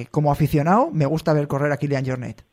como 0.10 0.32
aficionado 0.32 0.90
me 0.92 1.06
gusta 1.06 1.34
ver 1.34 1.48
correr 1.48 1.72
a 1.72 1.78
Kilian 1.78 2.06
Jornet. 2.06 2.44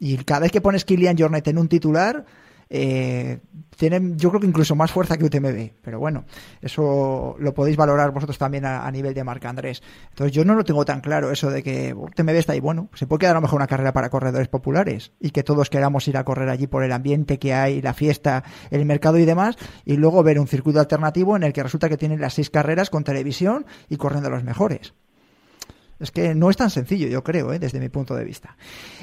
Y 0.00 0.16
cada 0.24 0.40
vez 0.40 0.50
que 0.50 0.60
pones 0.60 0.84
Kilian 0.84 1.16
Jornet 1.16 1.46
en 1.46 1.58
un 1.58 1.68
titular, 1.68 2.24
eh, 2.74 3.38
tienen 3.76 4.16
yo 4.16 4.30
creo 4.30 4.40
que 4.40 4.46
incluso 4.46 4.74
más 4.74 4.90
fuerza 4.90 5.18
que 5.18 5.26
UTMB. 5.26 5.72
Pero 5.82 5.98
bueno, 5.98 6.24
eso 6.62 7.36
lo 7.38 7.52
podéis 7.52 7.76
valorar 7.76 8.12
vosotros 8.12 8.38
también 8.38 8.64
a, 8.64 8.90
nivel 8.90 9.12
de 9.12 9.22
marca 9.24 9.50
Andrés. 9.50 9.82
Entonces 10.08 10.34
yo 10.34 10.44
no 10.44 10.54
lo 10.54 10.64
tengo 10.64 10.84
tan 10.86 11.02
claro 11.02 11.30
eso 11.30 11.50
de 11.50 11.62
que 11.62 11.92
UTMB 11.92 12.30
está 12.30 12.54
ahí. 12.54 12.60
Bueno, 12.60 12.88
se 12.94 13.06
puede 13.06 13.20
quedar 13.20 13.32
a 13.32 13.40
lo 13.40 13.42
mejor 13.42 13.56
una 13.56 13.66
carrera 13.66 13.92
para 13.92 14.08
corredores 14.08 14.48
populares 14.48 15.12
y 15.20 15.30
que 15.30 15.42
todos 15.42 15.68
queramos 15.68 16.08
ir 16.08 16.16
a 16.16 16.24
correr 16.24 16.48
allí 16.48 16.66
por 16.66 16.82
el 16.82 16.92
ambiente 16.92 17.38
que 17.38 17.52
hay, 17.52 17.82
la 17.82 17.92
fiesta, 17.92 18.42
el 18.70 18.86
mercado 18.86 19.18
y 19.18 19.26
demás. 19.26 19.56
Y 19.84 19.98
luego 19.98 20.22
ver 20.22 20.40
un 20.40 20.48
circuito 20.48 20.80
alternativo 20.80 21.36
en 21.36 21.42
el 21.42 21.52
que 21.52 21.62
resulta 21.62 21.90
que 21.90 21.98
tienen 21.98 22.22
las 22.22 22.34
seis 22.34 22.48
carreras 22.48 22.88
con 22.88 23.04
televisión 23.04 23.66
y 23.90 23.96
corriendo 23.96 24.30
los 24.30 24.44
mejores. 24.44 24.94
Es 26.02 26.10
que 26.10 26.34
no 26.34 26.50
es 26.50 26.56
tan 26.56 26.68
sencillo, 26.68 27.06
yo 27.06 27.22
creo, 27.22 27.52
¿eh? 27.52 27.60
desde 27.60 27.78
mi 27.78 27.88
punto 27.88 28.16
de 28.16 28.24
vista. 28.24 28.56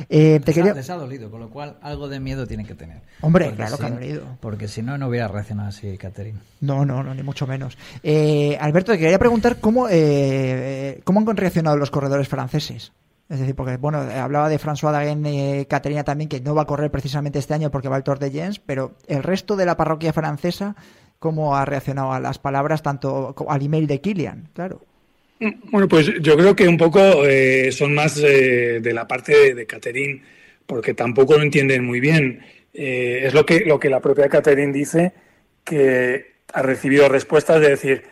Eh, 0.10 0.41
te 0.43 0.54
quería... 0.54 0.74
les 0.74 0.89
ha 0.89 0.95
dolido, 0.95 1.32
con 1.32 1.39
lo 1.39 1.50
cual 1.50 1.78
algo 1.82 2.10
de 2.10 2.20
miedo 2.20 2.45
tienen 2.45 2.66
que 2.66 2.76
tener. 2.76 3.02
Hombre, 3.22 3.54
claro 3.56 3.78
que 3.78 3.86
ha 3.86 3.89
dolido. 3.89 4.38
Porque 4.41 4.68
si 4.68 4.82
no, 4.82 4.97
no 4.97 5.08
hubiera 5.08 5.30
reaccionado 5.30 5.70
así, 5.70 5.97
Catherine. 5.97 6.39
No, 6.60 6.84
no, 6.84 7.02
no, 7.02 7.16
ni 7.16 7.24
mucho 7.24 7.47
menos. 7.47 7.78
Eh, 8.04 8.58
Alberto, 8.60 8.91
te 8.91 9.00
quería 9.00 9.18
preguntar 9.18 9.62
cómo, 9.62 9.88
eh, 9.89 11.00
cómo 11.06 11.22
han 11.22 11.38
reaccionado 11.38 11.78
los 11.78 11.89
corredores 11.89 12.28
franceses. 12.28 12.91
Es 13.30 13.39
decir, 13.39 13.56
porque, 13.56 13.78
bueno, 13.78 14.00
hablaba 14.00 14.50
de 14.50 14.60
François 14.60 14.91
Dagen 14.91 15.26
y 15.26 15.66
Caterina 15.68 16.04
también, 16.04 16.28
que 16.28 16.41
no 16.41 16.54
va 16.54 16.64
a 16.64 16.66
correr 16.66 16.91
precisamente 16.91 17.39
este 17.39 17.54
año 17.54 17.72
porque 17.72 17.88
va 17.88 17.95
al 17.95 18.04
Tour 18.04 18.20
de 18.20 18.32
Jens, 18.32 18.60
pero 18.60 18.95
el 19.08 19.24
resto 19.24 19.56
de 19.56 19.66
la 19.66 19.78
parroquia 19.78 20.12
francesa, 20.12 20.76
¿cómo 21.18 21.56
ha 21.56 21.64
reaccionado 21.64 22.12
a 22.12 22.20
las 22.20 22.39
palabras, 22.39 22.82
tanto 22.82 23.34
al 23.47 23.62
email 23.62 23.88
de 23.88 24.02
Kilian? 24.02 24.50
Claro. 24.54 24.82
Bueno, 25.40 25.88
pues 25.88 26.12
yo 26.22 26.36
creo 26.36 26.54
que 26.54 26.68
un 26.68 26.78
poco 26.78 27.26
eh, 27.26 27.72
son 27.72 27.94
más 27.94 28.18
eh, 28.18 28.80
de 28.82 28.94
la 28.94 29.08
parte 29.08 29.54
de, 29.54 29.66
Catherine, 29.66 30.22
porque 30.66 30.94
tampoco 30.94 31.38
lo 31.38 31.44
entienden 31.44 31.86
muy 31.86 32.02
bien. 32.02 32.42
Eh, 32.74 33.22
es 33.24 33.34
lo 33.34 33.46
que, 33.46 33.62
lo 33.62 33.80
que 33.80 33.90
la 33.90 34.02
propia 34.02 34.28
Catherine 34.28 34.74
dice, 34.74 35.14
que 35.64 36.40
ha 36.52 36.62
recibido 36.62 37.08
respuestas 37.08 37.62
de 37.62 37.70
decir, 37.70 38.04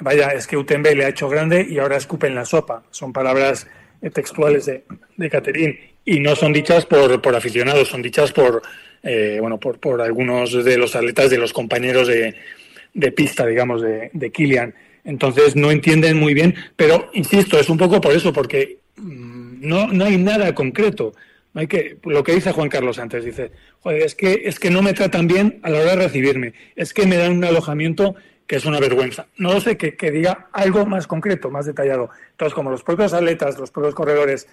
vaya, 0.00 0.28
es 0.28 0.46
que 0.46 0.56
UTMB 0.56 0.94
le 0.96 1.04
ha 1.04 1.08
hecho 1.08 1.28
grande 1.28 1.66
y 1.68 1.78
ahora 1.78 1.98
escupen 1.98 2.34
la 2.34 2.46
sopa. 2.46 2.82
Son 2.90 3.12
palabras 3.12 3.66
textuales 4.14 4.64
de, 4.64 4.84
de 5.18 5.30
Catherine 5.30 5.78
y 6.06 6.20
no 6.20 6.34
son 6.34 6.54
dichas 6.54 6.86
por, 6.86 7.20
por 7.20 7.36
aficionados, 7.36 7.88
son 7.88 8.00
dichas 8.00 8.32
por, 8.32 8.62
bueno, 9.02 9.60
por, 9.60 9.78
por 9.78 10.00
algunos 10.00 10.64
de 10.64 10.78
los 10.78 10.96
atletas, 10.96 11.28
de 11.28 11.36
los 11.36 11.52
compañeros 11.52 12.08
de, 12.08 12.34
de 12.94 13.12
pista, 13.12 13.44
digamos, 13.44 13.82
de, 13.82 14.10
de 14.14 14.30
Kilian. 14.30 14.74
Entonces 15.04 15.56
no 15.56 15.70
entienden 15.70 16.18
muy 16.18 16.34
bien, 16.34 16.54
pero 16.76 17.10
insisto, 17.12 17.58
es 17.58 17.68
un 17.68 17.78
poco 17.78 18.00
por 18.00 18.12
eso, 18.12 18.32
porque 18.32 18.78
mm, 18.96 19.66
no, 19.66 19.88
no 19.88 20.04
hay 20.04 20.16
nada 20.16 20.54
concreto. 20.54 21.12
hay 21.54 21.66
que, 21.66 21.98
lo 22.04 22.22
que 22.22 22.34
dice 22.34 22.52
Juan 22.52 22.68
Carlos 22.68 22.98
antes, 22.98 23.24
dice, 23.24 23.52
joder, 23.80 24.02
es 24.02 24.14
que, 24.14 24.42
es 24.44 24.58
que 24.58 24.70
no 24.70 24.82
me 24.82 24.92
tratan 24.92 25.26
bien 25.26 25.60
a 25.62 25.70
la 25.70 25.80
hora 25.80 25.96
de 25.96 26.04
recibirme, 26.04 26.54
es 26.76 26.92
que 26.92 27.06
me 27.06 27.16
dan 27.16 27.32
un 27.32 27.44
alojamiento 27.44 28.14
que 28.46 28.56
es 28.56 28.64
una 28.64 28.80
vergüenza. 28.80 29.26
No 29.36 29.52
lo 29.52 29.60
sé, 29.60 29.76
que, 29.76 30.10
diga 30.10 30.48
algo 30.52 30.84
más 30.84 31.06
concreto, 31.06 31.50
más 31.50 31.66
detallado. 31.66 32.10
Entonces, 32.32 32.52
como 32.52 32.68
los 32.68 32.82
propios 32.82 33.12
atletas, 33.12 33.56
los 33.56 33.70
propios 33.70 33.94
corredores 33.94 34.48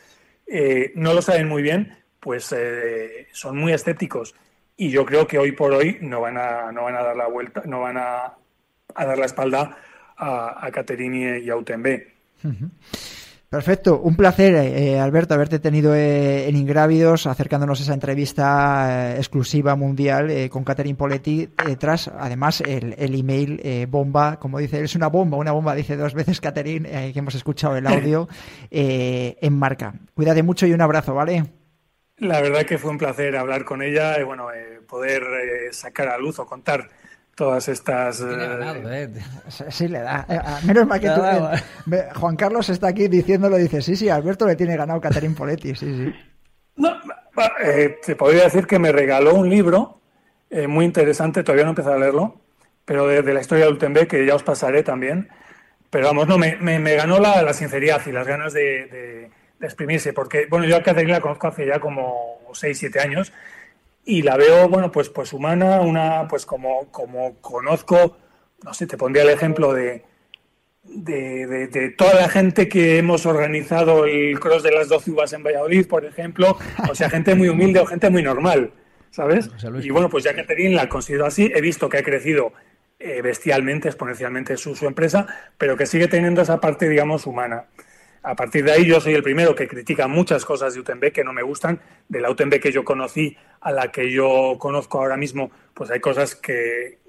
eh, 0.45 0.91
no 0.93 1.16
lo 1.16 1.22
saben 1.24 1.48
muy 1.48 1.64
bien, 1.64 1.98
pues 2.20 2.54
eh, 2.56 3.28
son 3.32 3.58
muy 3.58 3.74
escépticos. 3.74 4.36
Y 4.76 4.91
yo 4.91 5.04
creo 5.04 5.26
que 5.26 5.39
hoy 5.39 5.52
por 5.52 5.74
hoy 5.74 5.98
no 6.02 6.22
van 6.22 6.38
a, 6.38 6.72
no 6.72 6.84
van 6.84 6.95
a 6.95 7.02
dar 7.02 7.18
la 7.18 7.26
vuelta, 7.28 7.64
no 7.66 7.82
van 7.82 7.98
a, 7.98 8.36
a 8.93 9.06
dar 9.06 9.18
la 9.18 9.26
espalda 9.26 9.78
a, 10.18 10.65
a 10.65 10.72
Caterini 10.72 11.39
y 11.39 11.49
a 11.49 11.55
UTMB. 11.55 11.88
Perfecto, 13.49 14.01
un 14.01 14.18
placer, 14.18 14.55
eh, 14.55 14.99
Alberto, 14.99 15.34
haberte 15.34 15.59
tenido 15.59 15.95
eh, 15.95 16.49
en 16.49 16.57
Ingrávidos, 16.57 17.28
acercándonos 17.28 17.80
a 17.80 17.84
esa 17.84 17.93
entrevista 17.93 19.13
eh, 19.13 19.18
exclusiva 19.20 19.74
mundial 19.78 20.49
con 20.49 20.65
Caterine 20.65 20.97
Poletti, 20.97 21.47
tras 21.80 22.09
además 22.09 22.59
el, 22.59 22.93
email 23.15 23.88
bomba, 23.88 24.38
como 24.38 24.59
dice, 24.59 24.84
es 24.84 24.95
una 24.95 25.07
bomba, 25.07 25.38
una 25.38 25.53
bomba, 25.53 25.76
dice 25.76 25.95
dos 25.95 26.13
veces 26.13 26.41
Caterine, 26.41 27.13
que 27.13 27.20
hemos 27.20 27.36
escuchado 27.36 27.78
el 27.78 27.88
audio, 27.88 28.28
en 28.70 29.57
marca. 29.57 29.93
Cuídate 30.13 30.43
mucho 30.43 30.68
y 30.68 30.74
un 30.74 30.82
abrazo, 30.82 31.13
¿vale? 31.13 31.45
La 32.18 32.41
verdad 32.41 32.65
que 32.65 32.78
fue 32.78 32.91
un 32.91 32.97
placer 32.97 33.38
hablar 33.38 33.63
con 33.63 33.82
ella 33.82 34.20
y 34.20 34.24
bueno, 34.24 34.47
poder 34.89 35.24
sacar 35.72 36.09
a 36.09 36.18
luz 36.18 36.38
o 36.39 36.45
contar 36.45 36.89
todas 37.38 37.68
estas. 37.70 38.20
Eh, 38.20 38.26
¿eh? 38.86 39.10
Sí, 39.70 39.88
le 39.88 40.00
da. 40.00 40.26
Eh, 40.28 40.66
menos 40.66 40.88
mal 40.88 41.00
que 41.00 41.08
tú. 41.08 41.96
Juan 42.20 42.36
Carlos 42.36 42.68
está 42.70 42.88
aquí 42.88 43.08
diciéndolo, 43.08 43.58
dice: 43.58 43.82
Sí, 43.82 43.96
sí, 43.96 44.10
Alberto 44.10 44.48
le 44.48 44.56
tiene 44.56 44.76
ganado 44.76 45.00
Caterín 45.00 45.36
Poletti, 45.36 45.76
sí, 45.76 45.86
sí. 45.86 46.14
No, 46.76 47.00
te 48.06 48.16
podría 48.16 48.46
decir 48.46 48.66
que 48.66 48.80
me 48.80 48.92
regaló 48.92 49.36
un 49.36 49.50
libro 49.50 50.02
muy 50.68 50.86
interesante, 50.86 51.44
todavía 51.44 51.64
no 51.66 51.70
he 51.70 51.72
empezado 51.72 51.96
a 51.96 52.00
leerlo, 52.00 52.42
pero 52.86 53.08
de, 53.08 53.34
la 53.34 53.42
historia 53.42 53.66
de 53.66 53.72
Ultenbe, 53.72 54.08
que 54.08 54.26
ya 54.26 54.36
os 54.36 54.44
pasaré 54.44 54.84
también. 54.84 55.30
Pero 55.90 56.08
vamos, 56.08 56.28
no, 56.28 56.38
me, 56.38 56.58
me, 56.58 56.96
ganó 56.96 57.20
la, 57.20 57.42
la, 57.42 57.54
sinceridad 57.54 58.02
y 58.06 58.12
las 58.12 58.28
ganas 58.28 58.54
de, 58.54 59.30
de, 59.60 59.66
exprimirse, 59.66 60.12
porque, 60.14 60.48
bueno, 60.50 60.66
yo 60.66 60.76
a 60.76 60.84
Caterina 60.84 61.14
la 61.14 61.22
conozco 61.22 61.48
hace 61.48 61.66
ya 61.66 61.80
como 61.80 62.40
6, 62.54 62.78
7 62.78 63.00
años 63.00 63.32
y 64.08 64.22
la 64.22 64.38
veo, 64.38 64.70
bueno, 64.70 64.89
pues, 64.89 65.10
pues 65.10 65.34
humana, 65.34 65.82
una, 65.82 66.30
pues 66.30 66.45
como, 66.45 66.89
como 66.91 67.36
conozco, 67.41 68.18
no 68.64 68.74
sé, 68.74 68.88
te 68.88 68.95
pondría 68.95 69.24
el 69.24 69.30
ejemplo 69.30 69.74
de, 69.74 70.05
de, 70.84 71.68
de, 71.68 71.89
toda 71.89 72.14
la 72.14 72.30
gente 72.30 72.70
que 72.70 72.97
hemos 72.97 73.26
organizado 73.26 74.05
el 74.05 74.39
cross 74.39 74.64
de 74.64 74.72
las 74.72 74.88
12 74.88 75.12
uvas 75.12 75.34
en 75.34 75.43
Valladolid, 75.43 75.88
por 75.88 76.05
ejemplo, 76.05 76.58
o 76.89 76.95
sea, 76.95 77.10
gente 77.10 77.36
muy 77.36 77.49
humilde 77.49 77.82
o 77.82 77.86
gente 77.86 78.10
muy 78.10 78.24
normal, 78.24 78.72
¿sabes? 79.12 79.49
Y 79.84 79.89
bueno, 79.89 80.10
pues 80.10 80.24
ya 80.24 80.34
Catherine 80.34 80.74
la 80.74 80.88
considero 80.88 81.26
así, 81.26 81.51
he 81.53 81.60
visto 81.60 81.89
que 81.89 81.97
ha 81.97 82.03
crecido 82.03 82.53
eh, 82.99 83.22
bestialmente, 83.22 83.89
exponencialmente 83.89 84.55
su, 84.55 84.74
su 84.74 84.88
empresa, 84.88 85.28
pero 85.58 85.76
que 85.76 85.86
sigue 85.86 86.08
teniendo 86.08 86.41
esa 86.41 86.62
parte, 86.62 86.88
digamos, 86.88 87.28
humana 87.28 87.66
a 88.24 88.36
partir 88.36 88.63
de 88.63 88.72
ahí 88.72 88.86
yo 88.86 88.99
soy 88.99 89.13
el 89.13 89.24
primero 89.24 89.55
que 89.55 89.68
critica 89.68 90.07
muchas 90.07 90.43
cosas 90.45 90.74
de 90.74 90.80
UTMB 90.80 91.11
que 91.11 91.24
no 91.24 91.34
me 91.34 91.43
gustan. 91.43 91.80
De 92.07 92.20
la 92.20 92.30
UTMB 92.30 92.59
que 92.59 92.72
yo 92.72 92.84
conocí 92.84 93.38
a 93.61 93.72
la 93.72 93.91
que 93.91 94.11
yo 94.11 94.55
conozco 94.59 94.99
ahora 94.99 95.18
mismo, 95.18 95.51
pues 95.74 95.91
hay 95.91 95.99
cosas 95.99 96.36
que, 96.36 96.99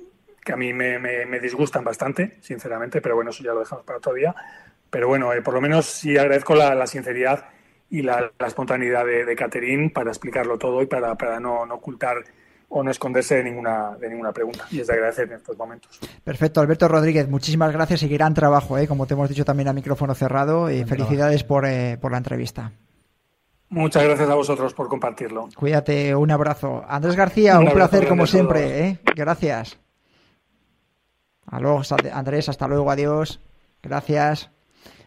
a 0.53 0.57
mí 0.57 0.73
me, 0.73 1.41
disgustan 1.41 1.85
bastante, 1.85 2.39
sinceramente, 2.41 3.01
pero 3.01 3.15
bueno, 3.15 3.31
eso 3.31 3.43
ya 3.43 3.53
lo 3.53 3.61
dejamos 3.61 3.85
para 3.85 3.99
otro 3.99 4.15
día. 4.15 4.35
Pero 4.91 5.09
bueno, 5.09 5.33
eh, 5.33 5.43
por 5.43 5.55
lo 5.55 5.61
menos 5.61 5.87
sí 5.87 6.17
agradezco 6.17 6.55
la, 6.55 6.87
sinceridad 6.87 7.47
y 7.91 8.03
la, 8.03 8.33
espontaneidad 8.47 9.05
de, 9.05 9.25
de 9.25 9.91
para 9.93 10.11
explicarlo 10.11 10.59
todo 10.59 10.83
y 10.83 10.87
para, 10.87 11.15
para 11.17 11.41
no, 11.41 11.67
no 11.67 11.75
ocultar 11.75 12.25
o 12.69 12.83
no 12.83 12.91
esconderse 12.91 13.37
de 13.37 13.45
ninguna, 13.45 13.97
de 13.99 14.09
ninguna 14.11 14.33
pregunta. 14.33 14.67
Y 14.71 14.81
es 14.81 14.87
de 14.87 14.93
agradecer 14.93 15.29
en 15.29 15.39
estos 15.39 15.57
momentos. 15.57 15.99
Perfecto, 16.23 16.61
Alberto 16.61 16.87
Rodríguez, 16.89 17.29
muchísimas 17.29 17.73
gracias 17.73 18.03
y 18.03 18.09
gran 18.09 18.35
trabajo, 18.35 18.77
¿eh? 18.79 18.87
como 18.87 19.07
te 19.07 19.15
hemos 19.15 19.29
dicho 19.29 19.45
también 19.45 19.69
a 19.69 19.73
micrófono 19.73 20.15
cerrado. 20.15 20.71
Y 20.71 20.85
felicidades 20.85 21.45
por, 21.45 21.65
eh, 21.67 21.99
por 22.01 22.13
la 22.13 22.19
entrevista. 22.19 22.73
Muchas 23.71 24.03
gracias 24.03 24.29
a 24.31 24.35
vosotros 24.35 24.73
por 24.73 24.89
compartirlo. 24.89 25.49
Cuídate, 25.55 26.15
un 26.15 26.31
abrazo. 26.31 26.85
Andrés 26.89 27.17
García, 27.17 27.59
un, 27.59 27.71
placer 27.71 28.09
como 28.09 28.27
siempre. 28.27 28.87
¿eh? 28.87 28.99
Gracias. 29.15 29.79
Andrés, 31.51 32.49
hasta 32.49 32.67
luego, 32.67 32.91
adiós. 32.91 33.41
Gracias. 33.83 34.51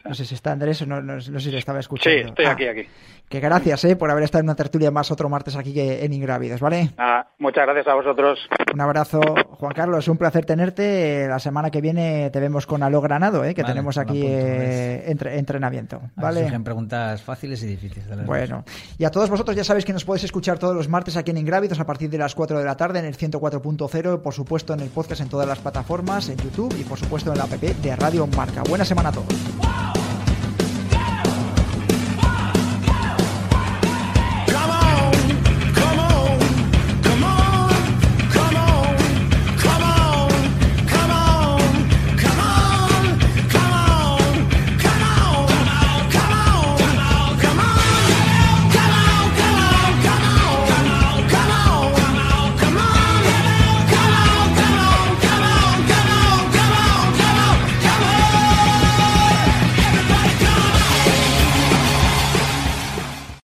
No 0.05 0.13
sé 0.13 0.25
si 0.25 0.35
está 0.35 0.51
Andrés 0.51 0.81
o 0.81 0.85
no, 0.85 1.01
no, 1.01 1.21
sé 1.21 1.39
si 1.39 1.51
le 1.51 1.57
estaba 1.57 1.79
escuchando. 1.79 2.19
Sí, 2.19 2.27
estoy 2.27 2.45
aquí, 2.45 2.67
aquí. 2.67 2.87
Que 3.31 3.39
gracias 3.39 3.85
eh, 3.85 3.95
por 3.95 4.11
haber 4.11 4.25
estado 4.25 4.41
en 4.41 4.47
una 4.47 4.55
tertulia 4.55 4.91
más 4.91 5.09
otro 5.09 5.29
martes 5.29 5.55
aquí 5.55 5.73
que 5.73 6.03
en 6.03 6.11
Ingrávidos, 6.11 6.59
¿vale? 6.59 6.89
Ah, 6.97 7.25
muchas 7.39 7.63
gracias 7.65 7.87
a 7.87 7.93
vosotros. 7.93 8.39
Un 8.73 8.81
abrazo, 8.81 9.21
Juan 9.51 9.73
Carlos, 9.73 10.09
un 10.09 10.17
placer 10.17 10.45
tenerte. 10.45 11.27
La 11.29 11.39
semana 11.39 11.71
que 11.71 11.79
viene 11.79 12.29
te 12.29 12.41
vemos 12.41 12.65
con 12.65 12.83
Alo 12.83 12.99
Granado, 12.99 13.45
¿eh? 13.45 13.53
que 13.53 13.63
tenemos 13.63 13.97
aquí 13.97 14.21
eh, 14.25 15.03
entre, 15.07 15.39
entrenamiento. 15.39 16.01
¿vale? 16.15 16.51
preguntas 16.61 17.23
fáciles 17.23 17.63
y 17.63 17.67
difíciles. 17.67 18.25
bueno, 18.25 18.65
y 18.97 19.05
a 19.05 19.09
todos 19.11 19.29
vosotros 19.29 19.55
ya 19.55 19.63
sabéis 19.63 19.85
que 19.85 19.93
nos 19.93 20.03
podéis 20.03 20.25
escuchar 20.25 20.59
todos 20.59 20.75
los 20.75 20.89
martes 20.89 21.15
aquí 21.15 21.31
en 21.31 21.37
Ingrávidos 21.37 21.79
a 21.79 21.85
partir 21.85 22.09
de 22.09 22.17
las 22.17 22.35
4 22.35 22.59
de 22.59 22.65
la 22.65 22.75
tarde 22.75 22.99
en 22.99 23.05
el 23.05 23.15
104.0, 23.15 24.21
por 24.21 24.33
supuesto 24.33 24.73
en 24.73 24.81
el 24.81 24.89
podcast 24.89 25.21
en 25.21 25.29
todas 25.29 25.47
las 25.47 25.59
plataformas, 25.59 26.27
en 26.27 26.35
YouTube 26.35 26.75
y 26.77 26.83
por 26.83 26.99
supuesto 26.99 27.31
en 27.31 27.37
la 27.37 27.45
app 27.45 27.51
de 27.51 27.95
Radio 27.95 28.27
Marca. 28.27 28.61
Buena 28.67 28.83
semana 28.83 29.07
a 29.07 29.13
todos. 29.13 29.90